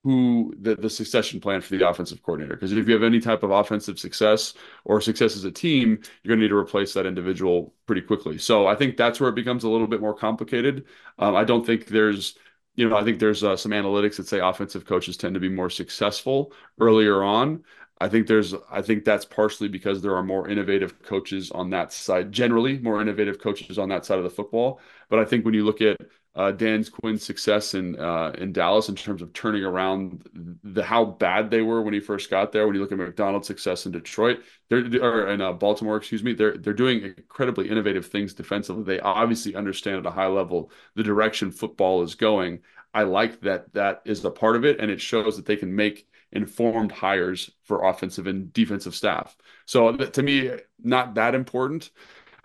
who 0.04 0.52
the, 0.60 0.74
the 0.74 0.90
succession 0.90 1.40
plan 1.40 1.60
for 1.60 1.76
the 1.76 1.88
offensive 1.88 2.22
coordinator. 2.22 2.54
Because 2.56 2.72
if 2.72 2.88
you 2.88 2.94
have 2.94 3.04
any 3.04 3.20
type 3.20 3.44
of 3.44 3.50
offensive 3.52 3.98
success 3.98 4.54
or 4.84 5.00
success 5.00 5.36
as 5.36 5.44
a 5.44 5.50
team, 5.50 5.90
you're 6.22 6.30
going 6.30 6.40
to 6.40 6.44
need 6.44 6.48
to 6.48 6.56
replace 6.56 6.92
that 6.94 7.06
individual 7.06 7.72
pretty 7.86 8.02
quickly. 8.02 8.36
So 8.38 8.66
I 8.66 8.74
think 8.74 8.96
that's 8.96 9.20
where 9.20 9.30
it 9.30 9.36
becomes 9.36 9.62
a 9.62 9.68
little 9.68 9.86
bit 9.86 10.00
more 10.00 10.14
complicated. 10.14 10.86
Um, 11.20 11.36
I 11.36 11.44
don't 11.44 11.64
think 11.64 11.86
there's, 11.86 12.36
you 12.74 12.88
know, 12.88 12.96
I 12.96 13.04
think 13.04 13.20
there's 13.20 13.44
uh, 13.44 13.56
some 13.56 13.70
analytics 13.70 14.16
that 14.16 14.26
say 14.26 14.40
offensive 14.40 14.84
coaches 14.86 15.16
tend 15.16 15.34
to 15.34 15.40
be 15.40 15.48
more 15.48 15.70
successful 15.70 16.52
earlier 16.80 17.22
on. 17.22 17.62
I 18.00 18.08
think 18.08 18.26
there's, 18.26 18.54
I 18.68 18.82
think 18.82 19.04
that's 19.04 19.24
partially 19.24 19.68
because 19.68 20.02
there 20.02 20.16
are 20.16 20.24
more 20.24 20.48
innovative 20.48 21.00
coaches 21.02 21.52
on 21.52 21.70
that 21.70 21.92
side, 21.92 22.32
generally 22.32 22.78
more 22.80 23.00
innovative 23.00 23.38
coaches 23.38 23.78
on 23.78 23.88
that 23.90 24.04
side 24.04 24.18
of 24.18 24.24
the 24.24 24.30
football. 24.30 24.80
But 25.08 25.20
I 25.20 25.24
think 25.24 25.44
when 25.44 25.54
you 25.54 25.64
look 25.64 25.80
at 25.80 25.96
Dan 26.34 26.82
Quinn's 26.84 27.24
success 27.24 27.74
in 27.74 27.98
uh, 27.98 28.32
in 28.38 28.52
Dallas 28.52 28.88
in 28.88 28.96
terms 28.96 29.20
of 29.20 29.32
turning 29.34 29.64
around 29.64 30.26
the 30.64 30.82
how 30.82 31.04
bad 31.04 31.50
they 31.50 31.60
were 31.60 31.82
when 31.82 31.92
he 31.92 32.00
first 32.00 32.30
got 32.30 32.52
there. 32.52 32.66
When 32.66 32.74
you 32.74 32.80
look 32.80 32.92
at 32.92 32.96
Macdonald's 32.96 33.46
success 33.46 33.84
in 33.84 33.92
Detroit, 33.92 34.40
they're 34.70 34.86
or 35.02 35.28
in 35.28 35.42
uh, 35.42 35.52
Baltimore, 35.52 35.96
excuse 35.98 36.22
me, 36.22 36.32
they're 36.32 36.56
they're 36.56 36.72
doing 36.72 37.02
incredibly 37.02 37.68
innovative 37.68 38.06
things 38.06 38.32
defensively. 38.32 38.82
They 38.84 39.00
obviously 39.00 39.54
understand 39.54 39.98
at 39.98 40.06
a 40.06 40.10
high 40.10 40.26
level 40.26 40.70
the 40.94 41.02
direction 41.02 41.50
football 41.50 42.02
is 42.02 42.14
going. 42.14 42.60
I 42.94 43.02
like 43.02 43.40
that 43.42 43.72
that 43.74 44.02
is 44.06 44.24
a 44.24 44.30
part 44.30 44.56
of 44.56 44.64
it, 44.64 44.80
and 44.80 44.90
it 44.90 45.02
shows 45.02 45.36
that 45.36 45.44
they 45.44 45.56
can 45.56 45.74
make 45.74 46.06
informed 46.32 46.92
hires 46.92 47.50
for 47.64 47.86
offensive 47.86 48.26
and 48.26 48.50
defensive 48.54 48.94
staff. 48.94 49.36
So 49.66 49.94
to 49.96 50.22
me, 50.22 50.50
not 50.82 51.14
that 51.14 51.34
important. 51.34 51.90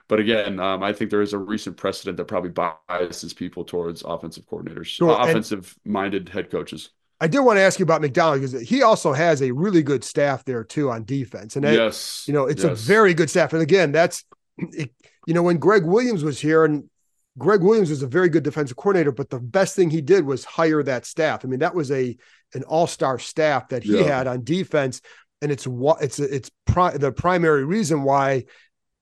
But 0.10 0.20
again, 0.20 0.60
um, 0.60 0.84
I 0.84 0.93
think 0.93 1.12
there 1.12 1.22
is 1.22 1.34
a 1.34 1.38
recent 1.38 1.76
precedent 1.76 2.17
that 2.17 2.26
probably 2.26 2.52
biases 2.52 3.34
people 3.34 3.65
towards 3.65 4.04
offensive 4.04 4.46
coordinators, 4.46 4.86
sure. 4.86 5.12
uh, 5.12 5.26
offensive 5.26 5.76
minded 5.84 6.30
head 6.30 6.50
coaches. 6.50 6.91
I 7.20 7.28
did 7.28 7.39
want 7.39 7.58
to 7.58 7.62
ask 7.62 7.80
you 7.80 7.84
about 7.84 8.02
Macdonald 8.02 8.41
because 8.41 8.62
he 8.62 8.84
also 8.84 9.12
has 9.12 9.41
a 9.41 9.52
really 9.52 9.82
good 9.82 10.04
staff 10.04 10.46
there 10.46 10.63
too 10.63 10.91
on 10.91 11.04
defense. 11.04 11.56
And 11.56 11.65
yes, 11.65 12.26
you 12.28 12.34
know, 12.34 12.46
it's 12.46 12.63
yes. 12.63 12.72
a 12.72 12.76
very 12.76 13.13
good 13.13 13.30
staff. 13.30 13.54
And 13.54 13.62
again, 13.62 13.91
that's 13.91 14.24
it, 14.58 14.91
you 15.26 15.34
know, 15.34 15.43
when 15.43 15.58
Gregg 15.58 15.84
Williams 15.84 16.24
was 16.24 16.39
here 16.39 16.63
and 16.63 16.89
Gregg 17.38 17.62
Williams 17.62 17.89
was 17.89 18.04
a 18.04 18.08
very 18.08 18.30
good 18.30 18.43
defensive 18.43 18.78
coordinator, 18.78 19.12
but 19.12 19.30
the 19.30 19.39
best 19.39 19.76
thing 19.76 19.89
he 19.89 20.02
did 20.02 20.26
was 20.26 20.46
hire 20.46 20.84
that 20.84 21.06
staff. 21.06 21.43
I 21.43 21.48
mean, 21.48 21.60
that 21.60 21.76
was 21.76 21.91
a 21.91 22.15
an 22.54 22.63
all-star 22.63 23.20
staff 23.20 23.70
that 23.70 23.84
he 23.84 23.98
yeah. 23.98 24.04
had 24.04 24.28
on 24.28 24.43
defense. 24.43 25.02
And 25.41 25.52
it's 25.52 25.67
what 25.67 26.02
it's 26.02 26.17
it's 26.17 26.50
pri- 26.65 26.98
the 26.98 27.12
primary 27.12 27.63
reason 27.63 28.04
why 28.04 28.46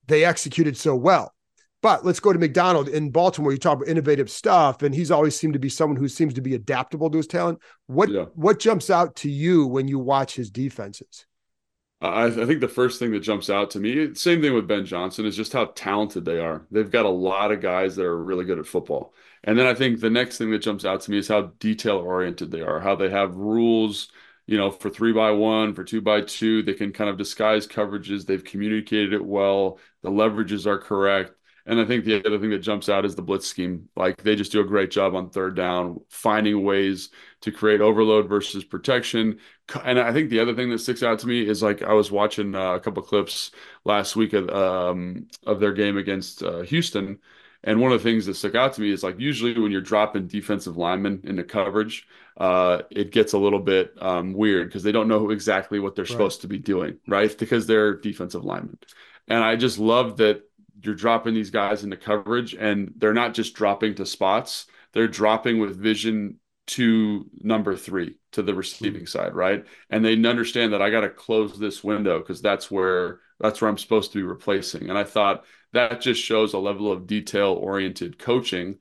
they 0.07 0.25
executed 0.25 0.77
so 0.77 0.95
well. 0.95 1.33
But 1.81 2.03
let's 2.03 2.19
go 2.19 2.33
to 2.33 2.39
Macdonald 2.39 2.89
in 2.89 3.11
Baltimore. 3.11 3.51
You 3.51 3.59
talk 3.59 3.77
about 3.77 3.87
innovative 3.87 4.29
stuff, 4.29 4.81
and 4.81 4.95
he's 4.95 5.11
always 5.11 5.39
seemed 5.39 5.53
to 5.53 5.59
be 5.59 5.69
someone 5.69 5.97
who 5.97 6.07
seems 6.07 6.33
to 6.33 6.41
be 6.41 6.55
adaptable 6.55 7.11
to 7.11 7.17
his 7.17 7.27
talent. 7.27 7.59
What 7.85 8.09
yeah. 8.09 8.25
what 8.33 8.59
jumps 8.59 8.89
out 8.89 9.15
to 9.17 9.29
you 9.29 9.67
when 9.67 9.87
you 9.87 9.99
watch 9.99 10.35
his 10.35 10.49
defenses? 10.49 11.27
I, 12.01 12.25
I, 12.25 12.31
think 12.31 12.59
the 12.59 12.67
first 12.67 12.99
thing 12.99 13.11
that 13.11 13.21
jumps 13.21 13.49
out 13.49 13.71
to 13.71 13.79
me, 13.79 14.13
same 14.15 14.41
thing 14.41 14.53
with 14.53 14.67
Ben 14.67 14.85
Johnson, 14.85 15.25
is 15.25 15.35
just 15.35 15.53
how 15.53 15.65
talented 15.75 16.25
they 16.25 16.39
are. 16.39 16.65
They've 16.69 16.89
got 16.89 17.05
a 17.05 17.09
lot 17.09 17.51
of 17.51 17.61
guys 17.61 17.95
that 17.95 18.05
are 18.05 18.23
really 18.23 18.45
good 18.45 18.59
at 18.59 18.67
football. 18.67 19.13
And 19.43 19.57
then 19.57 19.65
I 19.65 19.73
think 19.73 19.99
the 19.99 20.09
next 20.09 20.37
thing 20.37 20.51
that 20.51 20.59
jumps 20.59 20.85
out 20.85 21.01
to 21.01 21.11
me 21.11 21.19
is 21.19 21.27
how 21.27 21.53
detail 21.59 21.97
oriented 21.97 22.51
they 22.51 22.61
are, 22.61 22.79
how 22.79 22.95
they 22.95 23.09
have 23.09 23.35
rules 23.35 24.09
you 24.47 24.57
know, 24.57 24.71
for 24.71 24.89
three 24.89 25.13
by 25.13 25.31
one, 25.31 25.73
for 25.73 25.83
two 25.83 26.01
by 26.01 26.21
two, 26.21 26.63
they 26.63 26.73
can 26.73 26.91
kind 26.93 27.09
of 27.09 27.17
disguise 27.17 27.67
coverages. 27.67 28.25
They've 28.25 28.43
communicated 28.43 29.13
it 29.13 29.25
well. 29.25 29.79
The 30.03 30.11
leverages 30.11 30.65
are 30.65 30.77
correct. 30.77 31.33
And 31.67 31.79
I 31.79 31.85
think 31.85 32.05
the 32.05 32.23
other 32.23 32.37
thing 32.37 32.51
that 32.51 32.59
jumps 32.59 32.89
out 32.89 33.05
is 33.05 33.15
the 33.15 33.23
blitz 33.23 33.47
scheme. 33.47 33.89
Like 33.95 34.21
they 34.21 34.35
just 34.35 34.51
do 34.51 34.61
a 34.61 34.65
great 34.65 34.91
job 34.91 35.15
on 35.15 35.31
third 35.31 35.55
down, 35.55 35.99
finding 36.09 36.63
ways 36.63 37.09
to 37.41 37.51
create 37.51 37.81
overload 37.81 38.29
versus 38.29 38.63
protection. 38.63 39.39
And 39.83 39.99
I 39.99 40.13
think 40.13 40.29
the 40.29 40.39
other 40.41 40.53
thing 40.53 40.69
that 40.69 40.77
sticks 40.79 41.01
out 41.01 41.17
to 41.19 41.27
me 41.27 41.47
is 41.47 41.63
like 41.63 41.81
I 41.81 41.93
was 41.93 42.11
watching 42.11 42.53
uh, 42.53 42.73
a 42.73 42.79
couple 42.79 43.01
clips 43.01 43.49
last 43.83 44.15
week 44.15 44.33
of 44.33 44.47
um, 44.49 45.27
of 45.47 45.59
their 45.59 45.73
game 45.73 45.97
against 45.97 46.43
uh, 46.43 46.61
Houston, 46.61 47.17
And 47.63 47.81
one 47.81 47.91
of 47.91 48.01
the 48.01 48.09
things 48.09 48.27
that 48.27 48.35
stuck 48.35 48.55
out 48.55 48.73
to 48.73 48.81
me 48.81 48.91
is 48.91 49.03
like 49.03 49.19
usually 49.19 49.59
when 49.59 49.71
you're 49.71 49.81
dropping 49.81 50.27
defensive 50.27 50.77
linemen 50.77 51.21
into 51.23 51.43
coverage, 51.43 52.07
uh, 52.37 52.81
it 52.91 53.11
gets 53.11 53.33
a 53.33 53.37
little 53.37 53.59
bit 53.59 53.93
um, 54.01 54.33
weird 54.33 54.67
because 54.67 54.83
they 54.83 54.91
don't 54.91 55.07
know 55.07 55.29
exactly 55.29 55.79
what 55.79 55.95
they're 55.95 56.03
right. 56.03 56.11
supposed 56.11 56.41
to 56.41 56.47
be 56.47 56.57
doing, 56.57 56.97
right? 57.07 57.35
Because 57.37 57.65
they're 57.65 57.95
defensive 57.95 58.43
linemen. 58.43 58.77
And 59.27 59.43
I 59.43 59.55
just 59.55 59.79
love 59.79 60.17
that 60.17 60.43
you're 60.81 60.95
dropping 60.95 61.33
these 61.33 61.49
guys 61.49 61.83
into 61.83 61.97
coverage 61.97 62.53
and 62.53 62.93
they're 62.97 63.13
not 63.13 63.33
just 63.33 63.55
dropping 63.55 63.95
to 63.95 64.05
spots, 64.05 64.67
they're 64.93 65.07
dropping 65.07 65.59
with 65.59 65.77
vision 65.77 66.39
to 66.67 67.29
number 67.41 67.75
three 67.75 68.15
to 68.31 68.41
the 68.41 68.53
receiving 68.53 69.01
mm-hmm. 69.01 69.05
side, 69.05 69.33
right? 69.33 69.65
And 69.89 70.03
they 70.03 70.13
understand 70.25 70.73
that 70.73 70.81
I 70.81 70.89
got 70.89 71.01
to 71.01 71.09
close 71.09 71.57
this 71.57 71.83
window 71.83 72.19
because 72.19 72.41
that's 72.41 72.69
where 72.69 73.19
that's 73.39 73.61
where 73.61 73.69
I'm 73.69 73.77
supposed 73.77 74.11
to 74.13 74.17
be 74.17 74.23
replacing. 74.23 74.89
And 74.89 74.97
I 74.97 75.03
thought 75.03 75.45
that 75.73 76.01
just 76.01 76.21
shows 76.21 76.53
a 76.53 76.57
level 76.57 76.91
of 76.91 77.05
detail 77.05 77.51
oriented 77.51 78.17
coaching 78.17 78.79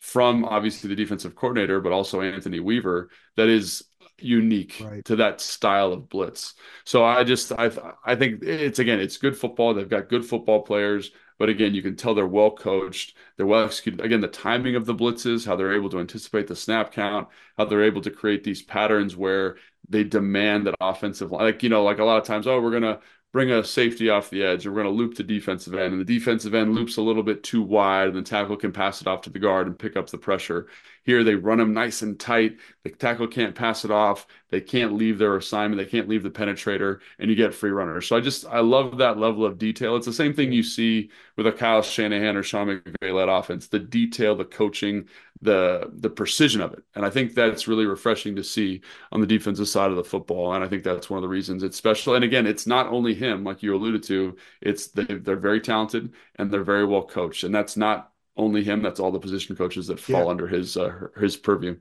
from 0.00 0.44
obviously 0.44 0.88
the 0.88 0.96
defensive 0.96 1.34
coordinator, 1.34 1.80
but 1.80 1.92
also 1.92 2.20
Anthony 2.20 2.60
Weaver 2.60 3.10
that 3.36 3.48
is 3.48 3.84
unique 4.18 4.80
right. 4.82 5.04
to 5.04 5.16
that 5.16 5.40
style 5.40 5.92
of 5.92 6.08
blitz. 6.08 6.54
So 6.84 7.04
I 7.04 7.24
just 7.24 7.52
I 7.52 7.70
I 8.04 8.14
think 8.14 8.42
it's 8.42 8.78
again 8.78 9.00
it's 9.00 9.18
good 9.18 9.36
football. 9.36 9.74
They've 9.74 9.88
got 9.88 10.08
good 10.08 10.24
football 10.24 10.62
players. 10.62 11.10
But 11.38 11.50
again, 11.50 11.74
you 11.74 11.82
can 11.82 11.96
tell 11.96 12.14
they're 12.14 12.26
well 12.26 12.50
coached. 12.50 13.14
They're 13.36 13.44
well 13.44 13.66
executed. 13.66 14.00
Again, 14.00 14.22
the 14.22 14.28
timing 14.28 14.74
of 14.74 14.86
the 14.86 14.94
blitzes, 14.94 15.44
how 15.46 15.54
they're 15.54 15.74
able 15.74 15.90
to 15.90 16.00
anticipate 16.00 16.46
the 16.46 16.56
snap 16.56 16.92
count, 16.92 17.28
how 17.58 17.66
they're 17.66 17.84
able 17.84 18.00
to 18.00 18.10
create 18.10 18.42
these 18.42 18.62
patterns 18.62 19.14
where 19.14 19.56
they 19.88 20.04
demand 20.04 20.66
that 20.66 20.74
offensive 20.80 21.30
like 21.30 21.62
you 21.62 21.68
know 21.68 21.84
like 21.84 21.98
a 21.98 22.04
lot 22.04 22.18
of 22.18 22.24
times 22.24 22.46
oh 22.46 22.60
we're 22.60 22.72
gonna 22.72 22.98
bring 23.32 23.50
a 23.50 23.62
safety 23.64 24.08
off 24.08 24.30
the 24.30 24.42
edge, 24.42 24.66
or 24.66 24.70
we're 24.72 24.82
going 24.82 24.94
to 24.94 24.98
loop 24.98 25.14
the 25.16 25.22
defensive 25.22 25.74
end, 25.74 25.92
and 25.92 26.00
the 26.00 26.04
defensive 26.04 26.54
end 26.54 26.74
loops 26.74 26.96
a 26.96 27.02
little 27.02 27.22
bit 27.22 27.42
too 27.42 27.62
wide, 27.62 28.08
and 28.08 28.16
the 28.16 28.22
tackle 28.22 28.56
can 28.56 28.72
pass 28.72 29.00
it 29.00 29.06
off 29.06 29.22
to 29.22 29.30
the 29.30 29.38
guard 29.38 29.66
and 29.66 29.78
pick 29.78 29.96
up 29.96 30.08
the 30.08 30.18
pressure. 30.18 30.68
Here, 31.06 31.22
they 31.22 31.36
run 31.36 31.58
them 31.58 31.72
nice 31.72 32.02
and 32.02 32.18
tight. 32.18 32.58
The 32.82 32.90
tackle 32.90 33.28
can't 33.28 33.54
pass 33.54 33.84
it 33.84 33.92
off. 33.92 34.26
They 34.50 34.60
can't 34.60 34.94
leave 34.94 35.18
their 35.18 35.36
assignment. 35.36 35.78
They 35.78 35.88
can't 35.88 36.08
leave 36.08 36.24
the 36.24 36.30
penetrator, 36.30 36.98
and 37.18 37.30
you 37.30 37.36
get 37.36 37.54
free 37.54 37.70
runners. 37.70 38.06
So 38.08 38.16
I 38.16 38.20
just 38.20 38.44
I 38.46 38.60
love 38.60 38.98
that 38.98 39.16
level 39.18 39.44
of 39.44 39.56
detail. 39.56 39.96
It's 39.96 40.06
the 40.06 40.12
same 40.12 40.34
thing 40.34 40.52
you 40.52 40.64
see 40.64 41.10
with 41.36 41.46
a 41.46 41.52
Kyle 41.52 41.82
Shanahan 41.82 42.36
or 42.36 42.42
Sean 42.42 42.66
McVay 42.66 43.14
led 43.14 43.28
offense. 43.28 43.68
The 43.68 43.78
detail, 43.78 44.34
the 44.34 44.44
coaching, 44.44 45.08
the 45.42 45.90
the 45.94 46.10
precision 46.10 46.60
of 46.60 46.72
it. 46.72 46.82
And 46.94 47.04
I 47.04 47.10
think 47.10 47.34
that's 47.34 47.68
really 47.68 47.86
refreshing 47.86 48.36
to 48.36 48.44
see 48.44 48.80
on 49.12 49.20
the 49.20 49.26
defensive 49.26 49.68
side 49.68 49.90
of 49.90 49.96
the 49.96 50.04
football. 50.04 50.54
And 50.54 50.64
I 50.64 50.68
think 50.68 50.82
that's 50.82 51.08
one 51.10 51.18
of 51.18 51.22
the 51.22 51.28
reasons 51.28 51.62
it's 51.62 51.76
special. 51.76 52.14
And 52.14 52.24
again, 52.24 52.46
it's 52.46 52.66
not 52.66 52.88
only 52.88 53.14
him, 53.14 53.44
like 53.44 53.62
you 53.62 53.74
alluded 53.74 54.02
to. 54.04 54.36
It's 54.60 54.88
they, 54.88 55.04
they're 55.04 55.36
very 55.36 55.60
talented 55.60 56.14
and 56.36 56.50
they're 56.50 56.64
very 56.64 56.84
well 56.86 57.04
coached. 57.04 57.44
And 57.44 57.54
that's 57.54 57.76
not 57.76 58.12
only 58.36 58.62
him. 58.62 58.82
That's 58.82 59.00
all 59.00 59.10
the 59.10 59.18
position 59.18 59.56
coaches 59.56 59.86
that 59.86 59.98
fall 59.98 60.24
yeah. 60.24 60.30
under 60.30 60.46
his 60.46 60.76
uh, 60.76 61.08
his 61.18 61.36
purview. 61.36 61.76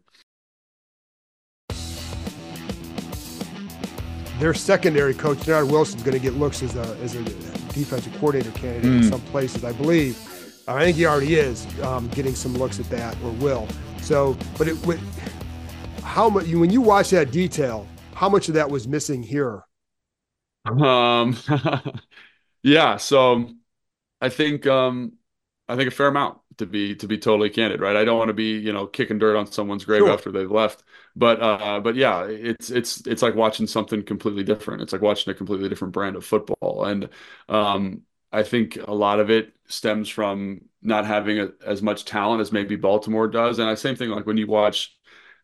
Their 4.40 4.54
secondary 4.54 5.14
coach, 5.14 5.40
Dennard 5.40 5.72
Wilson, 5.72 5.98
is 5.98 6.04
going 6.04 6.18
to 6.18 6.22
get 6.22 6.34
looks 6.34 6.62
as 6.62 6.76
a 6.76 6.98
as 7.04 7.16
a 7.16 7.24
defensive 7.74 8.14
coordinator 8.14 8.52
candidate 8.52 8.92
mm. 8.92 8.98
in 8.98 9.04
some 9.04 9.22
places, 9.22 9.64
I 9.64 9.72
believe. 9.74 10.18
I 10.68 10.84
think 10.84 10.98
he 10.98 11.06
already 11.06 11.36
is 11.36 11.66
um, 11.84 12.08
getting 12.10 12.34
some 12.34 12.54
looks 12.56 12.80
at 12.80 12.90
that 12.90 13.16
or 13.24 13.32
will. 13.34 13.68
So, 14.02 14.38
but 14.58 14.68
it 14.68 14.84
would, 14.86 15.00
how 16.02 16.30
much 16.30 16.48
when 16.48 16.72
you 16.72 16.82
watch 16.82 17.12
that 17.12 17.32
detail, 17.32 17.88
how 18.14 18.30
much 18.30 18.48
of 18.48 18.56
that 18.56 18.70
was 18.70 18.88
missing 18.88 19.22
here? 19.22 19.64
Um, 20.66 21.38
yeah. 22.64 22.98
So, 22.98 23.52
I 24.22 24.30
think 24.30 24.66
um, 24.66 25.14
I 25.68 25.76
think 25.76 25.88
a 25.88 25.92
fair 25.92 26.08
amount 26.08 26.40
to 26.58 26.66
be 26.66 26.96
to 26.96 27.08
be 27.08 27.18
totally 27.18 27.50
candid, 27.50 27.82
right? 27.82 27.96
I 27.96 28.06
don't 28.06 28.18
want 28.18 28.30
to 28.30 28.34
be 28.34 28.58
you 28.58 28.74
know 28.74 28.88
kicking 28.88 29.20
dirt 29.20 29.36
on 29.38 29.48
someone's 29.48 29.86
grave 29.86 30.02
sure. 30.02 30.12
after 30.12 30.32
they've 30.32 30.50
left, 30.50 30.84
but 31.16 31.42
uh, 31.42 31.80
but 31.80 31.96
yeah, 31.96 32.26
it's 32.26 32.70
it's 32.70 33.06
it's 33.08 33.22
like 33.22 33.36
watching 33.36 33.68
something 33.68 34.04
completely 34.04 34.44
different. 34.44 34.82
It's 34.82 34.94
like 34.94 35.02
watching 35.02 35.32
a 35.32 35.36
completely 35.36 35.70
different 35.70 35.94
brand 35.94 36.16
of 36.16 36.26
football, 36.26 36.86
and 36.86 37.10
um, 37.50 38.02
I 38.32 38.44
think 38.44 38.78
a 38.88 38.94
lot 38.94 39.20
of 39.20 39.30
it 39.30 39.54
stems 39.68 40.10
from 40.10 40.62
not 40.82 41.06
having 41.06 41.40
a, 41.40 41.50
as 41.66 41.82
much 41.82 42.06
talent 42.06 42.42
as 42.42 42.52
maybe 42.52 42.76
Baltimore 42.76 43.28
does. 43.28 43.60
And 43.60 43.70
the 43.70 43.76
same 43.76 43.96
thing, 43.96 44.10
like 44.10 44.26
when 44.26 44.38
you 44.38 44.48
watch 44.48 44.96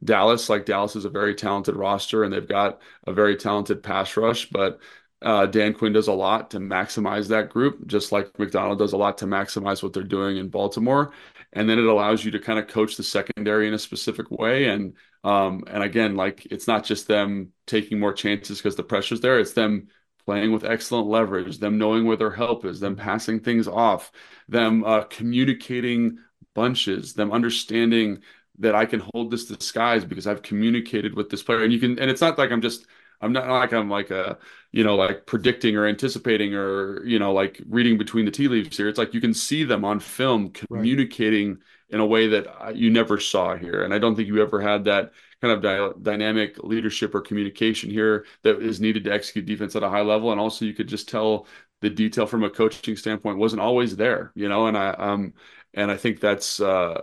Dallas, 0.03 0.49
like 0.49 0.65
Dallas 0.65 0.95
is 0.95 1.05
a 1.05 1.09
very 1.09 1.35
talented 1.35 1.75
roster 1.75 2.23
and 2.23 2.33
they've 2.33 2.47
got 2.47 2.81
a 3.05 3.13
very 3.13 3.35
talented 3.35 3.83
pass 3.83 4.15
rush, 4.17 4.49
but 4.49 4.79
uh, 5.21 5.45
Dan 5.45 5.73
Quinn 5.73 5.93
does 5.93 6.07
a 6.07 6.13
lot 6.13 6.51
to 6.51 6.59
maximize 6.59 7.27
that 7.29 7.49
group, 7.49 7.85
just 7.87 8.11
like 8.11 8.37
Macdonald 8.39 8.79
does 8.79 8.93
a 8.93 8.97
lot 8.97 9.17
to 9.19 9.25
maximize 9.25 9.83
what 9.83 9.93
they're 9.93 10.03
doing 10.03 10.37
in 10.37 10.49
Baltimore. 10.49 11.13
And 11.53 11.69
then 11.69 11.77
it 11.79 11.85
allows 11.85 12.23
you 12.25 12.31
to 12.31 12.39
kind 12.39 12.59
of 12.59 12.67
coach 12.67 12.95
the 12.95 13.03
secondary 13.03 13.67
in 13.67 13.73
a 13.73 13.79
specific 13.79 14.31
way. 14.31 14.67
And 14.69 14.95
um, 15.23 15.63
and 15.67 15.83
again, 15.83 16.15
like 16.15 16.47
it's 16.47 16.67
not 16.67 16.83
just 16.83 17.07
them 17.07 17.51
taking 17.67 17.99
more 17.99 18.13
chances 18.13 18.57
because 18.57 18.75
the 18.75 18.83
pressure's 18.83 19.21
there; 19.21 19.39
it's 19.39 19.53
them 19.53 19.87
playing 20.25 20.51
with 20.51 20.63
excellent 20.63 21.07
leverage, 21.07 21.57
them 21.59 21.77
knowing 21.77 22.05
where 22.05 22.17
their 22.17 22.31
help 22.31 22.65
is, 22.65 22.79
them 22.79 22.95
passing 22.95 23.39
things 23.39 23.67
off, 23.67 24.11
them 24.47 24.83
uh, 24.83 25.03
communicating 25.03 26.17
bunches, 26.53 27.13
them 27.13 27.31
understanding 27.31 28.21
that 28.59 28.75
I 28.75 28.85
can 28.85 29.01
hold 29.13 29.31
this 29.31 29.45
disguise 29.45 30.05
because 30.05 30.27
I've 30.27 30.41
communicated 30.43 31.15
with 31.15 31.29
this 31.29 31.43
player. 31.43 31.63
And 31.63 31.73
you 31.73 31.79
can, 31.79 31.97
and 31.99 32.11
it's 32.11 32.21
not 32.21 32.37
like 32.37 32.51
I'm 32.51 32.61
just, 32.61 32.85
I'm 33.21 33.33
not 33.33 33.47
like 33.47 33.73
I'm 33.73 33.89
like 33.89 34.11
a, 34.11 34.37
you 34.71 34.83
know, 34.83 34.95
like 34.95 35.25
predicting 35.25 35.75
or 35.75 35.85
anticipating 35.85 36.55
or, 36.55 37.05
you 37.05 37.19
know, 37.19 37.33
like 37.33 37.61
reading 37.69 37.97
between 37.97 38.25
the 38.25 38.31
tea 38.31 38.47
leaves 38.47 38.77
here. 38.77 38.87
It's 38.89 38.97
like 38.97 39.13
you 39.13 39.21
can 39.21 39.33
see 39.33 39.63
them 39.63 39.85
on 39.85 39.99
film 39.99 40.51
communicating 40.51 41.49
right. 41.49 41.59
in 41.89 41.99
a 41.99 42.05
way 42.05 42.27
that 42.27 42.75
you 42.75 42.89
never 42.89 43.19
saw 43.19 43.55
here. 43.55 43.83
And 43.83 43.93
I 43.93 43.99
don't 43.99 44.15
think 44.15 44.27
you 44.27 44.41
ever 44.41 44.59
had 44.59 44.85
that 44.85 45.11
kind 45.41 45.53
of 45.53 45.61
di- 45.61 46.01
dynamic 46.01 46.63
leadership 46.63 47.13
or 47.13 47.21
communication 47.21 47.89
here 47.89 48.25
that 48.43 48.61
is 48.61 48.79
needed 48.79 49.03
to 49.05 49.13
execute 49.13 49.45
defense 49.45 49.75
at 49.75 49.83
a 49.83 49.89
high 49.89 50.01
level. 50.01 50.31
And 50.31 50.39
also, 50.39 50.65
you 50.65 50.73
could 50.73 50.87
just 50.87 51.09
tell 51.09 51.47
the 51.81 51.89
detail 51.89 52.27
from 52.27 52.43
a 52.43 52.49
coaching 52.49 52.95
standpoint 52.95 53.37
wasn't 53.37 53.61
always 53.61 53.95
there, 53.95 54.31
you 54.35 54.47
know. 54.47 54.67
And 54.67 54.77
I 54.77 54.91
um 54.91 55.33
and 55.73 55.91
I 55.91 55.97
think 55.97 56.19
that's 56.19 56.59
uh 56.59 57.01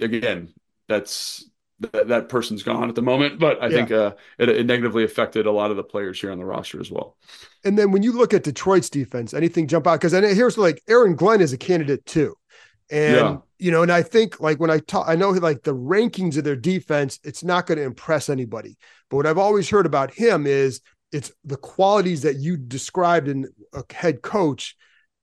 again 0.00 0.52
that's 0.88 1.48
that, 1.80 2.08
that 2.08 2.28
person's 2.28 2.62
gone 2.62 2.88
at 2.88 2.94
the 2.94 3.02
moment, 3.02 3.38
but 3.38 3.62
I 3.62 3.68
yeah. 3.68 3.76
think 3.76 3.92
uh, 3.92 4.12
it, 4.38 4.48
it, 4.48 4.66
negatively 4.66 5.04
affected 5.04 5.46
a 5.46 5.52
lot 5.52 5.70
of 5.70 5.76
the 5.76 5.84
players 5.84 6.20
here 6.20 6.32
on 6.32 6.38
the 6.38 6.44
roster 6.44 6.80
as 6.80 6.90
well. 6.90 7.16
And 7.64 7.78
then 7.78 7.92
when 7.92 8.02
you 8.02 8.12
look 8.12 8.34
at 8.34 8.42
Detroit's 8.42 8.90
defense, 8.90 9.32
anything 9.32 9.66
jump 9.68 9.86
out? 9.86 10.00
Because 10.00 10.12
here's 10.12 10.58
like 10.58 10.82
Aaron 10.88 11.14
Glenn 11.14 11.40
is 11.40 11.52
a 11.52 11.58
candidate 11.58 12.04
too. 12.04 12.34
And 12.90 13.16
yeah. 13.16 13.36
you 13.58 13.70
know, 13.70 13.82
and 13.82 13.92
I 13.92 14.02
think 14.02 14.40
like 14.40 14.58
when 14.58 14.70
I 14.70 14.78
talk, 14.78 15.06
I 15.08 15.14
know 15.14 15.30
like 15.30 15.62
the 15.62 15.74
rankings 15.74 16.36
of 16.36 16.44
their 16.44 16.56
defense, 16.56 17.20
it's 17.22 17.44
not 17.44 17.66
going 17.66 17.78
to 17.78 17.84
impress 17.84 18.28
anybody. 18.28 18.76
But 19.10 19.16
what 19.18 19.26
I've 19.26 19.38
always 19.38 19.68
heard 19.68 19.86
about 19.86 20.12
him 20.12 20.46
is 20.46 20.80
it's 21.12 21.32
the 21.44 21.56
qualities 21.56 22.22
that 22.22 22.36
you 22.36 22.56
described 22.56 23.28
in 23.28 23.46
a 23.72 23.82
head 23.92 24.22
coach. 24.22 24.76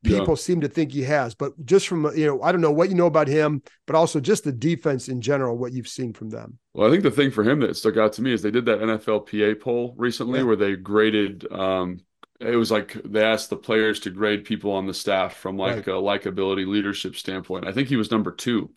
People 0.05 0.29
yeah. 0.29 0.35
seem 0.35 0.61
to 0.61 0.67
think 0.67 0.91
he 0.91 1.03
has, 1.03 1.35
but 1.35 1.53
just 1.65 1.87
from 1.87 2.05
you 2.15 2.25
know, 2.25 2.41
I 2.41 2.51
don't 2.51 2.61
know 2.61 2.71
what 2.71 2.89
you 2.89 2.95
know 2.95 3.07
about 3.07 3.27
him, 3.27 3.61
but 3.85 3.95
also 3.95 4.19
just 4.19 4.43
the 4.43 4.51
defense 4.51 5.07
in 5.09 5.21
general, 5.21 5.57
what 5.57 5.73
you've 5.73 5.87
seen 5.87 6.13
from 6.13 6.29
them. 6.29 6.57
Well, 6.73 6.87
I 6.87 6.91
think 6.91 7.03
the 7.03 7.11
thing 7.11 7.31
for 7.31 7.43
him 7.43 7.59
that 7.61 7.75
stuck 7.75 7.97
out 7.97 8.13
to 8.13 8.21
me 8.21 8.33
is 8.33 8.41
they 8.41 8.51
did 8.51 8.65
that 8.65 8.79
NFLPA 8.79 9.59
poll 9.59 9.93
recently 9.97 10.39
yeah. 10.39 10.45
where 10.45 10.55
they 10.55 10.75
graded 10.75 11.51
um, 11.51 11.99
it 12.39 12.55
was 12.55 12.71
like 12.71 12.93
they 13.05 13.23
asked 13.23 13.49
the 13.49 13.55
players 13.55 13.99
to 14.01 14.09
grade 14.09 14.43
people 14.43 14.71
on 14.71 14.85
the 14.85 14.93
staff 14.93 15.35
from 15.35 15.57
like 15.57 15.87
right. 15.87 15.87
a 15.87 15.91
likability 15.91 16.67
leadership 16.67 17.15
standpoint. 17.15 17.67
I 17.67 17.71
think 17.71 17.87
he 17.87 17.95
was 17.95 18.11
number 18.11 18.31
two 18.31 18.71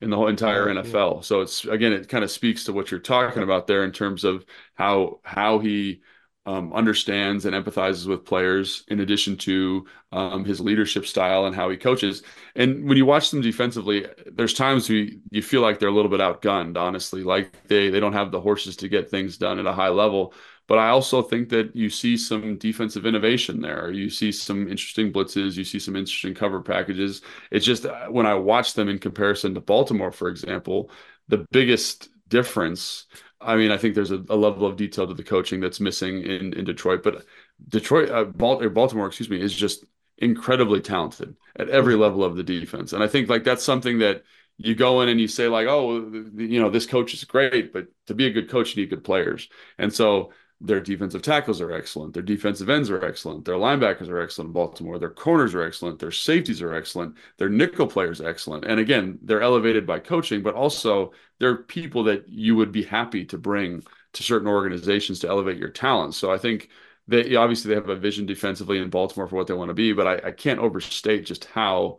in 0.00 0.10
the 0.10 0.16
whole 0.16 0.28
entire 0.28 0.66
NFL. 0.66 1.16
Yeah. 1.16 1.20
So 1.20 1.40
it's 1.40 1.64
again, 1.64 1.92
it 1.92 2.08
kind 2.08 2.24
of 2.24 2.30
speaks 2.30 2.64
to 2.64 2.72
what 2.72 2.90
you're 2.90 3.00
talking 3.00 3.42
about 3.42 3.66
there 3.66 3.84
in 3.84 3.92
terms 3.92 4.24
of 4.24 4.44
how 4.74 5.20
how 5.22 5.60
he 5.60 6.02
um, 6.46 6.72
understands 6.72 7.46
and 7.46 7.54
empathizes 7.54 8.06
with 8.06 8.24
players, 8.24 8.84
in 8.88 9.00
addition 9.00 9.36
to 9.38 9.86
um, 10.12 10.44
his 10.44 10.60
leadership 10.60 11.06
style 11.06 11.46
and 11.46 11.56
how 11.56 11.70
he 11.70 11.76
coaches. 11.76 12.22
And 12.54 12.86
when 12.86 12.96
you 12.98 13.06
watch 13.06 13.30
them 13.30 13.40
defensively, 13.40 14.06
there's 14.26 14.54
times 14.54 14.88
you 14.88 15.20
you 15.30 15.42
feel 15.42 15.62
like 15.62 15.78
they're 15.78 15.88
a 15.88 15.92
little 15.94 16.10
bit 16.10 16.20
outgunned. 16.20 16.76
Honestly, 16.76 17.22
like 17.22 17.66
they 17.68 17.88
they 17.88 18.00
don't 18.00 18.12
have 18.12 18.30
the 18.30 18.40
horses 18.40 18.76
to 18.76 18.88
get 18.88 19.10
things 19.10 19.38
done 19.38 19.58
at 19.58 19.66
a 19.66 19.72
high 19.72 19.88
level. 19.88 20.34
But 20.66 20.78
I 20.78 20.88
also 20.88 21.20
think 21.20 21.50
that 21.50 21.76
you 21.76 21.90
see 21.90 22.16
some 22.16 22.56
defensive 22.56 23.04
innovation 23.04 23.60
there. 23.60 23.90
You 23.90 24.08
see 24.08 24.32
some 24.32 24.62
interesting 24.62 25.12
blitzes. 25.12 25.56
You 25.56 25.64
see 25.64 25.78
some 25.78 25.94
interesting 25.96 26.34
cover 26.34 26.62
packages. 26.62 27.20
It's 27.50 27.66
just 27.66 27.84
uh, 27.84 28.06
when 28.08 28.26
I 28.26 28.34
watch 28.34 28.72
them 28.74 28.88
in 28.88 28.98
comparison 28.98 29.54
to 29.54 29.60
Baltimore, 29.60 30.12
for 30.12 30.28
example, 30.28 30.90
the 31.28 31.46
biggest 31.50 32.08
difference. 32.28 33.06
I 33.44 33.56
mean, 33.56 33.70
I 33.70 33.76
think 33.76 33.94
there's 33.94 34.10
a, 34.10 34.24
a 34.28 34.36
level 34.36 34.66
of 34.66 34.76
detail 34.76 35.06
to 35.06 35.14
the 35.14 35.22
coaching 35.22 35.60
that's 35.60 35.80
missing 35.80 36.22
in 36.22 36.52
in 36.54 36.64
Detroit, 36.64 37.02
but 37.02 37.24
Detroit, 37.68 38.10
uh, 38.10 38.24
Baltimore, 38.24 39.06
excuse 39.06 39.30
me, 39.30 39.40
is 39.40 39.54
just 39.54 39.84
incredibly 40.18 40.80
talented 40.80 41.36
at 41.56 41.68
every 41.68 41.96
level 41.96 42.24
of 42.24 42.36
the 42.36 42.42
defense. 42.42 42.92
And 42.92 43.02
I 43.02 43.08
think 43.08 43.28
like 43.28 43.44
that's 43.44 43.64
something 43.64 43.98
that 43.98 44.22
you 44.56 44.74
go 44.74 45.00
in 45.00 45.08
and 45.08 45.20
you 45.20 45.26
say 45.26 45.48
like, 45.48 45.66
oh, 45.66 46.10
you 46.36 46.60
know, 46.60 46.70
this 46.70 46.86
coach 46.86 47.12
is 47.14 47.24
great, 47.24 47.72
but 47.72 47.88
to 48.06 48.14
be 48.14 48.26
a 48.26 48.30
good 48.30 48.48
coach, 48.48 48.74
you 48.74 48.82
need 48.82 48.90
good 48.90 49.04
players. 49.04 49.48
And 49.78 49.92
so 49.92 50.32
their 50.64 50.80
defensive 50.80 51.20
tackles 51.20 51.60
are 51.60 51.72
excellent. 51.72 52.14
Their 52.14 52.22
defensive 52.22 52.70
ends 52.70 52.90
are 52.90 53.04
excellent. 53.04 53.44
Their 53.44 53.56
linebackers 53.56 54.08
are 54.08 54.20
excellent 54.20 54.48
in 54.48 54.52
Baltimore. 54.54 54.98
Their 54.98 55.10
corners 55.10 55.54
are 55.54 55.62
excellent. 55.62 55.98
Their 55.98 56.10
safeties 56.10 56.62
are 56.62 56.74
excellent. 56.74 57.16
Their 57.36 57.50
nickel 57.50 57.86
players 57.86 58.20
are 58.22 58.28
excellent. 58.28 58.64
And 58.64 58.80
again, 58.80 59.18
they're 59.22 59.42
elevated 59.42 59.86
by 59.86 59.98
coaching, 59.98 60.42
but 60.42 60.54
also 60.54 61.12
they're 61.38 61.56
people 61.56 62.04
that 62.04 62.28
you 62.30 62.56
would 62.56 62.72
be 62.72 62.82
happy 62.82 63.26
to 63.26 63.36
bring 63.36 63.82
to 64.14 64.22
certain 64.22 64.48
organizations 64.48 65.18
to 65.20 65.28
elevate 65.28 65.58
your 65.58 65.68
talent. 65.68 66.14
So 66.14 66.32
I 66.32 66.38
think 66.38 66.70
they 67.06 67.36
obviously 67.36 67.68
they 67.68 67.74
have 67.74 67.90
a 67.90 67.96
vision 67.96 68.24
defensively 68.24 68.78
in 68.78 68.88
Baltimore 68.88 69.28
for 69.28 69.36
what 69.36 69.46
they 69.46 69.54
want 69.54 69.68
to 69.68 69.74
be, 69.74 69.92
but 69.92 70.06
I, 70.06 70.28
I 70.28 70.30
can't 70.30 70.60
overstate 70.60 71.26
just 71.26 71.44
how 71.44 71.98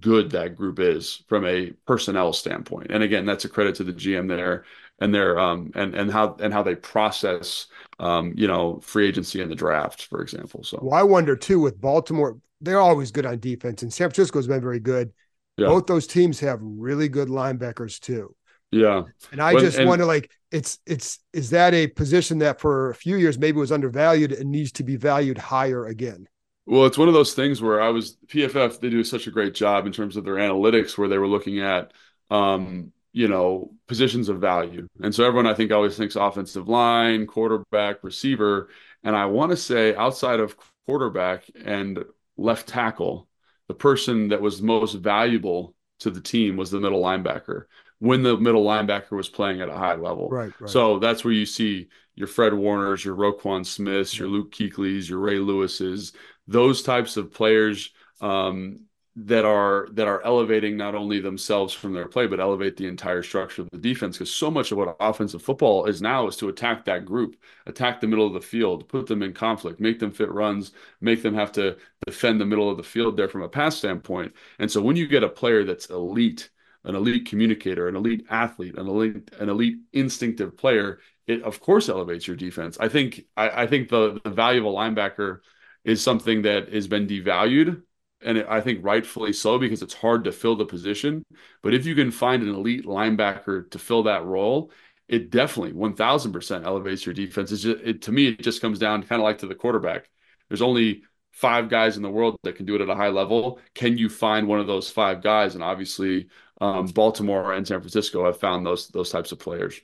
good 0.00 0.30
that 0.30 0.56
group 0.56 0.78
is 0.78 1.24
from 1.28 1.44
a 1.46 1.72
personnel 1.86 2.32
standpoint. 2.32 2.88
And 2.90 3.02
again, 3.02 3.26
that's 3.26 3.44
a 3.44 3.48
credit 3.48 3.74
to 3.76 3.84
the 3.84 3.92
GM 3.92 4.28
there 4.28 4.64
and 5.00 5.14
their 5.14 5.38
um 5.38 5.70
and 5.74 5.94
and 5.94 6.10
how 6.10 6.36
and 6.40 6.52
how 6.52 6.62
they 6.62 6.74
process 6.74 7.66
um 7.98 8.32
you 8.36 8.46
know 8.46 8.80
free 8.80 9.08
agency 9.08 9.40
and 9.40 9.50
the 9.50 9.56
draft, 9.56 10.06
for 10.06 10.22
example. 10.22 10.62
So 10.64 10.78
well, 10.82 10.98
I 10.98 11.02
wonder 11.02 11.36
too 11.36 11.60
with 11.60 11.80
Baltimore, 11.80 12.38
they're 12.60 12.80
always 12.80 13.10
good 13.10 13.26
on 13.26 13.38
defense, 13.40 13.82
and 13.82 13.92
San 13.92 14.08
Francisco's 14.08 14.46
been 14.46 14.60
very 14.60 14.80
good. 14.80 15.12
Yeah. 15.56 15.66
Both 15.66 15.86
those 15.86 16.06
teams 16.06 16.38
have 16.40 16.60
really 16.62 17.08
good 17.08 17.28
linebackers 17.28 17.98
too. 17.98 18.34
Yeah. 18.70 19.04
And 19.32 19.40
I 19.40 19.58
just 19.58 19.78
and, 19.78 19.88
wonder 19.88 20.04
like 20.04 20.30
it's 20.52 20.78
it's 20.86 21.20
is 21.32 21.50
that 21.50 21.74
a 21.74 21.86
position 21.86 22.38
that 22.38 22.60
for 22.60 22.90
a 22.90 22.94
few 22.94 23.16
years 23.16 23.38
maybe 23.38 23.58
was 23.58 23.72
undervalued 23.72 24.32
and 24.32 24.50
needs 24.50 24.72
to 24.72 24.84
be 24.84 24.96
valued 24.96 25.38
higher 25.38 25.86
again? 25.86 26.28
Well, 26.66 26.84
it's 26.84 26.98
one 26.98 27.08
of 27.08 27.14
those 27.14 27.32
things 27.32 27.62
where 27.62 27.80
I 27.80 27.88
was 27.88 28.18
PFF. 28.26 28.78
They 28.78 28.90
do 28.90 29.02
such 29.02 29.26
a 29.26 29.30
great 29.30 29.54
job 29.54 29.86
in 29.86 29.92
terms 29.92 30.18
of 30.18 30.24
their 30.24 30.34
analytics, 30.34 30.98
where 30.98 31.08
they 31.08 31.16
were 31.16 31.26
looking 31.26 31.60
at, 31.60 31.94
um, 32.30 32.92
you 33.18 33.26
know, 33.26 33.72
positions 33.88 34.28
of 34.28 34.38
value. 34.38 34.86
And 35.02 35.12
so 35.12 35.24
everyone, 35.24 35.48
I 35.48 35.54
think, 35.54 35.72
always 35.72 35.96
thinks 35.96 36.14
offensive 36.14 36.68
line, 36.68 37.26
quarterback, 37.26 38.04
receiver. 38.04 38.68
And 39.02 39.16
I 39.16 39.26
want 39.26 39.50
to 39.50 39.56
say 39.56 39.92
outside 39.96 40.38
of 40.38 40.54
quarterback 40.86 41.42
and 41.64 42.04
left 42.36 42.68
tackle, 42.68 43.26
the 43.66 43.74
person 43.74 44.28
that 44.28 44.40
was 44.40 44.62
most 44.62 44.92
valuable 44.92 45.74
to 45.98 46.10
the 46.12 46.20
team 46.20 46.56
was 46.56 46.70
the 46.70 46.78
middle 46.78 47.02
linebacker 47.02 47.64
when 47.98 48.22
the 48.22 48.36
middle 48.36 48.64
linebacker 48.64 49.10
was 49.10 49.28
playing 49.28 49.60
at 49.60 49.68
a 49.68 49.76
high 49.76 49.96
level. 49.96 50.28
Right. 50.28 50.52
right. 50.60 50.70
So 50.70 51.00
that's 51.00 51.24
where 51.24 51.34
you 51.34 51.44
see 51.44 51.88
your 52.14 52.28
Fred 52.28 52.54
Warners, 52.54 53.04
your 53.04 53.16
Roquan 53.16 53.66
Smiths, 53.66 54.16
your 54.16 54.28
Luke 54.28 54.52
Kuechlys, 54.52 55.08
your 55.08 55.18
Ray 55.18 55.40
Lewis's, 55.40 56.12
those 56.46 56.82
types 56.82 57.16
of 57.16 57.32
players 57.32 57.90
um, 58.20 58.86
that 59.20 59.44
are 59.44 59.88
that 59.92 60.06
are 60.06 60.22
elevating 60.24 60.76
not 60.76 60.94
only 60.94 61.18
themselves 61.18 61.74
from 61.74 61.92
their 61.92 62.06
play, 62.06 62.28
but 62.28 62.38
elevate 62.38 62.76
the 62.76 62.86
entire 62.86 63.22
structure 63.22 63.62
of 63.62 63.70
the 63.70 63.78
defense. 63.78 64.16
Because 64.16 64.32
so 64.32 64.48
much 64.48 64.70
of 64.70 64.78
what 64.78 64.96
offensive 65.00 65.42
football 65.42 65.86
is 65.86 66.00
now 66.00 66.28
is 66.28 66.36
to 66.36 66.48
attack 66.48 66.84
that 66.84 67.04
group, 67.04 67.36
attack 67.66 68.00
the 68.00 68.06
middle 68.06 68.26
of 68.26 68.32
the 68.32 68.40
field, 68.40 68.88
put 68.88 69.08
them 69.08 69.24
in 69.24 69.32
conflict, 69.32 69.80
make 69.80 69.98
them 69.98 70.12
fit 70.12 70.30
runs, 70.30 70.70
make 71.00 71.20
them 71.20 71.34
have 71.34 71.50
to 71.52 71.76
defend 72.06 72.40
the 72.40 72.46
middle 72.46 72.70
of 72.70 72.76
the 72.76 72.82
field 72.84 73.16
there 73.16 73.28
from 73.28 73.42
a 73.42 73.48
pass 73.48 73.76
standpoint. 73.76 74.32
And 74.60 74.70
so 74.70 74.80
when 74.80 74.94
you 74.94 75.08
get 75.08 75.24
a 75.24 75.28
player 75.28 75.64
that's 75.64 75.90
elite, 75.90 76.50
an 76.84 76.94
elite 76.94 77.26
communicator, 77.26 77.88
an 77.88 77.96
elite 77.96 78.24
athlete, 78.30 78.78
an 78.78 78.86
elite 78.86 79.30
an 79.40 79.48
elite 79.48 79.78
instinctive 79.92 80.56
player, 80.56 81.00
it 81.26 81.42
of 81.42 81.60
course 81.60 81.88
elevates 81.88 82.28
your 82.28 82.36
defense. 82.36 82.78
I 82.78 82.88
think 82.88 83.24
I, 83.36 83.62
I 83.62 83.66
think 83.66 83.88
the 83.88 84.20
the 84.22 84.30
value 84.30 84.60
of 84.60 84.66
a 84.66 84.76
linebacker 84.76 85.40
is 85.82 86.02
something 86.02 86.42
that 86.42 86.72
has 86.72 86.86
been 86.86 87.08
devalued 87.08 87.82
and 88.22 88.44
I 88.48 88.60
think 88.60 88.84
rightfully 88.84 89.32
so 89.32 89.58
because 89.58 89.82
it's 89.82 89.94
hard 89.94 90.24
to 90.24 90.32
fill 90.32 90.56
the 90.56 90.64
position. 90.64 91.24
But 91.62 91.74
if 91.74 91.86
you 91.86 91.94
can 91.94 92.10
find 92.10 92.42
an 92.42 92.54
elite 92.54 92.84
linebacker 92.84 93.70
to 93.70 93.78
fill 93.78 94.04
that 94.04 94.24
role, 94.24 94.70
it 95.08 95.30
definitely 95.30 95.72
1000% 95.72 96.64
elevates 96.64 97.06
your 97.06 97.14
defense. 97.14 97.52
It's 97.52 97.62
just, 97.62 97.80
it, 97.82 98.02
to 98.02 98.12
me, 98.12 98.28
it 98.28 98.42
just 98.42 98.60
comes 98.60 98.78
down 98.78 99.02
kind 99.04 99.20
of 99.20 99.24
like 99.24 99.38
to 99.38 99.46
the 99.46 99.54
quarterback. 99.54 100.08
There's 100.48 100.62
only 100.62 101.04
five 101.32 101.68
guys 101.68 101.96
in 101.96 102.02
the 102.02 102.10
world 102.10 102.36
that 102.42 102.56
can 102.56 102.66
do 102.66 102.74
it 102.74 102.80
at 102.80 102.90
a 102.90 102.94
high 102.94 103.08
level. 103.08 103.60
Can 103.74 103.96
you 103.96 104.08
find 104.08 104.48
one 104.48 104.60
of 104.60 104.66
those 104.66 104.90
five 104.90 105.22
guys? 105.22 105.54
And 105.54 105.62
obviously, 105.62 106.28
um, 106.60 106.86
Baltimore 106.86 107.52
and 107.52 107.66
San 107.66 107.80
Francisco 107.80 108.24
have 108.24 108.40
found 108.40 108.66
those 108.66 108.88
those 108.88 109.10
types 109.10 109.32
of 109.32 109.38
players. 109.38 109.80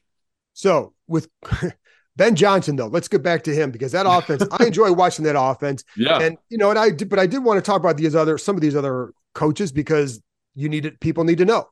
So 0.53 0.95
with 1.07 1.29
Ben 2.17 2.37
Johnson, 2.37 2.77
though, 2.77 2.87
let's 2.87 3.09
get 3.09 3.23
back 3.23 3.43
to 3.45 3.55
him 3.55 3.71
because 3.71 3.93
that 3.93 4.07
offense, 4.07 4.45
I 4.53 4.67
enjoy 4.67 4.93
watching 4.93 5.25
that 5.25 5.39
offense. 5.39 5.85
Yeah. 5.97 6.21
And, 6.21 6.39
you 6.49 6.59
know, 6.59 6.71
and 6.71 6.79
I 6.79 6.91
did, 6.91 7.09
but 7.09 7.19
I 7.19 7.27
did 7.27 7.43
want 7.43 7.59
to 7.59 7.63
talk 7.63 7.81
about 7.81 7.97
these 7.97 8.15
other, 8.15 8.39
some 8.39 8.55
of 8.55 8.61
these 8.61 8.77
other 8.77 9.13
coaches 9.35 9.73
because 9.73 10.23
you 10.55 10.69
need 10.69 10.87
it, 10.87 11.01
people 11.01 11.25
need 11.25 11.39
to 11.39 11.45
know. 11.45 11.69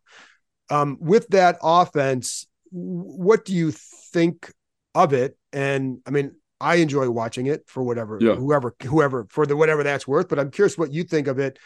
Um, 0.70 0.98
with 1.00 1.28
that 1.28 1.58
offense, 1.62 2.46
what 2.70 3.44
do 3.44 3.54
you 3.54 3.70
think 3.70 4.50
of 4.94 5.12
it? 5.12 5.36
And 5.52 6.00
I 6.06 6.10
mean, 6.10 6.34
I 6.60 6.76
enjoy 6.76 7.10
watching 7.10 7.46
it 7.46 7.64
for 7.66 7.82
whatever, 7.82 8.18
yeah. 8.20 8.34
whoever, 8.34 8.74
whoever, 8.82 9.26
for 9.30 9.46
the 9.46 9.56
whatever 9.56 9.82
that's 9.82 10.08
worth, 10.08 10.28
but 10.28 10.38
I'm 10.38 10.50
curious 10.50 10.78
what 10.78 10.92
you 10.92 11.04
think 11.04 11.26
of 11.26 11.38
it. 11.38 11.58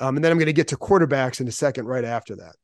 Um, 0.00 0.16
and 0.16 0.24
then 0.24 0.32
I'm 0.32 0.38
going 0.38 0.46
to 0.46 0.52
get 0.52 0.68
to 0.68 0.76
quarterbacks 0.76 1.40
in 1.40 1.48
a 1.48 1.52
second 1.52 1.86
right 1.86 2.04
after 2.04 2.36
that. 2.36 2.56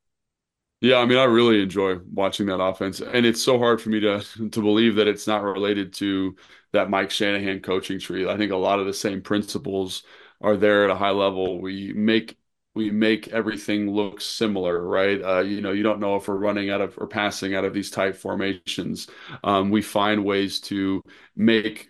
Yeah, 0.81 0.97
I 0.99 1.07
mean, 1.07 1.17
I 1.19 1.25
really 1.25 1.62
enjoy 1.62 1.97
watching 2.12 2.47
that 2.47 2.61
offense, 2.61 3.01
and 3.01 3.25
it's 3.25 3.43
so 3.43 3.59
hard 3.59 3.81
for 3.81 3.89
me 3.89 4.01
to 4.01 4.21
to 4.51 4.61
believe 4.61 4.97
that 4.97 5.09
it's 5.09 5.27
not 5.27 5.43
related 5.43 5.93
to 5.95 6.37
that 6.73 6.91
Mike 6.91 7.11
Shanahan 7.11 7.61
coaching 7.61 7.99
tree. 7.99 8.29
I 8.29 8.37
think 8.37 8.53
a 8.53 8.57
lot 8.57 8.79
of 8.79 8.87
the 8.87 8.93
same 8.93 9.23
principles 9.23 10.03
are 10.41 10.57
there 10.57 10.85
at 10.85 10.91
a 10.91 10.95
high 10.97 11.11
level. 11.11 11.61
We 11.61 11.93
make 11.95 12.37
we 12.75 12.91
make 12.91 13.29
everything 13.29 13.91
look 13.91 14.21
similar, 14.21 14.83
right? 14.87 15.23
Uh, 15.23 15.41
you 15.41 15.62
know, 15.62 15.73
you 15.73 15.83
don't 15.83 15.99
know 16.01 16.17
if 16.17 16.29
we're 16.29 16.37
running 16.37 16.69
out 16.71 16.83
of 16.83 16.99
or 16.99 17.07
passing 17.07 17.55
out 17.55 17.65
of 17.65 17.73
these 17.73 17.91
tight 17.91 18.15
formations. 18.17 19.09
Um, 19.43 19.71
we 19.71 19.81
find 19.81 20.25
ways 20.27 20.61
to 20.62 21.03
make 21.35 21.89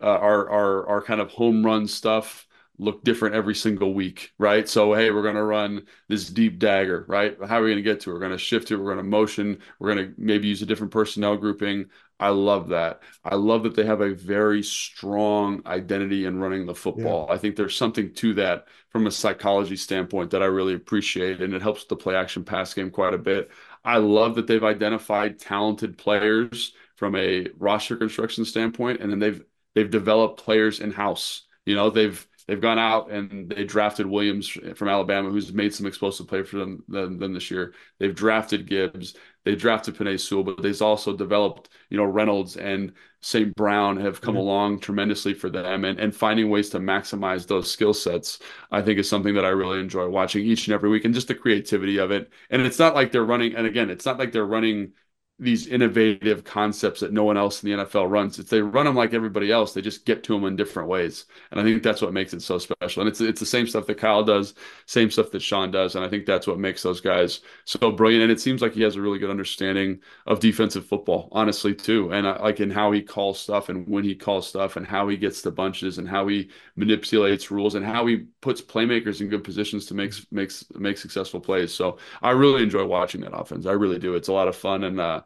uh, 0.00 0.06
our 0.06 0.48
our 0.50 0.86
our 0.88 1.02
kind 1.02 1.20
of 1.20 1.30
home 1.30 1.64
run 1.64 1.86
stuff 1.86 2.46
look 2.80 3.04
different 3.04 3.34
every 3.34 3.54
single 3.54 3.92
week, 3.92 4.32
right? 4.38 4.68
So, 4.68 4.94
hey, 4.94 5.10
we're 5.10 5.22
going 5.22 5.34
to 5.34 5.42
run 5.42 5.86
this 6.08 6.28
deep 6.28 6.58
dagger, 6.58 7.04
right? 7.08 7.36
How 7.46 7.58
are 7.58 7.62
we 7.62 7.70
going 7.70 7.76
to 7.76 7.82
get 7.82 8.00
to 8.00 8.10
it? 8.10 8.14
We're 8.14 8.20
going 8.20 8.32
to 8.32 8.38
shift 8.38 8.70
it. 8.70 8.76
We're 8.76 8.94
going 8.94 8.96
to 8.96 9.02
motion. 9.04 9.58
We're 9.78 9.94
going 9.94 10.08
to 10.08 10.14
maybe 10.16 10.48
use 10.48 10.62
a 10.62 10.66
different 10.66 10.92
personnel 10.92 11.36
grouping. 11.36 11.86
I 12.18 12.28
love 12.30 12.68
that. 12.68 13.02
I 13.24 13.34
love 13.34 13.62
that 13.62 13.74
they 13.74 13.84
have 13.84 14.00
a 14.00 14.14
very 14.14 14.62
strong 14.62 15.62
identity 15.66 16.26
in 16.26 16.38
running 16.38 16.66
the 16.66 16.74
football. 16.74 17.26
Yeah. 17.28 17.34
I 17.34 17.38
think 17.38 17.56
there's 17.56 17.76
something 17.76 18.12
to 18.14 18.34
that 18.34 18.66
from 18.90 19.06
a 19.06 19.10
psychology 19.10 19.76
standpoint 19.76 20.30
that 20.30 20.42
I 20.42 20.46
really 20.46 20.74
appreciate, 20.74 21.40
and 21.40 21.54
it 21.54 21.62
helps 21.62 21.84
the 21.84 21.96
play 21.96 22.14
action 22.14 22.44
pass 22.44 22.74
game 22.74 22.90
quite 22.90 23.14
a 23.14 23.18
bit. 23.18 23.50
I 23.84 23.98
love 23.98 24.34
that 24.34 24.46
they've 24.46 24.62
identified 24.62 25.38
talented 25.38 25.96
players 25.96 26.74
from 26.96 27.16
a 27.16 27.46
roster 27.58 27.96
construction 27.96 28.44
standpoint, 28.44 29.00
and 29.00 29.10
then 29.10 29.18
they've 29.18 29.42
they've 29.74 29.90
developed 29.90 30.44
players 30.44 30.80
in 30.80 30.92
house. 30.92 31.46
You 31.64 31.74
know, 31.74 31.88
they've 31.88 32.26
they've 32.50 32.60
gone 32.60 32.80
out 32.80 33.12
and 33.12 33.48
they 33.48 33.62
drafted 33.62 34.06
Williams 34.06 34.48
from 34.48 34.88
Alabama, 34.88 35.30
who's 35.30 35.52
made 35.52 35.72
some 35.72 35.86
explosive 35.86 36.26
play 36.26 36.42
for 36.42 36.56
them, 36.56 36.82
them, 36.88 37.16
them 37.16 37.32
this 37.32 37.48
year. 37.48 37.74
They've 38.00 38.12
drafted 38.12 38.66
Gibbs. 38.66 39.14
They 39.44 39.54
drafted 39.54 39.94
Penei 39.94 40.18
Sewell, 40.18 40.42
but 40.42 40.60
they've 40.60 40.82
also 40.82 41.16
developed, 41.16 41.68
you 41.90 41.96
know, 41.96 42.02
Reynolds 42.02 42.56
and 42.56 42.92
St. 43.20 43.54
Brown 43.54 44.00
have 44.00 44.20
come 44.20 44.34
mm-hmm. 44.34 44.40
along 44.40 44.80
tremendously 44.80 45.32
for 45.32 45.48
them. 45.48 45.84
And, 45.84 46.00
and 46.00 46.12
finding 46.12 46.50
ways 46.50 46.70
to 46.70 46.80
maximize 46.80 47.46
those 47.46 47.70
skill 47.70 47.94
sets, 47.94 48.40
I 48.72 48.82
think 48.82 48.98
is 48.98 49.08
something 49.08 49.34
that 49.34 49.44
I 49.44 49.50
really 49.50 49.78
enjoy 49.78 50.08
watching 50.08 50.44
each 50.44 50.66
and 50.66 50.74
every 50.74 50.90
week 50.90 51.04
and 51.04 51.14
just 51.14 51.28
the 51.28 51.36
creativity 51.36 51.98
of 51.98 52.10
it. 52.10 52.32
And 52.50 52.62
it's 52.62 52.80
not 52.80 52.96
like 52.96 53.12
they're 53.12 53.24
running, 53.24 53.54
and 53.54 53.64
again, 53.64 53.90
it's 53.90 54.06
not 54.06 54.18
like 54.18 54.32
they're 54.32 54.44
running 54.44 54.94
these 55.40 55.66
innovative 55.66 56.44
concepts 56.44 57.00
that 57.00 57.12
no 57.12 57.24
one 57.24 57.36
else 57.38 57.62
in 57.62 57.70
the 57.70 57.84
NFL 57.84 58.10
runs. 58.10 58.38
If 58.38 58.48
they 58.50 58.60
run 58.60 58.84
them 58.84 58.94
like 58.94 59.14
everybody 59.14 59.50
else, 59.50 59.72
they 59.72 59.80
just 59.80 60.04
get 60.04 60.22
to 60.24 60.34
them 60.34 60.44
in 60.44 60.54
different 60.54 60.88
ways. 60.88 61.24
And 61.50 61.58
I 61.58 61.64
think 61.64 61.82
that's 61.82 62.02
what 62.02 62.12
makes 62.12 62.34
it 62.34 62.42
so 62.42 62.58
special. 62.58 63.00
And 63.02 63.08
it's 63.08 63.20
it's 63.22 63.40
the 63.40 63.46
same 63.46 63.66
stuff 63.66 63.86
that 63.86 63.96
Kyle 63.98 64.22
does, 64.22 64.54
same 64.86 65.10
stuff 65.10 65.30
that 65.30 65.40
Sean 65.42 65.70
does. 65.70 65.96
And 65.96 66.04
I 66.04 66.08
think 66.08 66.26
that's 66.26 66.46
what 66.46 66.58
makes 66.58 66.82
those 66.82 67.00
guys 67.00 67.40
so 67.64 67.90
brilliant. 67.90 68.22
And 68.22 68.30
it 68.32 68.40
seems 68.40 68.60
like 68.60 68.74
he 68.74 68.82
has 68.82 68.96
a 68.96 69.00
really 69.00 69.18
good 69.18 69.30
understanding 69.30 70.00
of 70.26 70.40
defensive 70.40 70.84
football, 70.86 71.28
honestly, 71.32 71.74
too. 71.74 72.12
And 72.12 72.26
I, 72.28 72.38
like 72.40 72.60
in 72.60 72.70
how 72.70 72.92
he 72.92 73.02
calls 73.02 73.40
stuff 73.40 73.70
and 73.70 73.88
when 73.88 74.04
he 74.04 74.14
calls 74.14 74.46
stuff 74.46 74.76
and 74.76 74.86
how 74.86 75.08
he 75.08 75.16
gets 75.16 75.40
the 75.42 75.50
bunches 75.50 75.98
and 75.98 76.08
how 76.08 76.26
he 76.28 76.50
manipulates 76.76 77.50
rules 77.50 77.74
and 77.74 77.84
how 77.84 78.06
he 78.06 78.26
puts 78.40 78.60
playmakers 78.60 79.20
in 79.20 79.28
good 79.28 79.44
positions 79.44 79.86
to 79.86 79.94
make 79.94 80.12
makes 80.30 80.64
make 80.74 80.98
successful 80.98 81.40
plays. 81.40 81.72
So 81.72 81.98
I 82.22 82.30
really 82.32 82.62
enjoy 82.62 82.84
watching 82.84 83.22
that 83.22 83.34
offense. 83.34 83.66
I 83.66 83.72
really 83.72 83.98
do. 83.98 84.14
It's 84.14 84.28
a 84.28 84.32
lot 84.32 84.48
of 84.48 84.56
fun 84.56 84.84
and 84.84 85.00
uh 85.00 85.22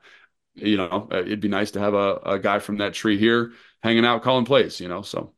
you 0.55 0.77
know, 0.77 1.09
uh, 1.11 1.19
it'd 1.19 1.41
be 1.41 1.49
nice 1.49 1.73
to 1.73 1.81
have 1.81 1.95
a, 1.95 2.17
a 2.25 2.39
guy 2.39 2.59
from 2.59 2.79
that 2.79 2.95
tree 2.95 3.19
here 3.19 3.53
hanging 3.83 4.05
out 4.05 4.23
calling 4.23 4.45
plays, 4.45 4.81
you 4.81 4.89
know. 4.89 5.03
So 5.03 5.33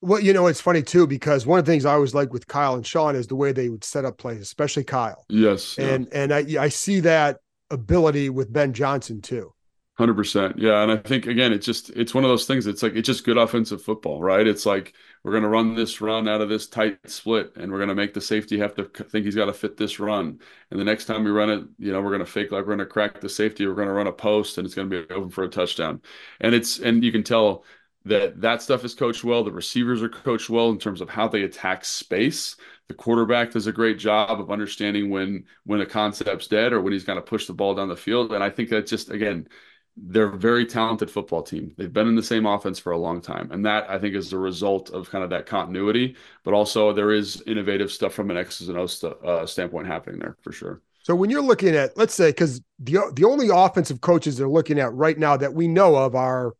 well, 0.00 0.20
you 0.20 0.32
know, 0.32 0.46
it's 0.46 0.60
funny 0.60 0.82
too 0.82 1.06
because 1.06 1.46
one 1.46 1.58
of 1.58 1.64
the 1.64 1.72
things 1.72 1.84
I 1.84 1.94
always 1.94 2.14
like 2.14 2.32
with 2.32 2.46
Kyle 2.46 2.74
and 2.74 2.86
Sean 2.86 3.16
is 3.16 3.26
the 3.26 3.36
way 3.36 3.52
they 3.52 3.68
would 3.68 3.84
set 3.84 4.04
up 4.04 4.18
plays, 4.18 4.40
especially 4.40 4.84
Kyle. 4.84 5.24
Yes, 5.28 5.78
and 5.78 6.08
yeah. 6.12 6.22
and 6.22 6.32
I 6.32 6.64
I 6.64 6.68
see 6.68 7.00
that 7.00 7.38
ability 7.70 8.30
with 8.30 8.52
Ben 8.52 8.72
Johnson 8.72 9.20
too. 9.20 9.52
Hundred 9.98 10.14
percent, 10.16 10.58
yeah, 10.58 10.82
and 10.82 10.92
I 10.92 10.98
think 10.98 11.26
again, 11.26 11.54
it's 11.54 11.64
just 11.64 11.88
it's 11.88 12.12
one 12.12 12.22
of 12.22 12.28
those 12.28 12.44
things. 12.46 12.66
It's 12.66 12.82
like 12.82 12.94
it's 12.94 13.06
just 13.06 13.24
good 13.24 13.38
offensive 13.38 13.80
football, 13.80 14.20
right? 14.22 14.46
It's 14.46 14.66
like 14.66 14.92
we're 15.22 15.32
to 15.44 15.48
run 15.48 15.74
this 15.74 16.02
run 16.02 16.28
out 16.28 16.42
of 16.42 16.50
this 16.50 16.66
tight 16.66 16.98
split, 17.08 17.52
and 17.56 17.72
we're 17.72 17.78
to 17.88 17.94
make 17.94 18.12
the 18.12 18.20
safety 18.20 18.58
have 18.58 18.74
to 18.74 18.84
think 18.84 19.24
he's 19.24 19.34
got 19.34 19.46
to 19.46 19.54
fit 19.54 19.78
this 19.78 19.98
run. 19.98 20.38
And 20.70 20.78
the 20.78 20.84
next 20.84 21.06
time 21.06 21.24
we 21.24 21.30
run 21.30 21.48
it, 21.48 21.64
you 21.78 21.92
know, 21.92 22.02
we're 22.02 22.10
to 22.18 22.26
fake 22.26 22.52
like 22.52 22.66
we're 22.66 22.76
to 22.76 22.84
crack 22.84 23.22
the 23.22 23.28
safety. 23.30 23.66
We're 23.66 23.74
to 23.88 23.94
run 23.94 24.06
a 24.06 24.12
post, 24.12 24.58
and 24.58 24.66
it's 24.66 24.74
to 24.90 25.06
be 25.08 25.14
open 25.14 25.30
for 25.30 25.44
a 25.44 25.48
touchdown. 25.48 26.02
And 26.42 26.54
it's 26.54 26.78
and 26.78 27.02
you 27.02 27.10
can 27.10 27.22
tell 27.22 27.64
that 28.04 28.42
that 28.42 28.60
stuff 28.60 28.84
is 28.84 28.94
coached 28.94 29.24
well. 29.24 29.44
The 29.44 29.50
receivers 29.50 30.02
are 30.02 30.10
coached 30.10 30.50
well 30.50 30.68
in 30.70 30.78
terms 30.78 31.00
of 31.00 31.08
how 31.08 31.26
they 31.26 31.42
attack 31.42 31.86
space. 31.86 32.56
The 32.88 32.94
quarterback 32.94 33.50
does 33.52 33.66
a 33.66 33.72
great 33.72 33.98
job 33.98 34.40
of 34.42 34.50
understanding 34.50 35.08
when 35.08 35.44
when 35.64 35.80
a 35.80 35.86
concept's 35.86 36.48
dead 36.48 36.74
or 36.74 36.82
when 36.82 36.92
he's 36.92 37.04
going 37.04 37.16
to 37.18 37.22
push 37.22 37.46
the 37.46 37.54
ball 37.54 37.74
down 37.74 37.88
the 37.88 37.96
field. 37.96 38.32
And 38.34 38.44
I 38.44 38.50
think 38.50 38.68
that 38.68 38.86
just 38.86 39.10
again, 39.10 39.48
they're 39.96 40.28
a 40.28 40.36
very 40.36 40.66
talented 40.66 41.10
football 41.10 41.42
team. 41.42 41.72
They've 41.76 41.92
been 41.92 42.08
in 42.08 42.16
the 42.16 42.22
same 42.22 42.44
offense 42.46 42.78
for 42.78 42.92
a 42.92 42.98
long 42.98 43.20
time, 43.20 43.50
and 43.50 43.64
that 43.64 43.88
I 43.88 43.98
think 43.98 44.14
is 44.14 44.30
the 44.30 44.38
result 44.38 44.90
of 44.90 45.10
kind 45.10 45.24
of 45.24 45.30
that 45.30 45.46
continuity. 45.46 46.16
But 46.44 46.54
also, 46.54 46.92
there 46.92 47.12
is 47.12 47.42
innovative 47.46 47.90
stuff 47.90 48.12
from 48.12 48.30
an 48.30 48.36
X's 48.36 48.68
and 48.68 48.78
O 48.78 48.86
st- 48.86 49.14
uh, 49.24 49.46
standpoint 49.46 49.86
happening 49.86 50.18
there 50.18 50.36
for 50.42 50.52
sure. 50.52 50.82
So 51.02 51.14
when 51.14 51.30
you're 51.30 51.42
looking 51.42 51.74
at, 51.76 51.96
let's 51.96 52.14
say, 52.14 52.30
because 52.30 52.60
the 52.78 52.98
the 53.14 53.24
only 53.24 53.48
offensive 53.50 54.00
coaches 54.00 54.36
they're 54.36 54.48
looking 54.48 54.78
at 54.78 54.92
right 54.92 55.16
now 55.18 55.36
that 55.36 55.54
we 55.54 55.68
know 55.68 55.96
of 55.96 56.14
are 56.14 56.54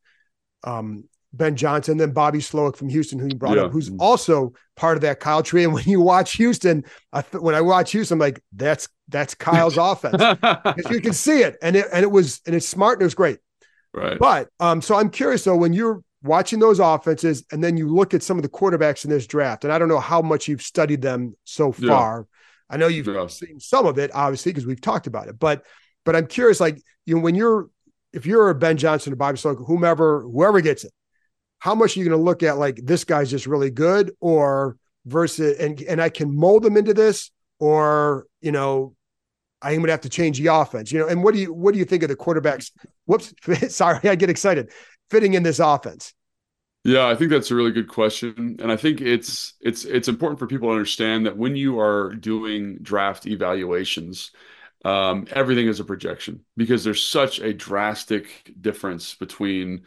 um, 0.64 1.04
Ben 1.36 1.56
Johnson, 1.56 1.98
then 1.98 2.12
Bobby 2.12 2.38
Slowik 2.38 2.76
from 2.76 2.88
Houston, 2.88 3.18
who 3.18 3.26
you 3.26 3.34
brought 3.36 3.56
yeah. 3.56 3.64
up, 3.64 3.72
who's 3.72 3.90
also 3.98 4.52
part 4.76 4.96
of 4.96 5.02
that 5.02 5.20
Kyle 5.20 5.42
tree. 5.42 5.64
And 5.64 5.72
when 5.72 5.84
you 5.84 6.00
watch 6.00 6.34
Houston, 6.34 6.84
I, 7.12 7.22
when 7.32 7.54
I 7.54 7.60
watch 7.60 7.92
Houston, 7.92 8.16
I'm 8.16 8.20
like, 8.20 8.42
that's 8.54 8.88
that's 9.08 9.34
Kyle's 9.34 9.76
offense 9.80 10.20
you 10.90 11.00
can 11.00 11.12
see 11.12 11.40
it, 11.40 11.56
and 11.62 11.76
it 11.76 11.86
and 11.92 12.02
it 12.02 12.10
was 12.10 12.40
and 12.46 12.54
it's 12.54 12.68
smart 12.68 12.94
and 12.94 13.02
it 13.02 13.06
was 13.06 13.14
great. 13.14 13.38
Right. 13.92 14.18
But 14.18 14.48
um, 14.60 14.82
so 14.82 14.96
I'm 14.96 15.10
curious 15.10 15.44
though, 15.44 15.56
when 15.56 15.72
you're 15.72 16.02
watching 16.22 16.58
those 16.58 16.80
offenses, 16.80 17.44
and 17.52 17.62
then 17.62 17.76
you 17.76 17.88
look 17.88 18.14
at 18.14 18.22
some 18.22 18.36
of 18.36 18.42
the 18.42 18.48
quarterbacks 18.48 19.04
in 19.04 19.10
this 19.10 19.26
draft, 19.26 19.64
and 19.64 19.72
I 19.72 19.78
don't 19.78 19.88
know 19.88 20.00
how 20.00 20.22
much 20.22 20.48
you've 20.48 20.62
studied 20.62 21.02
them 21.02 21.36
so 21.44 21.72
far. 21.72 22.26
Yeah. 22.28 22.74
I 22.74 22.76
know 22.78 22.88
you've 22.88 23.06
yeah. 23.06 23.26
seen 23.28 23.60
some 23.60 23.86
of 23.86 23.98
it, 23.98 24.10
obviously, 24.12 24.52
because 24.52 24.66
we've 24.66 24.80
talked 24.80 25.06
about 25.06 25.28
it. 25.28 25.38
But 25.38 25.64
but 26.04 26.16
I'm 26.16 26.26
curious, 26.26 26.60
like 26.60 26.80
you 27.04 27.14
know, 27.14 27.20
when 27.20 27.34
you're 27.34 27.68
if 28.12 28.26
you're 28.26 28.48
a 28.48 28.54
Ben 28.54 28.76
Johnson 28.76 29.12
or 29.12 29.16
Bobby 29.16 29.38
Slowik, 29.38 29.66
whomever, 29.66 30.22
whoever 30.22 30.60
gets 30.62 30.84
it, 30.84 30.92
how 31.58 31.74
much 31.74 31.96
are 31.96 32.00
you 32.00 32.06
going 32.06 32.18
to 32.18 32.24
look 32.24 32.42
at 32.42 32.58
like 32.58 32.80
this 32.82 33.04
guy's 33.04 33.30
just 33.30 33.46
really 33.46 33.70
good 33.70 34.12
or 34.20 34.76
versus 35.04 35.58
and 35.58 35.80
and 35.82 36.00
I 36.00 36.08
can 36.08 36.34
mold 36.34 36.62
them 36.62 36.76
into 36.76 36.94
this 36.94 37.30
or 37.58 38.26
you 38.40 38.52
know 38.52 38.94
I'm 39.62 39.76
going 39.76 39.86
to 39.86 39.92
have 39.92 40.02
to 40.02 40.08
change 40.08 40.38
the 40.38 40.48
offense 40.48 40.92
you 40.92 40.98
know? 40.98 41.08
And 41.08 41.22
what 41.22 41.34
do 41.34 41.40
you 41.40 41.52
what 41.52 41.72
do 41.72 41.78
you 41.78 41.84
think 41.84 42.02
of 42.02 42.08
the 42.08 42.16
quarterbacks? 42.16 42.70
Whoops 43.06 43.32
sorry 43.74 44.08
I 44.08 44.14
get 44.14 44.30
excited. 44.30 44.70
Fitting 45.10 45.34
in 45.34 45.42
this 45.42 45.60
offense. 45.60 46.12
Yeah, 46.86 47.08
I 47.08 47.16
think 47.16 47.32
that's 47.32 47.50
a 47.50 47.56
really 47.56 47.72
good 47.72 47.88
question, 47.88 48.58
and 48.60 48.70
I 48.70 48.76
think 48.76 49.00
it's 49.00 49.54
it's 49.60 49.84
it's 49.84 50.06
important 50.06 50.38
for 50.38 50.46
people 50.46 50.68
to 50.68 50.72
understand 50.72 51.26
that 51.26 51.36
when 51.36 51.56
you 51.56 51.80
are 51.80 52.14
doing 52.14 52.78
draft 52.80 53.26
evaluations, 53.26 54.30
um, 54.84 55.26
everything 55.32 55.66
is 55.66 55.80
a 55.80 55.84
projection 55.84 56.44
because 56.56 56.84
there's 56.84 57.02
such 57.02 57.40
a 57.40 57.52
drastic 57.52 58.52
difference 58.60 59.16
between 59.16 59.82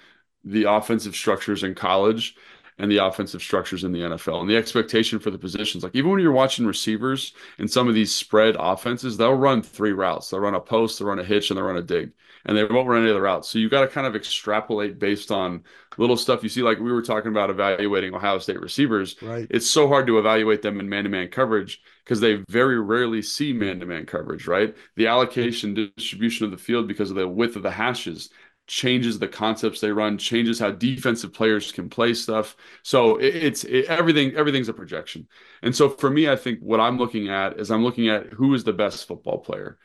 the 0.50 0.64
offensive 0.64 1.16
structures 1.16 1.64
in 1.64 1.76
college 1.76 2.36
and 2.80 2.90
the 2.90 2.98
offensive 2.98 3.42
structures 3.42 3.84
in 3.84 3.92
the 3.92 4.00
NFL 4.00 4.42
and 4.42 4.50
the 4.50 4.56
expectation 4.56 5.20
for 5.20 5.32
the 5.32 5.38
positions. 5.38 5.84
Like 5.84 5.96
even 5.96 6.12
when 6.12 6.22
you're 6.22 6.32
watching 6.32 6.66
receivers 6.66 7.34
in 7.58 7.68
some 7.68 7.88
of 7.88 7.94
these 7.94 8.16
spread 8.16 8.56
offenses, 8.58 9.18
they'll 9.18 9.34
run 9.34 9.62
three 9.62 9.92
routes. 9.92 10.30
They'll 10.30 10.40
run 10.40 10.56
a 10.56 10.62
post, 10.62 10.98
they'll 10.98 11.10
run 11.10 11.20
a 11.20 11.24
hitch, 11.24 11.50
and 11.50 11.58
they'll 11.58 11.66
run 11.66 11.78
a 11.78 11.82
dig. 11.82 12.12
And 12.46 12.58
they 12.58 12.64
won't 12.64 12.88
run 12.88 13.02
any 13.02 13.12
other 13.12 13.22
routes. 13.22 13.50
So 13.50 13.60
you've 13.60 13.70
got 13.70 13.82
to 13.82 13.88
kind 13.88 14.08
of 14.08 14.16
extrapolate 14.16 14.98
based 14.98 15.30
on 15.30 15.62
little 15.98 16.16
stuff 16.16 16.42
you 16.42 16.48
see. 16.48 16.62
Like 16.62 16.80
we 16.80 16.92
were 16.92 17.02
talking 17.02 17.32
about 17.32 17.50
evaluating 17.50 18.16
Ohio 18.16 18.40
State 18.40 18.62
receivers. 18.62 19.22
Right. 19.22 19.46
It's 19.50 19.68
so 19.68 19.90
hard 19.90 20.08
to 20.08 20.18
evaluate 20.18 20.62
them 20.62 20.80
in 20.80 20.88
man-to-man 20.88 21.28
coverage 21.28 21.82
because 22.06 22.22
they 22.22 22.36
very 22.48 22.80
rarely 22.80 23.22
see 23.22 23.52
man-to-man 23.52 24.06
coverage, 24.06 24.48
right? 24.48 24.74
The 24.96 25.08
allocation 25.08 25.74
distribution 25.74 26.46
of 26.46 26.52
the 26.52 26.58
field 26.58 26.88
because 26.88 27.10
of 27.10 27.18
the 27.18 27.28
width 27.28 27.58
of 27.58 27.64
the 27.64 27.72
hashes 27.72 28.30
changes 28.70 29.18
the 29.18 29.28
concepts 29.28 29.82
they 29.82 29.92
run, 29.92 30.18
changes 30.18 30.60
how 30.60 30.70
defensive 30.72 31.34
players 31.34 31.72
can 31.72 31.90
play 31.90 32.14
stuff. 32.14 32.56
So 32.84 33.18
it, 33.18 33.36
it's 33.36 33.64
it, 33.64 33.86
everything. 33.86 34.36
Everything's 34.36 34.70
a 34.70 34.74
projection. 34.74 35.28
And 35.64 35.76
so 35.76 35.90
for 35.90 36.10
me, 36.10 36.30
I 36.30 36.36
think 36.36 36.60
what 36.60 36.80
I'm 36.80 36.98
looking 36.98 37.30
at 37.30 37.60
is 37.60 37.72
I'm 37.72 37.84
looking 37.84 38.10
at 38.10 38.28
who 38.28 38.54
is 38.54 38.64
the 38.64 38.74
best 38.74 39.08
football 39.08 39.40
player 39.40 39.80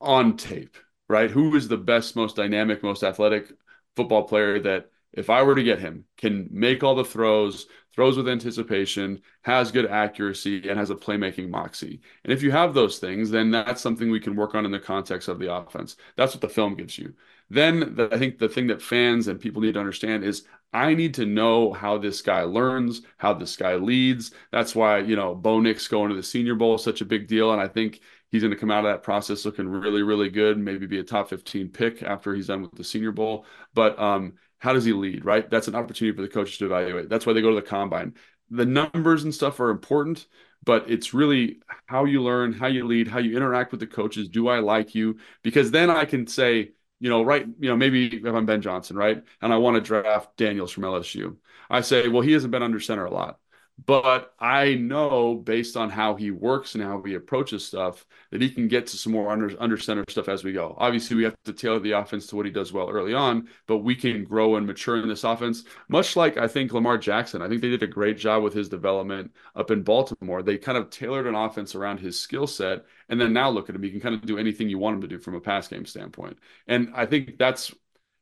on 0.00 0.36
tape, 0.36 0.76
right? 1.08 1.30
Who 1.30 1.56
is 1.56 1.66
the 1.66 1.78
best, 1.78 2.14
most 2.14 2.36
dynamic, 2.36 2.82
most 2.82 3.02
athletic 3.02 3.52
football 3.96 4.24
player 4.24 4.60
that 4.60 4.90
if 5.12 5.30
I 5.30 5.42
were 5.42 5.54
to 5.54 5.62
get 5.62 5.80
him, 5.80 6.04
can 6.18 6.48
make 6.52 6.84
all 6.84 6.94
the 6.94 7.04
throws, 7.04 7.66
throws 7.94 8.16
with 8.16 8.28
anticipation, 8.28 9.22
has 9.42 9.72
good 9.72 9.86
accuracy, 9.86 10.68
and 10.68 10.78
has 10.78 10.90
a 10.90 10.94
playmaking 10.94 11.48
moxie. 11.48 12.00
And 12.22 12.32
if 12.32 12.42
you 12.42 12.50
have 12.52 12.74
those 12.74 12.98
things, 12.98 13.30
then 13.30 13.50
that's 13.50 13.80
something 13.80 14.10
we 14.10 14.20
can 14.20 14.36
work 14.36 14.54
on 14.54 14.64
in 14.64 14.70
the 14.70 14.78
context 14.78 15.28
of 15.28 15.38
the 15.38 15.52
offense. 15.52 15.96
That's 16.16 16.34
what 16.34 16.42
the 16.42 16.48
film 16.48 16.76
gives 16.76 16.96
you. 16.98 17.14
Then 17.50 17.96
the, 17.96 18.08
I 18.12 18.18
think 18.18 18.38
the 18.38 18.48
thing 18.48 18.68
that 18.68 18.80
fans 18.80 19.28
and 19.28 19.40
people 19.40 19.60
need 19.60 19.74
to 19.74 19.80
understand 19.80 20.24
is 20.24 20.44
I 20.72 20.94
need 20.94 21.14
to 21.14 21.26
know 21.26 21.72
how 21.72 21.98
this 21.98 22.22
guy 22.22 22.42
learns, 22.42 23.02
how 23.18 23.34
this 23.34 23.56
guy 23.56 23.74
leads. 23.74 24.30
That's 24.52 24.74
why, 24.74 24.98
you 24.98 25.16
know, 25.16 25.34
Bo 25.34 25.60
Nix 25.60 25.88
going 25.88 26.10
to 26.10 26.16
the 26.16 26.22
Senior 26.22 26.54
Bowl 26.54 26.76
is 26.76 26.84
such 26.84 27.00
a 27.00 27.04
big 27.04 27.26
deal. 27.26 27.52
And 27.52 27.60
I 27.60 27.66
think 27.66 28.00
he's 28.30 28.42
going 28.42 28.52
to 28.52 28.58
come 28.58 28.70
out 28.70 28.84
of 28.84 28.92
that 28.92 29.02
process 29.02 29.44
looking 29.44 29.68
really, 29.68 30.02
really 30.02 30.30
good, 30.30 30.58
maybe 30.58 30.86
be 30.86 31.00
a 31.00 31.04
top 31.04 31.28
15 31.28 31.70
pick 31.70 32.04
after 32.04 32.34
he's 32.34 32.46
done 32.46 32.62
with 32.62 32.72
the 32.76 32.84
Senior 32.84 33.10
Bowl. 33.10 33.44
But 33.74 33.98
um, 33.98 34.34
how 34.58 34.72
does 34.72 34.84
he 34.84 34.92
lead, 34.92 35.24
right? 35.24 35.48
That's 35.50 35.68
an 35.68 35.74
opportunity 35.74 36.14
for 36.14 36.22
the 36.22 36.28
coaches 36.28 36.58
to 36.58 36.66
evaluate. 36.66 37.08
That's 37.08 37.26
why 37.26 37.32
they 37.32 37.42
go 37.42 37.50
to 37.50 37.56
the 37.56 37.62
combine. 37.62 38.14
The 38.50 38.66
numbers 38.66 39.24
and 39.24 39.34
stuff 39.34 39.58
are 39.58 39.70
important, 39.70 40.26
but 40.64 40.88
it's 40.90 41.14
really 41.14 41.60
how 41.86 42.04
you 42.04 42.22
learn, 42.22 42.52
how 42.52 42.66
you 42.66 42.86
lead, 42.86 43.08
how 43.08 43.18
you 43.18 43.36
interact 43.36 43.72
with 43.72 43.80
the 43.80 43.86
coaches. 43.86 44.28
Do 44.28 44.48
I 44.48 44.58
like 44.60 44.94
you? 44.94 45.18
Because 45.42 45.70
then 45.70 45.90
I 45.90 46.04
can 46.04 46.26
say, 46.26 46.72
you 47.00 47.08
know, 47.10 47.22
right, 47.22 47.46
you 47.58 47.68
know, 47.68 47.76
maybe 47.76 48.06
if 48.16 48.26
I'm 48.26 48.46
Ben 48.46 48.62
Johnson, 48.62 48.96
right, 48.96 49.22
and 49.40 49.52
I 49.52 49.56
want 49.58 49.76
to 49.76 49.80
draft 49.80 50.36
Daniels 50.36 50.72
from 50.72 50.84
LSU, 50.84 51.38
I 51.68 51.80
say, 51.82 52.08
well, 52.08 52.22
he 52.22 52.32
hasn't 52.32 52.50
been 52.52 52.62
under 52.62 52.80
center 52.80 53.04
a 53.06 53.10
lot. 53.10 53.38
But 53.86 54.34
I 54.38 54.74
know 54.74 55.36
based 55.36 55.76
on 55.76 55.90
how 55.90 56.14
he 56.14 56.30
works 56.30 56.74
and 56.74 56.82
how 56.82 57.02
he 57.02 57.14
approaches 57.14 57.64
stuff 57.64 58.04
that 58.30 58.42
he 58.42 58.50
can 58.50 58.68
get 58.68 58.86
to 58.88 58.96
some 58.96 59.12
more 59.12 59.30
under, 59.30 59.54
under 59.60 59.78
center 59.78 60.04
stuff 60.08 60.28
as 60.28 60.44
we 60.44 60.52
go. 60.52 60.74
Obviously, 60.78 61.16
we 61.16 61.24
have 61.24 61.36
to 61.44 61.52
tailor 61.52 61.78
the 61.78 61.92
offense 61.92 62.26
to 62.26 62.36
what 62.36 62.46
he 62.46 62.52
does 62.52 62.72
well 62.72 62.90
early 62.90 63.14
on, 63.14 63.48
but 63.66 63.78
we 63.78 63.94
can 63.94 64.24
grow 64.24 64.56
and 64.56 64.66
mature 64.66 65.00
in 65.00 65.08
this 65.08 65.24
offense, 65.24 65.64
much 65.88 66.16
like 66.16 66.36
I 66.36 66.48
think 66.48 66.72
Lamar 66.72 66.98
Jackson. 66.98 67.42
I 67.42 67.48
think 67.48 67.60
they 67.60 67.70
did 67.70 67.82
a 67.82 67.86
great 67.86 68.18
job 68.18 68.42
with 68.42 68.52
his 68.52 68.68
development 68.68 69.32
up 69.54 69.70
in 69.70 69.82
Baltimore. 69.82 70.42
They 70.42 70.58
kind 70.58 70.76
of 70.76 70.90
tailored 70.90 71.26
an 71.26 71.34
offense 71.34 71.74
around 71.74 72.00
his 72.00 72.18
skill 72.18 72.46
set. 72.46 72.84
And 73.08 73.20
then 73.20 73.32
now 73.32 73.50
look 73.50 73.68
at 73.68 73.74
him. 73.74 73.82
He 73.82 73.90
can 73.90 74.00
kind 74.00 74.14
of 74.14 74.26
do 74.26 74.38
anything 74.38 74.68
you 74.68 74.78
want 74.78 74.96
him 74.96 75.00
to 75.02 75.08
do 75.08 75.18
from 75.18 75.34
a 75.34 75.40
pass 75.40 75.68
game 75.68 75.86
standpoint. 75.86 76.38
And 76.66 76.92
I 76.94 77.06
think 77.06 77.38
that's 77.38 77.74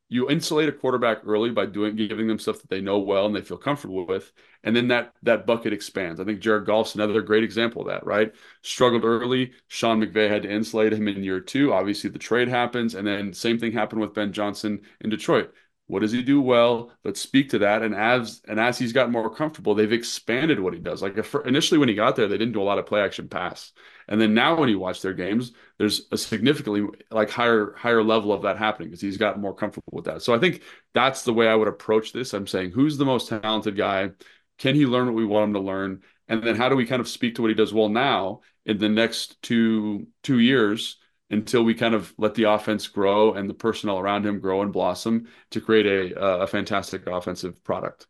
you 0.08 0.28
insulate 0.30 0.68
a 0.68 0.72
quarterback 0.72 1.18
early 1.26 1.50
by 1.50 1.66
doing 1.66 1.94
giving 1.96 2.26
them 2.26 2.38
stuff 2.38 2.60
that 2.60 2.70
they 2.70 2.80
know 2.80 2.98
well 2.98 3.26
and 3.26 3.36
they 3.36 3.42
feel 3.42 3.56
comfortable 3.56 4.06
with 4.06 4.32
and 4.64 4.74
then 4.74 4.88
that 4.88 5.12
that 5.22 5.46
bucket 5.46 5.72
expands 5.72 6.20
i 6.20 6.24
think 6.24 6.40
jared 6.40 6.66
goff's 6.66 6.94
another 6.94 7.20
great 7.20 7.44
example 7.44 7.82
of 7.82 7.88
that 7.88 8.04
right 8.06 8.34
struggled 8.62 9.04
early 9.04 9.52
sean 9.68 10.00
mcvay 10.00 10.28
had 10.28 10.42
to 10.42 10.50
insulate 10.50 10.92
him 10.92 11.08
in 11.08 11.22
year 11.22 11.40
two 11.40 11.72
obviously 11.72 12.10
the 12.10 12.18
trade 12.18 12.48
happens 12.48 12.94
and 12.94 13.06
then 13.06 13.32
same 13.32 13.58
thing 13.58 13.72
happened 13.72 14.00
with 14.00 14.14
ben 14.14 14.32
johnson 14.32 14.80
in 15.00 15.10
detroit 15.10 15.52
what 15.88 16.00
does 16.00 16.12
he 16.12 16.22
do 16.22 16.40
well? 16.42 16.92
Let's 17.02 17.20
speak 17.20 17.48
to 17.50 17.60
that. 17.60 17.82
And 17.82 17.94
as 17.94 18.42
and 18.46 18.60
as 18.60 18.78
he's 18.78 18.92
gotten 18.92 19.10
more 19.10 19.34
comfortable, 19.34 19.74
they've 19.74 19.90
expanded 19.90 20.60
what 20.60 20.74
he 20.74 20.80
does. 20.80 21.02
Like 21.02 21.16
initially 21.46 21.78
when 21.78 21.88
he 21.88 21.94
got 21.94 22.14
there, 22.14 22.28
they 22.28 22.36
didn't 22.36 22.52
do 22.52 22.60
a 22.60 22.62
lot 22.62 22.78
of 22.78 22.84
play 22.84 23.00
action 23.00 23.26
pass, 23.26 23.72
and 24.08 24.20
then 24.20 24.34
now 24.34 24.58
when 24.58 24.68
you 24.68 24.78
watch 24.78 25.02
their 25.02 25.12
games, 25.12 25.52
there's 25.78 26.06
a 26.12 26.16
significantly 26.16 26.86
like 27.10 27.30
higher 27.30 27.74
higher 27.76 28.02
level 28.02 28.32
of 28.32 28.42
that 28.42 28.58
happening 28.58 28.88
because 28.88 29.00
he's 29.00 29.16
gotten 29.16 29.42
more 29.42 29.54
comfortable 29.54 29.92
with 29.92 30.06
that. 30.06 30.22
So 30.22 30.34
I 30.34 30.38
think 30.38 30.62
that's 30.94 31.22
the 31.22 31.32
way 31.32 31.48
I 31.48 31.54
would 31.54 31.68
approach 31.68 32.12
this. 32.12 32.32
I'm 32.34 32.46
saying 32.46 32.72
who's 32.72 32.96
the 32.96 33.04
most 33.04 33.28
talented 33.28 33.76
guy? 33.76 34.10
Can 34.58 34.74
he 34.74 34.86
learn 34.86 35.06
what 35.06 35.14
we 35.14 35.24
want 35.24 35.48
him 35.48 35.54
to 35.54 35.60
learn? 35.60 36.02
And 36.26 36.42
then 36.42 36.56
how 36.56 36.68
do 36.68 36.76
we 36.76 36.86
kind 36.86 37.00
of 37.00 37.08
speak 37.08 37.36
to 37.36 37.42
what 37.42 37.48
he 37.48 37.54
does 37.54 37.72
well 37.72 37.88
now 37.88 38.40
in 38.66 38.78
the 38.78 38.88
next 38.88 39.40
two 39.42 40.08
two 40.22 40.38
years? 40.38 40.96
until 41.30 41.62
we 41.62 41.74
kind 41.74 41.94
of 41.94 42.14
let 42.16 42.34
the 42.34 42.44
offense 42.44 42.86
grow 42.88 43.34
and 43.34 43.48
the 43.48 43.54
personnel 43.54 43.98
around 43.98 44.24
him 44.24 44.40
grow 44.40 44.62
and 44.62 44.72
blossom 44.72 45.28
to 45.50 45.60
create 45.60 45.86
a 45.86 46.18
a 46.18 46.46
fantastic 46.46 47.06
offensive 47.06 47.62
product. 47.64 48.06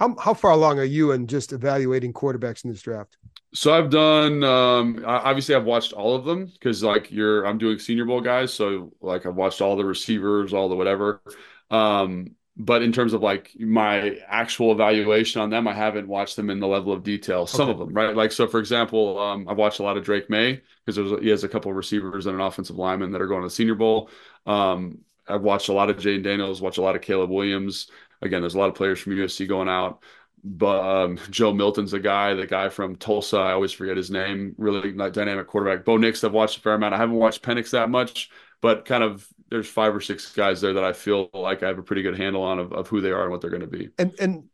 How 0.00 0.16
how 0.18 0.34
far 0.34 0.52
along 0.52 0.78
are 0.78 0.84
you 0.84 1.12
in 1.12 1.26
just 1.26 1.52
evaluating 1.52 2.12
quarterbacks 2.12 2.64
in 2.64 2.70
this 2.70 2.82
draft? 2.82 3.16
So 3.54 3.72
I've 3.72 3.88
done 3.88 4.42
um 4.42 5.02
obviously 5.06 5.54
I've 5.54 5.64
watched 5.64 5.92
all 5.92 6.14
of 6.14 6.24
them 6.24 6.46
because 6.46 6.82
like 6.82 7.10
you're 7.10 7.46
I'm 7.46 7.58
doing 7.58 7.78
senior 7.78 8.04
bowl 8.04 8.20
guys, 8.20 8.52
so 8.52 8.92
like 9.00 9.26
I've 9.26 9.36
watched 9.36 9.60
all 9.60 9.76
the 9.76 9.84
receivers, 9.84 10.52
all 10.52 10.68
the 10.68 10.76
whatever. 10.76 11.22
Um 11.70 12.34
but 12.56 12.82
in 12.82 12.92
terms 12.92 13.12
of 13.12 13.22
like 13.22 13.52
my 13.58 14.16
actual 14.28 14.70
evaluation 14.70 15.40
on 15.40 15.50
them, 15.50 15.66
I 15.66 15.72
haven't 15.72 16.06
watched 16.06 16.36
them 16.36 16.50
in 16.50 16.60
the 16.60 16.68
level 16.68 16.92
of 16.92 17.02
detail. 17.02 17.46
Some 17.46 17.62
okay. 17.62 17.72
of 17.72 17.78
them, 17.78 17.92
right? 17.92 18.14
Like 18.14 18.30
so, 18.30 18.46
for 18.46 18.60
example, 18.60 19.18
um, 19.18 19.48
I've 19.48 19.56
watched 19.56 19.80
a 19.80 19.82
lot 19.82 19.96
of 19.96 20.04
Drake 20.04 20.30
Maye 20.30 20.62
because 20.86 21.20
he 21.20 21.28
has 21.30 21.42
a 21.42 21.48
couple 21.48 21.70
of 21.72 21.76
receivers 21.76 22.26
and 22.26 22.36
an 22.36 22.40
offensive 22.40 22.76
lineman 22.76 23.10
that 23.10 23.20
are 23.20 23.26
going 23.26 23.42
to 23.42 23.48
the 23.48 23.54
Senior 23.54 23.74
Bowl. 23.74 24.08
Um, 24.46 24.98
I've 25.26 25.42
watched 25.42 25.68
a 25.68 25.72
lot 25.72 25.90
of 25.90 25.96
Jayden 25.96 26.22
Daniels, 26.22 26.62
watched 26.62 26.78
a 26.78 26.82
lot 26.82 26.94
of 26.94 27.02
Caleb 27.02 27.30
Williams. 27.30 27.90
Again, 28.22 28.40
there's 28.40 28.54
a 28.54 28.58
lot 28.58 28.68
of 28.68 28.76
players 28.76 29.00
from 29.00 29.14
USC 29.14 29.48
going 29.48 29.68
out. 29.68 30.04
But 30.46 30.84
um, 30.84 31.18
Joe 31.30 31.54
Milton's 31.54 31.94
a 31.94 31.98
guy, 31.98 32.34
the 32.34 32.46
guy 32.46 32.68
from 32.68 32.96
Tulsa. 32.96 33.38
I 33.38 33.52
always 33.52 33.72
forget 33.72 33.96
his 33.96 34.10
name. 34.10 34.54
Really 34.58 34.92
dynamic 34.92 35.46
quarterback. 35.46 35.86
Bo 35.86 35.96
Nix, 35.96 36.22
I've 36.22 36.32
watched 36.32 36.58
a 36.58 36.60
fair 36.60 36.74
amount. 36.74 36.94
I 36.94 36.98
haven't 36.98 37.16
watched 37.16 37.42
Penix 37.42 37.70
that 37.70 37.88
much, 37.88 38.30
but 38.60 38.84
kind 38.84 39.02
of 39.02 39.26
there's 39.50 39.66
five 39.68 39.94
or 39.94 40.00
six 40.00 40.32
guys 40.32 40.60
there 40.60 40.74
that 40.74 40.84
I 40.84 40.92
feel 40.92 41.30
like 41.32 41.62
I 41.62 41.68
have 41.68 41.78
a 41.78 41.82
pretty 41.82 42.02
good 42.02 42.18
handle 42.18 42.42
on 42.42 42.58
of, 42.58 42.72
of 42.72 42.88
who 42.88 43.00
they 43.00 43.10
are 43.10 43.22
and 43.22 43.30
what 43.30 43.40
they're 43.40 43.50
going 43.50 43.62
to 43.62 43.66
be. 43.66 43.88
And 43.98 44.12
and 44.20 44.44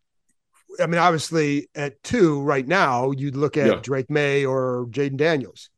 I 0.80 0.86
mean, 0.86 0.98
obviously 0.98 1.68
at 1.74 2.00
two 2.04 2.40
right 2.40 2.66
now, 2.66 3.10
you'd 3.10 3.36
look 3.36 3.56
at 3.56 3.66
yeah. 3.66 3.80
Drake 3.82 4.10
Maye 4.10 4.44
or 4.44 4.86
Jayden 4.90 5.16
Daniels. 5.16 5.70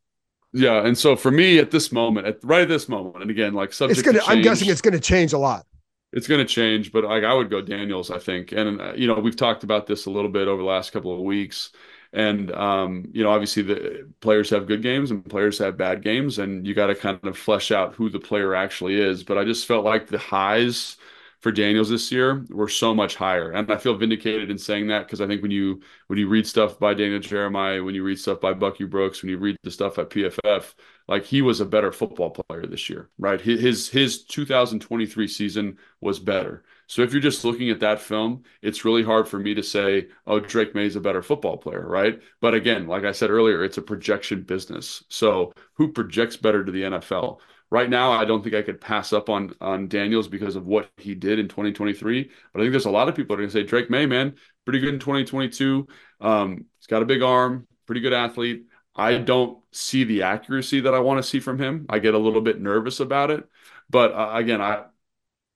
Yeah, 0.53 0.87
and 0.87 0.99
so 0.99 1.17
for 1.17 1.31
me 1.31 1.59
at 1.59 1.71
this 1.71 1.91
moment, 1.91 2.27
at 2.27 2.39
right 2.43 2.63
at 2.63 2.69
this 2.69 2.87
moment, 2.87 3.23
and 3.23 3.31
again, 3.31 3.55
like 3.55 3.73
subject 3.73 3.99
it's 3.99 4.07
gonna, 4.07 4.21
I'm 4.27 4.43
guessing 4.43 4.69
it's 4.69 4.83
going 4.83 4.93
to 4.93 5.01
change 5.01 5.33
a 5.33 5.39
lot. 5.39 5.65
It's 6.13 6.29
going 6.29 6.47
to 6.47 6.53
change, 6.53 6.93
but 6.93 7.05
like 7.05 7.25
I 7.25 7.33
would 7.33 7.49
go 7.51 7.63
Daniels, 7.63 8.11
I 8.11 8.19
think, 8.19 8.53
and 8.53 8.81
uh, 8.81 8.93
you 8.95 9.07
know 9.07 9.15
we've 9.19 9.37
talked 9.37 9.65
about 9.65 9.87
this 9.87 10.07
a 10.07 10.11
little 10.11 10.31
bit 10.31 10.47
over 10.49 10.61
the 10.63 10.69
last 10.69 10.93
couple 10.93 11.15
of 11.15 11.21
weeks, 11.21 11.71
and 12.13 12.51
um, 12.53 13.09
you 13.13 13.23
know 13.25 13.31
obviously 13.31 13.63
the 13.63 14.09
players 14.21 14.51
have 14.51 14.67
good 14.67 14.83
games 14.83 15.11
and 15.11 15.25
players 15.29 15.59
have 15.59 15.79
bad 15.79 16.03
games, 16.03 16.39
and 16.39 16.67
you 16.67 16.75
got 16.75 16.89
to 16.89 16.95
kind 16.95 17.19
of 17.25 17.39
flesh 17.39 17.71
out 17.73 17.95
who 17.95 18.11
the 18.11 18.21
player 18.21 18.55
actually 18.55 19.01
is. 19.01 19.25
But 19.25 19.39
I 19.39 19.45
just 19.45 19.67
felt 19.67 19.85
like 19.87 20.07
the 20.09 20.19
highs 20.19 20.97
for 21.43 21.53
Daniels 21.53 21.91
this 21.91 22.11
year 22.13 22.47
were 22.51 22.69
so 22.69 22.95
much 22.95 23.17
higher. 23.17 23.51
And 23.51 23.71
I 23.71 23.77
feel 23.77 23.97
vindicated 23.97 24.51
in 24.51 24.59
saying 24.59 24.87
that 24.89 25.07
because 25.07 25.21
I 25.21 25.27
think 25.27 25.43
when 25.43 25.51
you 25.51 25.81
when 26.07 26.19
you 26.19 26.29
read 26.29 26.47
stuff 26.47 26.79
by 26.79 26.95
Daniel 26.95 27.21
Jeremiah, 27.21 27.83
when 27.83 27.95
you 27.95 28.05
read 28.05 28.19
stuff 28.19 28.41
by 28.41 28.55
Bucky 28.55 28.85
Brooks, 28.85 29.23
when 29.23 29.31
you 29.31 29.39
read 29.39 29.57
the 29.65 29.71
stuff 29.71 29.99
at 29.99 30.11
PFF, 30.11 30.75
like 31.09 31.25
he 31.25 31.43
was 31.43 31.61
a 31.61 31.67
better 31.67 31.93
football 31.93 32.31
player 32.31 32.65
this 32.67 32.89
year, 32.89 33.11
right? 33.19 33.41
His 33.41 33.89
his 33.89 34.25
2023 34.25 35.27
season 35.29 35.79
was 36.01 36.19
better. 36.21 36.65
So 36.87 37.03
if 37.03 37.13
you're 37.13 37.23
just 37.23 37.45
looking 37.45 37.71
at 37.71 37.81
that 37.81 38.01
film, 38.01 38.45
it's 38.61 38.85
really 38.85 39.03
hard 39.03 39.27
for 39.27 39.39
me 39.39 39.55
to 39.55 39.63
say, 39.63 40.09
oh, 40.27 40.41
Drake 40.41 40.75
Maye 40.75 40.87
is 40.87 40.97
a 40.97 41.01
better 41.01 41.23
football 41.23 41.57
player, 41.57 41.87
right? 41.87 42.21
But 42.41 42.55
again, 42.55 42.87
like 42.87 43.05
I 43.05 43.13
said 43.13 43.31
earlier, 43.31 43.65
it's 43.65 43.79
a 43.79 43.83
projection 43.83 44.43
business. 44.43 45.03
So 45.09 45.53
who 45.75 45.93
projects 45.93 46.37
better 46.37 46.65
to 46.65 46.71
the 46.73 46.83
NFL? 46.83 47.41
Right 47.73 47.89
now, 47.89 48.13
I 48.13 48.27
don't 48.27 48.43
think 48.43 48.55
I 48.55 48.61
could 48.61 48.83
pass 48.83 49.15
up 49.15 49.31
on 49.31 49.55
on 49.59 49.89
Daniels 49.89 50.29
because 50.29 50.57
of 50.57 50.67
what 50.67 50.91
he 50.99 51.15
did 51.15 51.39
in 51.39 51.49
2023. 51.49 52.31
But 52.53 52.61
I 52.61 52.63
think 52.63 52.71
there's 52.71 52.85
a 52.85 52.91
lot 52.91 53.09
of 53.09 53.15
people 53.15 53.35
that 53.35 53.41
are 53.41 53.47
going 53.47 53.51
to 53.51 53.61
say 53.61 53.63
Drake 53.63 53.89
Maye, 53.89 54.05
man, 54.05 54.35
pretty 54.67 54.79
good 54.79 54.93
in 54.93 55.01
2022. 55.01 55.89
Um, 56.21 56.67
he's 56.77 56.87
got 56.87 57.01
a 57.01 57.07
big 57.07 57.23
arm, 57.23 57.67
pretty 57.87 58.03
good 58.03 58.13
athlete. 58.13 58.67
I 58.95 59.17
don't 59.17 59.65
see 59.73 60.05
the 60.05 60.21
accuracy 60.21 60.81
that 60.81 60.93
I 60.93 60.99
want 60.99 61.17
to 61.17 61.23
see 61.23 61.41
from 61.41 61.59
him. 61.59 61.87
I 61.89 61.99
get 61.99 62.13
a 62.13 62.19
little 62.19 62.43
bit 62.43 62.61
nervous 62.61 63.01
about 63.01 63.31
it. 63.31 63.49
But 63.89 64.13
uh, 64.13 64.33
again, 64.35 64.61
I 64.61 64.85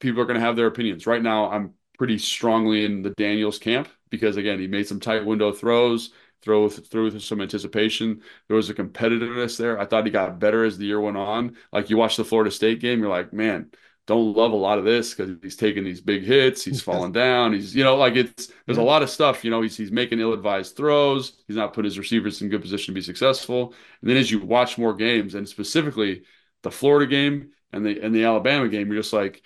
people 0.00 0.22
are 0.22 0.26
going 0.26 0.40
to 0.40 0.46
have 0.46 0.56
their 0.56 0.68
opinions. 0.68 1.06
Right 1.06 1.22
now, 1.22 1.50
I'm 1.50 1.74
pretty 1.98 2.16
strongly 2.16 2.86
in 2.86 3.02
the 3.02 3.10
Daniels 3.10 3.58
camp 3.58 3.88
because 4.08 4.38
again, 4.38 4.58
he 4.58 4.68
made 4.68 4.88
some 4.88 5.00
tight 5.00 5.26
window 5.26 5.52
throws 5.52 6.12
throw 6.46 6.68
through 6.68 7.18
some 7.18 7.42
anticipation. 7.42 8.22
There 8.46 8.56
was 8.56 8.70
a 8.70 8.74
competitiveness 8.74 9.58
there. 9.58 9.78
I 9.78 9.84
thought 9.84 10.06
he 10.06 10.12
got 10.12 10.38
better 10.38 10.64
as 10.64 10.78
the 10.78 10.86
year 10.86 11.00
went 11.00 11.16
on. 11.16 11.56
Like 11.72 11.90
you 11.90 11.96
watch 11.96 12.16
the 12.16 12.24
Florida 12.24 12.52
State 12.52 12.80
game, 12.80 13.00
you're 13.00 13.10
like, 13.10 13.32
man, 13.32 13.72
don't 14.06 14.36
love 14.36 14.52
a 14.52 14.56
lot 14.56 14.78
of 14.78 14.84
this 14.84 15.12
because 15.12 15.36
he's 15.42 15.56
taking 15.56 15.82
these 15.82 16.00
big 16.00 16.22
hits. 16.22 16.64
He's 16.64 16.80
falling 16.80 17.10
down. 17.10 17.52
He's, 17.52 17.74
you 17.74 17.82
know, 17.82 17.96
like 17.96 18.14
it's 18.14 18.46
there's 18.64 18.78
a 18.78 18.80
mm-hmm. 18.80 18.86
lot 18.86 19.02
of 19.02 19.10
stuff. 19.10 19.44
You 19.44 19.50
know, 19.50 19.62
he's 19.62 19.76
he's 19.76 19.90
making 19.90 20.20
ill-advised 20.20 20.76
throws. 20.76 21.32
He's 21.48 21.56
not 21.56 21.72
putting 21.72 21.90
his 21.90 21.98
receivers 21.98 22.40
in 22.40 22.48
good 22.48 22.62
position 22.62 22.94
to 22.94 22.98
be 22.98 23.02
successful. 23.02 23.74
And 24.00 24.08
then 24.08 24.16
as 24.16 24.30
you 24.30 24.40
watch 24.40 24.78
more 24.78 24.94
games, 24.94 25.34
and 25.34 25.48
specifically 25.48 26.22
the 26.62 26.70
Florida 26.70 27.10
game 27.10 27.50
and 27.72 27.84
the 27.84 28.00
and 28.00 28.14
the 28.14 28.24
Alabama 28.24 28.68
game, 28.68 28.86
you're 28.86 29.02
just 29.02 29.12
like, 29.12 29.42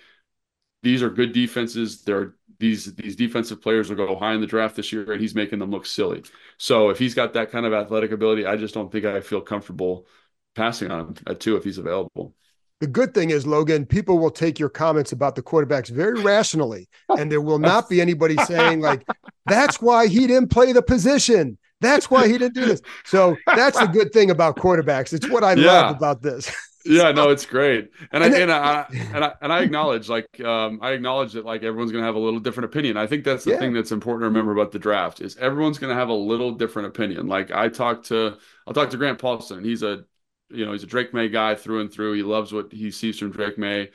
these 0.83 1.01
are 1.01 1.09
good 1.09 1.33
defenses. 1.33 2.03
They're 2.03 2.35
these 2.61 2.95
these 2.95 3.17
defensive 3.17 3.61
players 3.61 3.89
will 3.89 3.97
go 3.97 4.15
high 4.15 4.33
in 4.33 4.39
the 4.39 4.47
draft 4.47 4.77
this 4.77 4.93
year, 4.93 5.11
and 5.11 5.19
he's 5.19 5.35
making 5.35 5.59
them 5.59 5.71
look 5.71 5.85
silly. 5.85 6.23
So 6.57 6.89
if 6.89 6.97
he's 6.97 7.13
got 7.13 7.33
that 7.33 7.51
kind 7.51 7.65
of 7.65 7.73
athletic 7.73 8.11
ability, 8.11 8.45
I 8.45 8.55
just 8.55 8.73
don't 8.73 8.89
think 8.89 9.03
I 9.03 9.19
feel 9.19 9.41
comfortable 9.41 10.07
passing 10.55 10.91
on 10.91 10.99
him 10.99 11.15
at 11.27 11.41
two 11.41 11.57
if 11.57 11.65
he's 11.65 11.77
available. 11.77 12.33
The 12.79 12.87
good 12.87 13.13
thing 13.13 13.29
is, 13.29 13.45
Logan, 13.45 13.85
people 13.85 14.17
will 14.17 14.31
take 14.31 14.57
your 14.57 14.69
comments 14.69 15.11
about 15.11 15.35
the 15.35 15.43
quarterbacks 15.43 15.89
very 15.89 16.21
rationally, 16.21 16.87
and 17.09 17.31
there 17.31 17.41
will 17.41 17.59
not 17.59 17.89
be 17.89 17.99
anybody 17.99 18.37
saying 18.45 18.79
like, 18.79 19.05
"That's 19.45 19.81
why 19.81 20.07
he 20.07 20.27
didn't 20.27 20.49
play 20.49 20.71
the 20.71 20.81
position." 20.81 21.57
That's 21.81 22.11
why 22.11 22.27
he 22.27 22.37
didn't 22.37 22.53
do 22.53 22.65
this. 22.65 22.81
So 23.05 23.35
that's 23.47 23.79
the 23.79 23.87
good 23.87 24.13
thing 24.13 24.29
about 24.29 24.55
quarterbacks. 24.55 25.13
It's 25.13 25.27
what 25.27 25.43
I 25.43 25.53
yeah. 25.53 25.65
love 25.65 25.95
about 25.95 26.21
this. 26.21 26.55
yeah, 26.85 27.11
no, 27.11 27.29
it's 27.29 27.45
great, 27.45 27.91
and, 28.11 28.23
and 28.23 28.35
I, 28.35 28.39
and 28.39 28.51
I 28.51 28.85
and 29.13 29.23
I 29.23 29.33
and 29.41 29.53
I 29.53 29.61
acknowledge 29.61 30.09
like 30.09 30.39
um, 30.41 30.79
I 30.81 30.91
acknowledge 30.91 31.33
that 31.33 31.45
like 31.45 31.63
everyone's 31.63 31.91
gonna 31.91 32.05
have 32.05 32.15
a 32.15 32.19
little 32.19 32.39
different 32.39 32.65
opinion. 32.65 32.97
I 32.97 33.07
think 33.07 33.23
that's 33.23 33.43
the 33.43 33.51
yeah. 33.51 33.59
thing 33.59 33.73
that's 33.73 33.91
important 33.91 34.21
to 34.21 34.27
remember 34.27 34.51
about 34.51 34.71
the 34.71 34.79
draft 34.79 35.21
is 35.21 35.37
everyone's 35.37 35.77
gonna 35.79 35.95
have 35.95 36.09
a 36.09 36.13
little 36.13 36.51
different 36.51 36.87
opinion. 36.87 37.27
Like 37.27 37.51
I 37.51 37.69
talked 37.69 38.07
to 38.07 38.37
I'll 38.67 38.73
talk 38.73 38.89
to 38.91 38.97
Grant 38.97 39.19
Paulsen. 39.19 39.63
He's 39.63 39.83
a 39.83 40.05
you 40.49 40.65
know 40.65 40.71
he's 40.71 40.83
a 40.83 40.87
Drake 40.87 41.13
Maye 41.13 41.29
guy 41.29 41.55
through 41.55 41.81
and 41.81 41.91
through. 41.91 42.13
He 42.13 42.23
loves 42.23 42.53
what 42.53 42.71
he 42.71 42.91
sees 42.91 43.19
from 43.19 43.31
Drake 43.31 43.57
Maye 43.57 43.89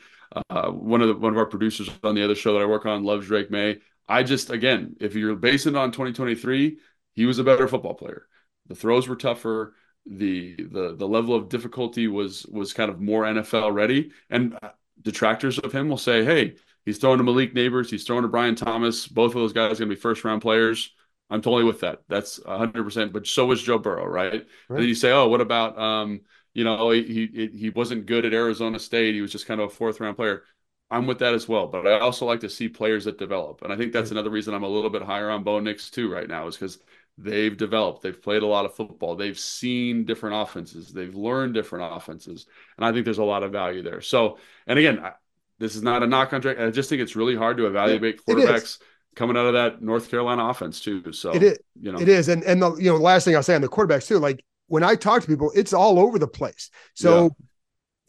Uh, 0.51 0.70
one 0.70 1.03
of 1.03 1.09
the 1.09 1.14
one 1.14 1.32
of 1.32 1.39
our 1.39 1.47
producers 1.47 1.89
on 2.03 2.14
the 2.14 2.24
other 2.24 2.34
show 2.34 2.55
that 2.55 2.62
I 2.62 2.66
work 2.66 2.87
on 2.87 3.05
loves 3.05 3.26
Drake 3.26 3.51
Maye 3.51 3.80
I 4.09 4.22
just 4.22 4.51
again, 4.51 4.97
if 5.01 5.14
you're 5.14 5.34
basing 5.37 5.74
it 5.74 5.78
on 5.78 5.91
2023, 5.93 6.78
he 7.14 7.26
was 7.26 7.39
a 7.39 7.45
better 7.45 7.66
football 7.68 7.95
player. 7.95 8.26
The 8.66 8.74
throws 8.74 9.09
were 9.09 9.16
tougher 9.16 9.74
the 10.07 10.54
the 10.57 10.94
the 10.96 11.09
level 11.09 11.34
of 11.34 11.48
difficulty 11.48 12.07
was 12.09 12.46
was 12.46 12.72
kind 12.72 12.90
of 12.90 13.00
more 13.00 13.26
NFL 13.26 13.70
ready. 13.70 14.12
And 14.30 14.59
detractors 15.02 15.59
of 15.59 15.72
him 15.72 15.88
will 15.88 15.98
say, 15.98 16.24
"Hey, 16.24 16.57
he's 16.84 16.98
throwing 16.98 17.18
to 17.18 17.24
Malik 17.24 17.54
Nabers, 17.54 17.90
he's 17.90 18.04
throwing 18.04 18.22
to 18.22 18.28
Brian 18.28 18.54
Thomas. 18.54 19.07
Both 19.07 19.30
of 19.34 19.40
those 19.40 19.52
guys 19.52 19.72
are 19.72 19.84
going 19.84 19.90
to 19.90 19.96
be 19.96 20.00
first 20.00 20.24
round 20.24 20.42
players." 20.42 20.92
I'm 21.28 21.42
totally 21.42 21.64
with 21.64 21.80
that. 21.80 22.02
That's 22.09 22.38
100. 22.44 22.84
percent 22.84 23.12
But 23.12 23.26
so 23.26 23.46
was 23.46 23.62
Joe 23.62 23.78
Burrow, 23.78 24.04
right? 24.07 24.32
right? 24.32 24.46
And 24.74 24.78
then 24.82 24.88
you 24.88 24.94
say, 24.94 25.11
"Oh, 25.12 25.28
what 25.28 25.40
about 25.40 25.78
um, 25.78 26.20
you 26.54 26.64
know, 26.64 26.90
he 26.90 27.02
he 27.26 27.46
he 27.48 27.70
wasn't 27.70 28.07
good 28.07 28.24
at 28.24 28.32
Arizona 28.34 28.78
State. 28.78 29.14
He 29.14 29.20
was 29.22 29.32
just 29.32 29.46
kind 29.46 29.61
of 29.61 29.70
a 29.70 29.74
fourth 29.74 30.00
round 30.00 30.16
player." 30.16 30.44
I'm 30.90 31.07
with 31.07 31.18
that 31.18 31.34
as 31.34 31.48
well, 31.48 31.66
but 31.66 31.84
I 31.86 31.98
also 31.98 32.26
like 32.26 32.40
to 32.40 32.50
see 32.50 32.68
players 32.68 33.07
that 33.07 33.18
develop, 33.18 33.62
and 33.62 33.72
I 33.72 33.76
think 33.76 33.92
that's 33.92 34.12
another 34.12 34.30
reason 34.30 34.54
I'm 34.54 34.62
a 34.62 34.68
little 34.68 34.90
bit 34.90 35.02
higher 35.02 35.30
on 35.30 35.42
Bo 35.42 35.59
Nix 35.59 35.90
too 35.90 36.11
right 36.12 36.28
now, 36.28 36.46
is 36.46 36.54
because 36.57 36.78
they've 37.19 37.57
developed 37.57 38.03
they've 38.03 38.23
played 38.23 38.43
a 38.43 38.47
lot 38.47 38.67
of 38.67 38.75
football 38.75 39.17
they've 39.17 39.39
seen 39.39 40.05
different 40.05 40.37
offenses 40.37 40.93
they've 40.93 41.14
learned 41.14 41.55
different 41.55 41.97
offenses 41.97 42.47
and 42.77 42.85
i 42.85 42.93
think 42.93 43.05
there's 43.05 43.19
a 43.19 43.25
lot 43.25 43.43
of 43.43 43.53
value 43.53 43.83
there. 43.83 44.01
So 44.01 44.39
and 44.67 44.79
again 44.79 45.01
I, 45.01 45.12
this 45.59 45.75
is 45.75 45.83
not 45.83 46.03
a 46.03 46.07
knock 46.07 46.33
on 46.33 46.41
Drake. 46.41 46.59
i 46.59 46.71
just 46.71 46.91
think 46.91 47.01
it's 47.01 47.17
really 47.17 47.35
hard 47.35 47.57
to 47.57 47.67
evaluate 47.67 48.21
yeah, 48.27 48.35
quarterbacks 48.35 48.79
coming 49.14 49.37
out 49.37 49.47
of 49.47 49.55
that 49.55 49.81
north 49.83 50.11
carolina 50.11 50.47
offense 50.47 50.81
too 50.81 51.12
so 51.12 51.33
it 51.33 51.43
is. 51.43 51.59
you 51.81 51.91
know. 51.91 51.99
It 51.99 52.09
is 52.09 52.29
and 52.29 52.43
and 52.45 52.61
the 52.61 52.75
you 52.77 52.91
know 52.91 52.99
last 52.99 53.25
thing 53.25 53.35
i'll 53.35 53.43
say 53.43 53.55
on 53.55 53.62
the 53.62 53.69
quarterbacks 53.69 54.07
too 54.07 54.19
like 54.19 54.45
when 54.67 54.83
i 54.83 54.95
talk 54.95 55.23
to 55.23 55.29
people 55.29 55.51
it's 55.55 55.73
all 55.73 55.99
over 55.99 56.19
the 56.19 56.29
place. 56.29 56.71
So 56.95 57.23
yeah. 57.23 57.29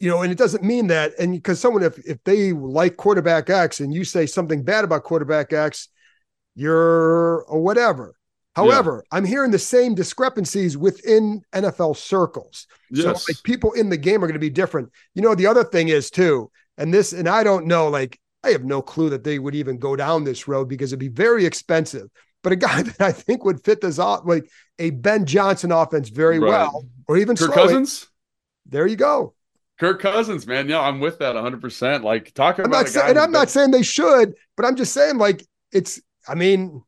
You 0.00 0.08
know, 0.08 0.22
and 0.22 0.30
it 0.30 0.38
doesn't 0.38 0.62
mean 0.62 0.86
that, 0.86 1.18
and 1.18 1.32
because 1.32 1.58
someone, 1.58 1.82
if 1.82 1.98
if 2.06 2.22
they 2.22 2.52
like 2.52 2.96
quarterback 2.96 3.50
X 3.50 3.80
and 3.80 3.92
you 3.92 4.04
say 4.04 4.26
something 4.26 4.62
bad 4.62 4.84
about 4.84 5.02
quarterback 5.02 5.52
X, 5.52 5.88
you're 6.54 7.42
or 7.42 7.60
whatever 7.60 8.14
However, 8.58 9.04
yeah. 9.04 9.16
I'm 9.16 9.24
hearing 9.24 9.52
the 9.52 9.58
same 9.58 9.94
discrepancies 9.94 10.76
within 10.76 11.42
NFL 11.52 11.96
circles. 11.96 12.66
Yes. 12.90 13.04
So 13.04 13.32
like 13.32 13.42
people 13.44 13.72
in 13.72 13.88
the 13.88 13.96
game 13.96 14.16
are 14.16 14.26
going 14.26 14.32
to 14.32 14.40
be 14.40 14.50
different. 14.50 14.90
You 15.14 15.22
know, 15.22 15.36
the 15.36 15.46
other 15.46 15.62
thing 15.62 15.88
is 15.88 16.10
too, 16.10 16.50
and 16.76 16.92
this, 16.92 17.12
and 17.12 17.28
I 17.28 17.44
don't 17.44 17.66
know, 17.66 17.88
like 17.88 18.18
I 18.42 18.50
have 18.50 18.64
no 18.64 18.82
clue 18.82 19.10
that 19.10 19.22
they 19.22 19.38
would 19.38 19.54
even 19.54 19.78
go 19.78 19.94
down 19.94 20.24
this 20.24 20.48
road 20.48 20.68
because 20.68 20.90
it'd 20.92 20.98
be 20.98 21.06
very 21.06 21.46
expensive. 21.46 22.08
But 22.42 22.52
a 22.52 22.56
guy 22.56 22.82
that 22.82 23.00
I 23.00 23.12
think 23.12 23.44
would 23.44 23.64
fit 23.64 23.80
this 23.80 24.00
off 24.00 24.22
like 24.24 24.50
a 24.80 24.90
Ben 24.90 25.24
Johnson 25.24 25.70
offense 25.70 26.08
very 26.08 26.40
right. 26.40 26.48
well, 26.48 26.84
or 27.06 27.16
even 27.16 27.36
Kirk 27.36 27.52
Cousins. 27.52 28.08
There 28.66 28.88
you 28.88 28.96
go. 28.96 29.34
Kirk 29.78 30.00
Cousins, 30.00 30.48
man. 30.48 30.68
Yeah, 30.68 30.80
I'm 30.80 30.98
with 30.98 31.20
that 31.20 31.36
100. 31.36 31.60
percent 31.60 32.02
Like 32.02 32.34
talking 32.34 32.64
I'm 32.64 32.72
about, 32.72 32.88
say, 32.88 33.08
and 33.08 33.20
I'm 33.20 33.30
not 33.30 33.50
saying 33.50 33.70
they 33.70 33.84
should, 33.84 34.34
but 34.56 34.66
I'm 34.66 34.74
just 34.74 34.92
saying 34.92 35.18
like 35.18 35.46
it's. 35.70 36.00
I 36.26 36.34
mean, 36.34 36.82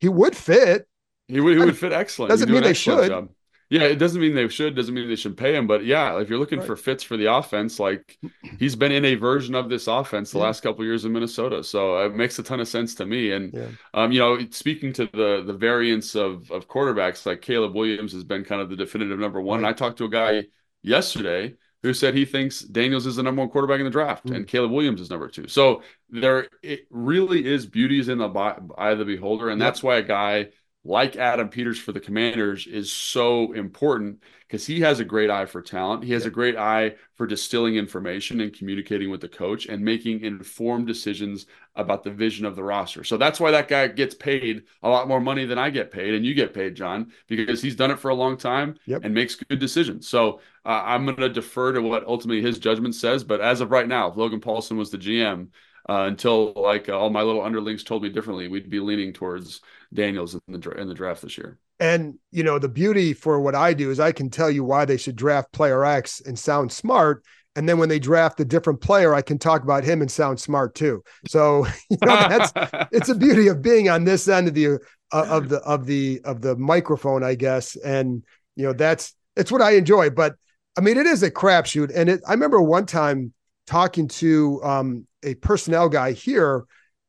he 0.00 0.08
would 0.08 0.36
fit. 0.36 0.88
He 1.28 1.40
would, 1.40 1.56
he 1.56 1.64
would 1.64 1.78
fit 1.78 1.92
excellent. 1.92 2.30
Doesn't 2.30 2.50
mean 2.50 2.62
they 2.62 2.74
should. 2.74 3.08
Job. 3.08 3.30
Yeah, 3.72 3.84
it 3.84 3.96
doesn't 3.96 4.20
mean 4.20 4.34
they 4.34 4.48
should. 4.48 4.76
Doesn't 4.76 4.94
mean 4.94 5.08
they 5.08 5.16
should 5.16 5.34
pay 5.34 5.54
him. 5.54 5.66
But 5.66 5.86
yeah, 5.86 6.20
if 6.20 6.28
you're 6.28 6.38
looking 6.38 6.58
right. 6.58 6.66
for 6.66 6.76
fits 6.76 7.02
for 7.02 7.16
the 7.16 7.32
offense, 7.32 7.80
like 7.80 8.18
he's 8.58 8.76
been 8.76 8.92
in 8.92 9.06
a 9.06 9.14
version 9.14 9.54
of 9.54 9.70
this 9.70 9.86
offense 9.86 10.30
the 10.30 10.38
yeah. 10.38 10.44
last 10.44 10.62
couple 10.62 10.84
years 10.84 11.06
in 11.06 11.12
Minnesota, 11.12 11.64
so 11.64 12.04
it 12.04 12.14
makes 12.14 12.38
a 12.38 12.42
ton 12.42 12.60
of 12.60 12.68
sense 12.68 12.94
to 12.96 13.06
me. 13.06 13.32
And 13.32 13.54
yeah. 13.54 13.68
um, 13.94 14.12
you 14.12 14.18
know, 14.18 14.38
speaking 14.50 14.92
to 14.92 15.06
the 15.06 15.42
the 15.46 15.54
variance 15.54 16.14
of 16.14 16.50
of 16.50 16.68
quarterbacks, 16.68 17.24
like 17.24 17.40
Caleb 17.40 17.74
Williams 17.74 18.12
has 18.12 18.24
been 18.24 18.44
kind 18.44 18.60
of 18.60 18.68
the 18.68 18.76
definitive 18.76 19.18
number 19.18 19.40
one. 19.40 19.62
Right. 19.62 19.68
And 19.68 19.74
I 19.74 19.78
talked 19.78 19.96
to 19.98 20.04
a 20.04 20.10
guy 20.10 20.44
yesterday 20.82 21.54
who 21.82 21.94
said 21.94 22.14
he 22.14 22.26
thinks 22.26 22.60
Daniels 22.60 23.06
is 23.06 23.16
the 23.16 23.22
number 23.22 23.40
one 23.40 23.48
quarterback 23.48 23.78
in 23.78 23.84
the 23.84 23.90
draft 23.90 24.26
mm. 24.26 24.36
and 24.36 24.46
Caleb 24.46 24.70
Williams 24.70 25.00
is 25.00 25.08
number 25.08 25.28
two. 25.28 25.48
So 25.48 25.82
there, 26.10 26.46
it 26.62 26.86
really 26.90 27.46
is 27.46 27.64
beauties 27.64 28.08
in 28.08 28.18
the 28.18 28.28
eye 28.76 28.90
of 28.90 28.98
the 28.98 29.04
beholder, 29.06 29.48
and 29.48 29.58
yep. 29.58 29.66
that's 29.66 29.82
why 29.82 29.96
a 29.96 30.02
guy 30.02 30.48
like 30.84 31.14
Adam 31.14 31.48
Peters 31.48 31.78
for 31.78 31.92
the 31.92 32.00
Commanders 32.00 32.66
is 32.66 32.90
so 32.90 33.52
important 33.52 34.20
because 34.48 34.66
he 34.66 34.80
has 34.80 34.98
a 34.98 35.04
great 35.04 35.30
eye 35.30 35.46
for 35.46 35.62
talent. 35.62 36.02
He 36.02 36.12
has 36.12 36.26
a 36.26 36.30
great 36.30 36.56
eye 36.56 36.96
for 37.14 37.24
distilling 37.24 37.76
information 37.76 38.40
and 38.40 38.52
communicating 38.52 39.08
with 39.08 39.20
the 39.20 39.28
coach 39.28 39.66
and 39.66 39.84
making 39.84 40.22
informed 40.22 40.88
decisions 40.88 41.46
about 41.76 42.02
the 42.02 42.10
vision 42.10 42.44
of 42.44 42.56
the 42.56 42.64
roster. 42.64 43.04
So 43.04 43.16
that's 43.16 43.38
why 43.38 43.52
that 43.52 43.68
guy 43.68 43.86
gets 43.86 44.16
paid 44.16 44.64
a 44.82 44.88
lot 44.88 45.06
more 45.06 45.20
money 45.20 45.44
than 45.44 45.56
I 45.56 45.70
get 45.70 45.92
paid 45.92 46.14
and 46.14 46.26
you 46.26 46.34
get 46.34 46.52
paid, 46.52 46.74
John, 46.74 47.12
because 47.28 47.62
he's 47.62 47.76
done 47.76 47.92
it 47.92 48.00
for 48.00 48.08
a 48.08 48.14
long 48.14 48.36
time 48.36 48.76
yep. 48.84 49.04
and 49.04 49.14
makes 49.14 49.36
good 49.36 49.60
decisions. 49.60 50.08
So 50.08 50.40
uh, 50.66 50.82
I'm 50.84 51.04
going 51.04 51.16
to 51.16 51.28
defer 51.28 51.72
to 51.72 51.80
what 51.80 52.04
ultimately 52.06 52.42
his 52.42 52.58
judgment 52.58 52.96
says. 52.96 53.22
But 53.22 53.40
as 53.40 53.60
of 53.60 53.70
right 53.70 53.86
now, 53.86 54.08
if 54.08 54.16
Logan 54.16 54.40
Paulsen 54.40 54.76
was 54.76 54.90
the 54.90 54.98
GM, 54.98 55.48
uh, 55.88 56.04
until 56.06 56.52
like 56.54 56.88
all 56.88 57.10
my 57.10 57.22
little 57.22 57.42
underlings 57.42 57.84
told 57.84 58.02
me 58.02 58.08
differently, 58.08 58.48
we'd 58.48 58.70
be 58.70 58.80
leaning 58.80 59.12
towards 59.12 59.60
Daniels 59.92 60.34
in 60.34 60.40
the 60.48 60.70
in 60.72 60.88
the 60.88 60.94
draft 60.94 61.22
this 61.22 61.36
year. 61.36 61.58
And 61.80 62.18
you 62.30 62.44
know, 62.44 62.58
the 62.58 62.68
beauty 62.68 63.12
for 63.12 63.40
what 63.40 63.54
I 63.54 63.74
do 63.74 63.90
is 63.90 63.98
I 63.98 64.12
can 64.12 64.30
tell 64.30 64.50
you 64.50 64.64
why 64.64 64.84
they 64.84 64.96
should 64.96 65.16
draft 65.16 65.52
player 65.52 65.84
X 65.84 66.20
and 66.24 66.38
sound 66.38 66.70
smart. 66.70 67.24
And 67.54 67.68
then 67.68 67.78
when 67.78 67.88
they 67.88 67.98
draft 67.98 68.40
a 68.40 68.44
different 68.44 68.80
player, 68.80 69.14
I 69.14 69.20
can 69.20 69.38
talk 69.38 69.62
about 69.62 69.84
him 69.84 70.00
and 70.00 70.10
sound 70.10 70.40
smart 70.40 70.74
too. 70.74 71.02
So 71.26 71.66
you 71.90 71.98
know, 72.04 72.28
that's 72.28 72.52
it's 72.92 73.08
a 73.08 73.14
beauty 73.14 73.48
of 73.48 73.62
being 73.62 73.88
on 73.88 74.04
this 74.04 74.28
end 74.28 74.48
of 74.48 74.54
the 74.54 74.78
uh, 75.12 75.26
of 75.28 75.48
the 75.48 75.58
of 75.58 75.86
the 75.86 76.20
of 76.24 76.40
the 76.40 76.56
microphone, 76.56 77.24
I 77.24 77.34
guess. 77.34 77.76
And 77.76 78.22
you 78.54 78.64
know, 78.64 78.72
that's 78.72 79.14
it's 79.36 79.50
what 79.50 79.62
I 79.62 79.72
enjoy. 79.72 80.10
But 80.10 80.36
I 80.78 80.80
mean, 80.80 80.96
it 80.96 81.06
is 81.06 81.22
a 81.22 81.30
crapshoot. 81.30 81.90
And 81.94 82.08
it, 82.08 82.20
I 82.26 82.32
remember 82.32 82.62
one 82.62 82.86
time 82.86 83.32
talking 83.66 84.08
to 84.08 84.60
um, 84.62 85.06
a 85.22 85.34
personnel 85.36 85.88
guy 85.88 86.12
here. 86.12 86.64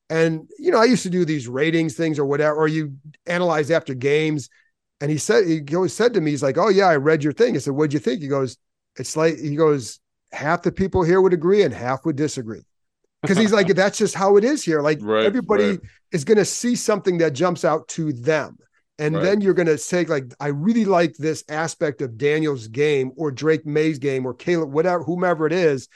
And, 0.09 0.47
you 0.59 0.71
know, 0.71 0.79
I 0.79 0.85
used 0.85 1.03
to 1.03 1.09
do 1.09 1.25
these 1.25 1.47
ratings 1.47 1.95
things 1.95 2.19
or 2.19 2.25
whatever, 2.25 2.55
or 2.55 2.67
you 2.67 2.95
analyze 3.25 3.71
after 3.71 3.93
games. 3.93 4.49
And 5.01 5.09
he 5.09 5.17
said, 5.17 5.45
he 5.47 5.75
always 5.75 5.93
said 5.93 6.13
to 6.13 6.21
me, 6.21 6.31
he's 6.31 6.43
like, 6.43 6.57
Oh, 6.57 6.69
yeah, 6.69 6.87
I 6.87 6.95
read 6.97 7.23
your 7.23 7.33
thing. 7.33 7.55
I 7.55 7.59
said, 7.59 7.73
What'd 7.73 7.93
you 7.93 7.99
think? 7.99 8.21
He 8.21 8.27
goes, 8.27 8.57
It's 8.97 9.17
like, 9.17 9.37
he 9.37 9.55
goes, 9.55 9.99
half 10.33 10.63
the 10.63 10.71
people 10.71 11.03
here 11.03 11.21
would 11.21 11.33
agree 11.33 11.63
and 11.63 11.73
half 11.73 12.05
would 12.05 12.15
disagree. 12.15 12.61
Because 13.21 13.37
he's 13.37 13.53
like, 13.53 13.67
that's 13.75 13.97
just 13.97 14.15
how 14.15 14.37
it 14.37 14.43
is 14.43 14.63
here. 14.63 14.81
Like 14.81 14.99
right, 15.01 15.25
everybody 15.25 15.71
right. 15.71 15.79
is 16.11 16.23
going 16.23 16.37
to 16.37 16.45
see 16.45 16.75
something 16.75 17.19
that 17.19 17.33
jumps 17.33 17.63
out 17.63 17.87
to 17.89 18.11
them. 18.13 18.57
And 18.99 19.15
right. 19.15 19.23
then 19.23 19.41
you're 19.41 19.55
going 19.55 19.67
to 19.67 19.77
say, 19.77 20.05
like, 20.05 20.25
I 20.39 20.47
really 20.47 20.85
like 20.85 21.15
this 21.15 21.43
aspect 21.49 22.01
of 22.01 22.17
Daniel's 22.17 22.67
game 22.67 23.11
or 23.15 23.31
Drake 23.31 23.65
Maye's 23.65 23.97
game 23.97 24.25
or 24.25 24.33
Caleb, 24.33 24.71
whatever, 24.71 25.03
whomever 25.03 25.47
it 25.47 25.53
is, 25.53 25.87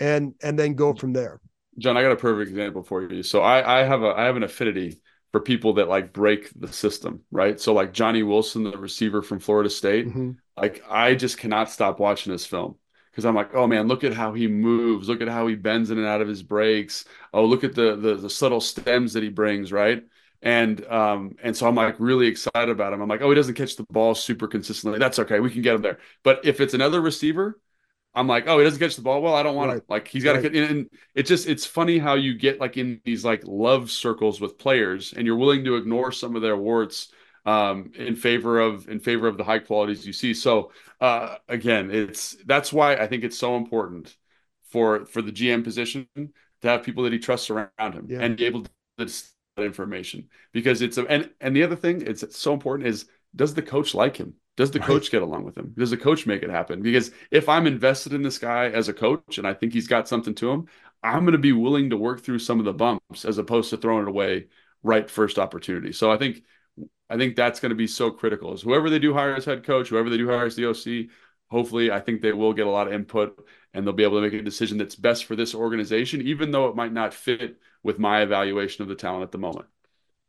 and 0.00 0.34
and 0.42 0.58
then 0.58 0.74
go 0.74 0.94
from 0.94 1.12
there. 1.12 1.40
John, 1.78 1.96
I 1.96 2.02
got 2.02 2.12
a 2.12 2.16
perfect 2.16 2.50
example 2.50 2.82
for 2.82 3.02
you. 3.02 3.22
So 3.22 3.40
I, 3.40 3.80
I 3.80 3.84
have 3.84 4.02
a 4.02 4.08
I 4.08 4.24
have 4.24 4.36
an 4.36 4.42
affinity 4.42 5.00
for 5.32 5.40
people 5.40 5.74
that 5.74 5.88
like 5.88 6.12
break 6.12 6.50
the 6.54 6.72
system, 6.72 7.22
right? 7.32 7.58
So 7.60 7.72
like 7.72 7.92
Johnny 7.92 8.22
Wilson, 8.22 8.62
the 8.62 8.78
receiver 8.78 9.22
from 9.22 9.40
Florida 9.40 9.68
State, 9.68 10.06
mm-hmm. 10.06 10.32
like 10.56 10.84
I 10.88 11.14
just 11.14 11.38
cannot 11.38 11.70
stop 11.70 11.98
watching 11.98 12.32
his 12.32 12.46
film 12.46 12.76
because 13.10 13.24
I'm 13.24 13.34
like, 13.34 13.54
oh 13.54 13.66
man, 13.66 13.88
look 13.88 14.04
at 14.04 14.12
how 14.12 14.32
he 14.32 14.46
moves, 14.46 15.08
look 15.08 15.20
at 15.20 15.28
how 15.28 15.46
he 15.46 15.56
bends 15.56 15.90
in 15.90 15.98
and 15.98 16.06
out 16.06 16.20
of 16.20 16.28
his 16.28 16.42
breaks. 16.42 17.04
Oh, 17.32 17.44
look 17.44 17.64
at 17.64 17.74
the 17.74 17.96
the, 17.96 18.14
the 18.14 18.30
subtle 18.30 18.60
stems 18.60 19.14
that 19.14 19.22
he 19.22 19.28
brings, 19.28 19.72
right? 19.72 20.04
And 20.42 20.84
um 20.86 21.34
and 21.42 21.56
so 21.56 21.66
I'm 21.66 21.74
like 21.74 21.96
really 21.98 22.28
excited 22.28 22.68
about 22.68 22.92
him. 22.92 23.00
I'm 23.00 23.08
like, 23.08 23.22
oh, 23.22 23.30
he 23.30 23.34
doesn't 23.34 23.54
catch 23.54 23.74
the 23.74 23.86
ball 23.90 24.14
super 24.14 24.46
consistently. 24.46 25.00
That's 25.00 25.18
okay, 25.18 25.40
we 25.40 25.50
can 25.50 25.62
get 25.62 25.74
him 25.74 25.82
there. 25.82 25.98
But 26.22 26.44
if 26.44 26.60
it's 26.60 26.74
another 26.74 27.00
receiver 27.00 27.58
I'm 28.14 28.28
like, 28.28 28.44
oh, 28.46 28.58
he 28.58 28.64
doesn't 28.64 28.78
catch 28.78 28.96
the 28.96 29.02
ball. 29.02 29.22
Well, 29.22 29.34
I 29.34 29.42
don't 29.42 29.56
want 29.56 29.70
right. 29.72 29.78
to. 29.78 29.84
Like, 29.88 30.08
he's 30.08 30.22
got 30.22 30.34
to 30.34 30.40
right. 30.40 30.52
get 30.52 30.56
in. 30.56 30.70
And 30.70 30.90
it 31.14 31.24
just, 31.24 31.48
it's 31.48 31.66
funny 31.66 31.98
how 31.98 32.14
you 32.14 32.34
get 32.34 32.60
like 32.60 32.76
in 32.76 33.00
these 33.04 33.24
like 33.24 33.42
love 33.44 33.90
circles 33.90 34.40
with 34.40 34.58
players, 34.58 35.12
and 35.12 35.26
you're 35.26 35.36
willing 35.36 35.64
to 35.64 35.76
ignore 35.76 36.12
some 36.12 36.36
of 36.36 36.42
their 36.42 36.56
warts 36.56 37.12
um, 37.46 37.92
in 37.94 38.16
favor 38.16 38.60
of 38.60 38.88
in 38.88 39.00
favor 39.00 39.26
of 39.26 39.36
the 39.36 39.44
high 39.44 39.58
qualities 39.58 40.06
you 40.06 40.12
see. 40.12 40.34
So 40.34 40.72
uh, 41.00 41.36
again, 41.48 41.90
it's 41.90 42.36
that's 42.46 42.72
why 42.72 42.96
I 42.96 43.06
think 43.06 43.24
it's 43.24 43.38
so 43.38 43.56
important 43.56 44.16
for 44.70 45.06
for 45.06 45.22
the 45.22 45.32
GM 45.32 45.64
position 45.64 46.06
to 46.16 46.68
have 46.68 46.82
people 46.82 47.04
that 47.04 47.12
he 47.12 47.18
trusts 47.18 47.50
around 47.50 47.70
him 47.78 48.06
yeah. 48.08 48.20
and 48.20 48.36
be 48.36 48.46
able 48.46 48.62
to 48.62 48.70
that 49.56 49.64
information 49.64 50.28
because 50.52 50.82
it's 50.82 50.98
a 50.98 51.04
and 51.06 51.30
and 51.40 51.54
the 51.54 51.62
other 51.62 51.76
thing 51.76 52.02
it's 52.02 52.36
so 52.36 52.52
important 52.52 52.88
is 52.88 53.06
does 53.34 53.54
the 53.54 53.62
coach 53.62 53.94
like 53.94 54.16
him 54.16 54.34
does 54.56 54.70
the 54.70 54.78
coach 54.78 55.10
get 55.10 55.22
along 55.22 55.44
with 55.44 55.58
him? 55.58 55.74
Does 55.76 55.90
the 55.90 55.96
coach 55.96 56.26
make 56.26 56.42
it 56.42 56.50
happen? 56.50 56.80
Because 56.80 57.10
if 57.32 57.48
I'm 57.48 57.66
invested 57.66 58.12
in 58.12 58.22
this 58.22 58.38
guy 58.38 58.66
as 58.66 58.88
a 58.88 58.92
coach 58.92 59.38
and 59.38 59.46
I 59.46 59.54
think 59.54 59.72
he's 59.72 59.88
got 59.88 60.06
something 60.06 60.34
to 60.36 60.50
him, 60.50 60.66
I'm 61.02 61.20
going 61.20 61.32
to 61.32 61.38
be 61.38 61.52
willing 61.52 61.90
to 61.90 61.96
work 61.96 62.22
through 62.22 62.38
some 62.38 62.60
of 62.60 62.64
the 62.64 62.72
bumps 62.72 63.24
as 63.24 63.38
opposed 63.38 63.70
to 63.70 63.76
throwing 63.76 64.02
it 64.02 64.08
away 64.08 64.46
right 64.82 65.10
first 65.10 65.38
opportunity. 65.38 65.92
So 65.92 66.10
I 66.10 66.18
think 66.18 66.44
I 67.10 67.16
think 67.16 67.34
that's 67.34 67.60
going 67.60 67.70
to 67.70 67.76
be 67.76 67.88
so 67.88 68.10
critical. 68.10 68.54
Is 68.54 68.62
whoever 68.62 68.88
they 68.88 69.00
do 69.00 69.12
hire 69.12 69.34
as 69.34 69.44
head 69.44 69.64
coach, 69.64 69.88
whoever 69.88 70.08
they 70.08 70.16
do 70.16 70.28
hire 70.28 70.46
as 70.46 70.54
the 70.54 70.66
OC, 70.66 71.10
hopefully 71.50 71.90
I 71.90 72.00
think 72.00 72.22
they 72.22 72.32
will 72.32 72.52
get 72.52 72.66
a 72.68 72.70
lot 72.70 72.86
of 72.86 72.92
input 72.92 73.46
and 73.72 73.84
they'll 73.84 73.92
be 73.92 74.04
able 74.04 74.18
to 74.18 74.22
make 74.22 74.40
a 74.40 74.42
decision 74.42 74.78
that's 74.78 74.94
best 74.94 75.24
for 75.24 75.34
this 75.34 75.54
organization, 75.54 76.22
even 76.22 76.52
though 76.52 76.68
it 76.68 76.76
might 76.76 76.92
not 76.92 77.12
fit 77.12 77.56
with 77.82 77.98
my 77.98 78.22
evaluation 78.22 78.82
of 78.82 78.88
the 78.88 78.94
talent 78.94 79.24
at 79.24 79.32
the 79.32 79.38
moment. 79.38 79.66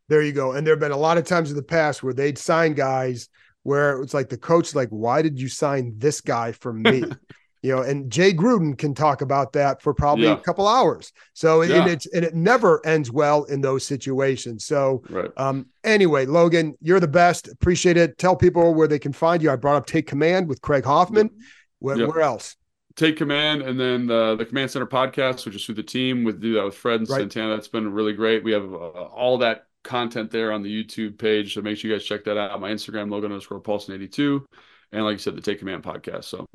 There 0.07 0.21
you 0.21 0.33
go. 0.33 0.53
And 0.53 0.65
there 0.65 0.73
have 0.73 0.79
been 0.79 0.91
a 0.91 0.97
lot 0.97 1.17
of 1.17 1.25
times 1.25 1.49
in 1.49 1.57
the 1.57 1.63
past 1.63 2.03
where 2.03 2.13
they'd 2.13 2.37
sign 2.37 2.73
guys– 2.73 3.29
where 3.65 3.99
it's 4.03 4.13
like 4.13 4.29
the 4.29 4.37
coach, 4.37 4.75
like, 4.75 4.89
why 4.89 5.23
did 5.23 5.39
you 5.39 5.49
sign 5.49 5.91
this 5.97 6.21
guy 6.21 6.51
for 6.51 6.71
me? 6.71 7.03
you 7.63 7.75
know, 7.75 7.81
and 7.81 8.11
Jay 8.11 8.31
Gruden 8.31 8.77
can 8.77 8.93
talk 8.93 9.23
about 9.23 9.53
that 9.53 9.81
for 9.81 9.91
probably 9.91 10.25
yeah. 10.25 10.33
a 10.33 10.39
couple 10.39 10.67
hours. 10.67 11.11
So 11.33 11.63
yeah. 11.63 11.81
and 11.81 11.89
it's 11.89 12.05
and 12.05 12.23
it 12.23 12.35
never 12.35 12.85
ends 12.85 13.11
well 13.11 13.45
in 13.45 13.61
those 13.61 13.83
situations. 13.83 14.65
So 14.65 15.01
right. 15.09 15.31
um 15.37 15.65
anyway, 15.83 16.27
Logan, 16.27 16.75
you're 16.79 16.99
the 16.99 17.07
best. 17.07 17.47
Appreciate 17.47 17.97
it. 17.97 18.19
Tell 18.19 18.35
people 18.35 18.75
where 18.75 18.87
they 18.87 18.99
can 18.99 19.13
find 19.13 19.41
you. 19.41 19.49
I 19.49 19.55
brought 19.55 19.77
up 19.77 19.87
Take 19.87 20.05
Command 20.05 20.47
with 20.47 20.61
Craig 20.61 20.85
Hoffman. 20.85 21.31
Yep. 21.33 21.47
Where, 21.79 22.07
where, 22.07 22.21
else? 22.21 22.55
Take 22.95 23.17
Command 23.17 23.63
and 23.63 23.79
then 23.79 24.05
the, 24.05 24.35
the 24.35 24.45
Command 24.45 24.69
Center 24.69 24.85
podcast, 24.85 25.47
which 25.47 25.55
is 25.55 25.65
through 25.65 25.75
the 25.75 25.83
team 25.83 26.23
with 26.23 26.39
do 26.39 26.53
that 26.53 26.65
with 26.65 26.75
Fred 26.75 26.99
and 26.99 27.09
right. 27.09 27.21
Santana. 27.21 27.55
It's 27.55 27.67
been 27.67 27.91
really 27.91 28.13
great. 28.13 28.43
We 28.43 28.51
have 28.51 28.71
uh, 28.71 28.75
all 28.75 29.39
that 29.39 29.65
content 29.85 30.31
there 30.31 30.51
on 30.51 30.61
the 30.61 30.83
YouTube 30.83 31.17
page. 31.17 31.53
So 31.53 31.61
make 31.61 31.77
sure 31.77 31.89
you 31.89 31.95
guys 31.95 32.05
check 32.05 32.25
that 32.25 32.37
out. 32.37 32.59
My 32.59 32.71
Instagram, 32.71 33.09
Logan 33.09 33.31
underscore 33.31 33.61
Paulsen 33.61 33.93
82. 33.93 34.45
And 34.91 35.05
like 35.05 35.13
you 35.13 35.19
said, 35.19 35.37
the 35.37 35.41
Take 35.41 35.59
Command 35.59 35.83
podcast. 35.83 36.25
So 36.25 36.45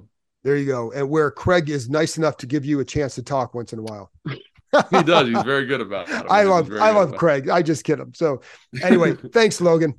there 0.42 0.56
you 0.56 0.66
go. 0.66 0.92
And 0.92 1.08
where 1.08 1.30
Craig 1.30 1.70
is 1.70 1.88
nice 1.88 2.18
enough 2.18 2.36
to 2.38 2.46
give 2.46 2.64
you 2.64 2.80
a 2.80 2.84
chance 2.84 3.14
to 3.14 3.22
talk 3.22 3.54
once 3.54 3.72
in 3.72 3.78
a 3.78 3.82
while. 3.82 4.10
he 4.26 5.02
does. 5.02 5.28
He's 5.28 5.42
very 5.42 5.66
good 5.66 5.80
about 5.80 6.08
it. 6.08 6.26
I 6.30 6.42
love 6.44 6.70
I 6.72 6.90
love 6.90 7.16
Craig. 7.16 7.48
I 7.48 7.62
just 7.62 7.84
kid 7.84 7.98
him. 7.98 8.12
So 8.14 8.42
anyway, 8.82 9.14
thanks, 9.32 9.60
Logan. 9.60 9.94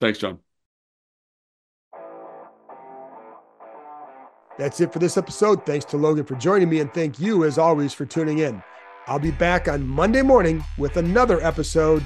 Thanks, 0.00 0.18
John. 0.18 0.38
That's 4.58 4.80
it 4.80 4.92
for 4.92 4.98
this 4.98 5.16
episode. 5.16 5.64
Thanks 5.64 5.84
to 5.86 5.96
Logan 5.96 6.24
for 6.24 6.34
joining 6.34 6.68
me, 6.68 6.80
and 6.80 6.92
thank 6.92 7.20
you, 7.20 7.44
as 7.44 7.58
always, 7.58 7.94
for 7.94 8.06
tuning 8.06 8.38
in. 8.38 8.60
I'll 9.06 9.20
be 9.20 9.30
back 9.30 9.68
on 9.68 9.86
Monday 9.86 10.20
morning 10.20 10.64
with 10.76 10.96
another 10.96 11.40
episode 11.40 12.04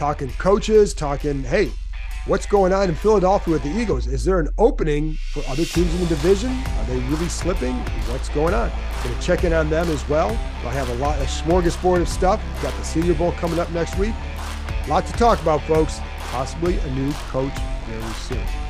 talking 0.00 0.30
coaches, 0.38 0.94
talking, 0.94 1.44
hey, 1.44 1.70
what's 2.26 2.46
going 2.46 2.72
on 2.72 2.88
in 2.88 2.94
Philadelphia 2.94 3.52
with 3.52 3.62
the 3.62 3.78
Eagles? 3.78 4.06
Is 4.06 4.24
there 4.24 4.40
an 4.40 4.48
opening 4.56 5.12
for 5.34 5.42
other 5.46 5.66
teams 5.66 5.92
in 5.92 6.00
the 6.00 6.06
division? 6.06 6.50
Are 6.50 6.84
they 6.86 6.98
really 7.00 7.28
slipping? 7.28 7.74
What's 8.08 8.30
going 8.30 8.54
on? 8.54 8.72
Going 9.04 9.14
to 9.14 9.20
check 9.20 9.44
in 9.44 9.52
on 9.52 9.68
them 9.68 9.90
as 9.90 10.08
well. 10.08 10.30
I 10.64 10.72
have 10.72 10.88
a 10.88 10.94
lot, 10.94 11.18
of 11.20 11.26
smorgasbord 11.26 12.00
of 12.00 12.08
stuff. 12.08 12.42
We've 12.54 12.62
got 12.62 12.74
the 12.78 12.82
Senior 12.82 13.12
Bowl 13.12 13.32
coming 13.32 13.58
up 13.58 13.70
next 13.72 13.98
week. 13.98 14.14
A 14.86 14.88
lot 14.88 15.04
to 15.04 15.12
talk 15.12 15.38
about, 15.42 15.60
folks. 15.64 16.00
Possibly 16.30 16.78
a 16.78 16.90
new 16.94 17.12
coach 17.28 17.52
very 17.86 18.14
soon. 18.14 18.69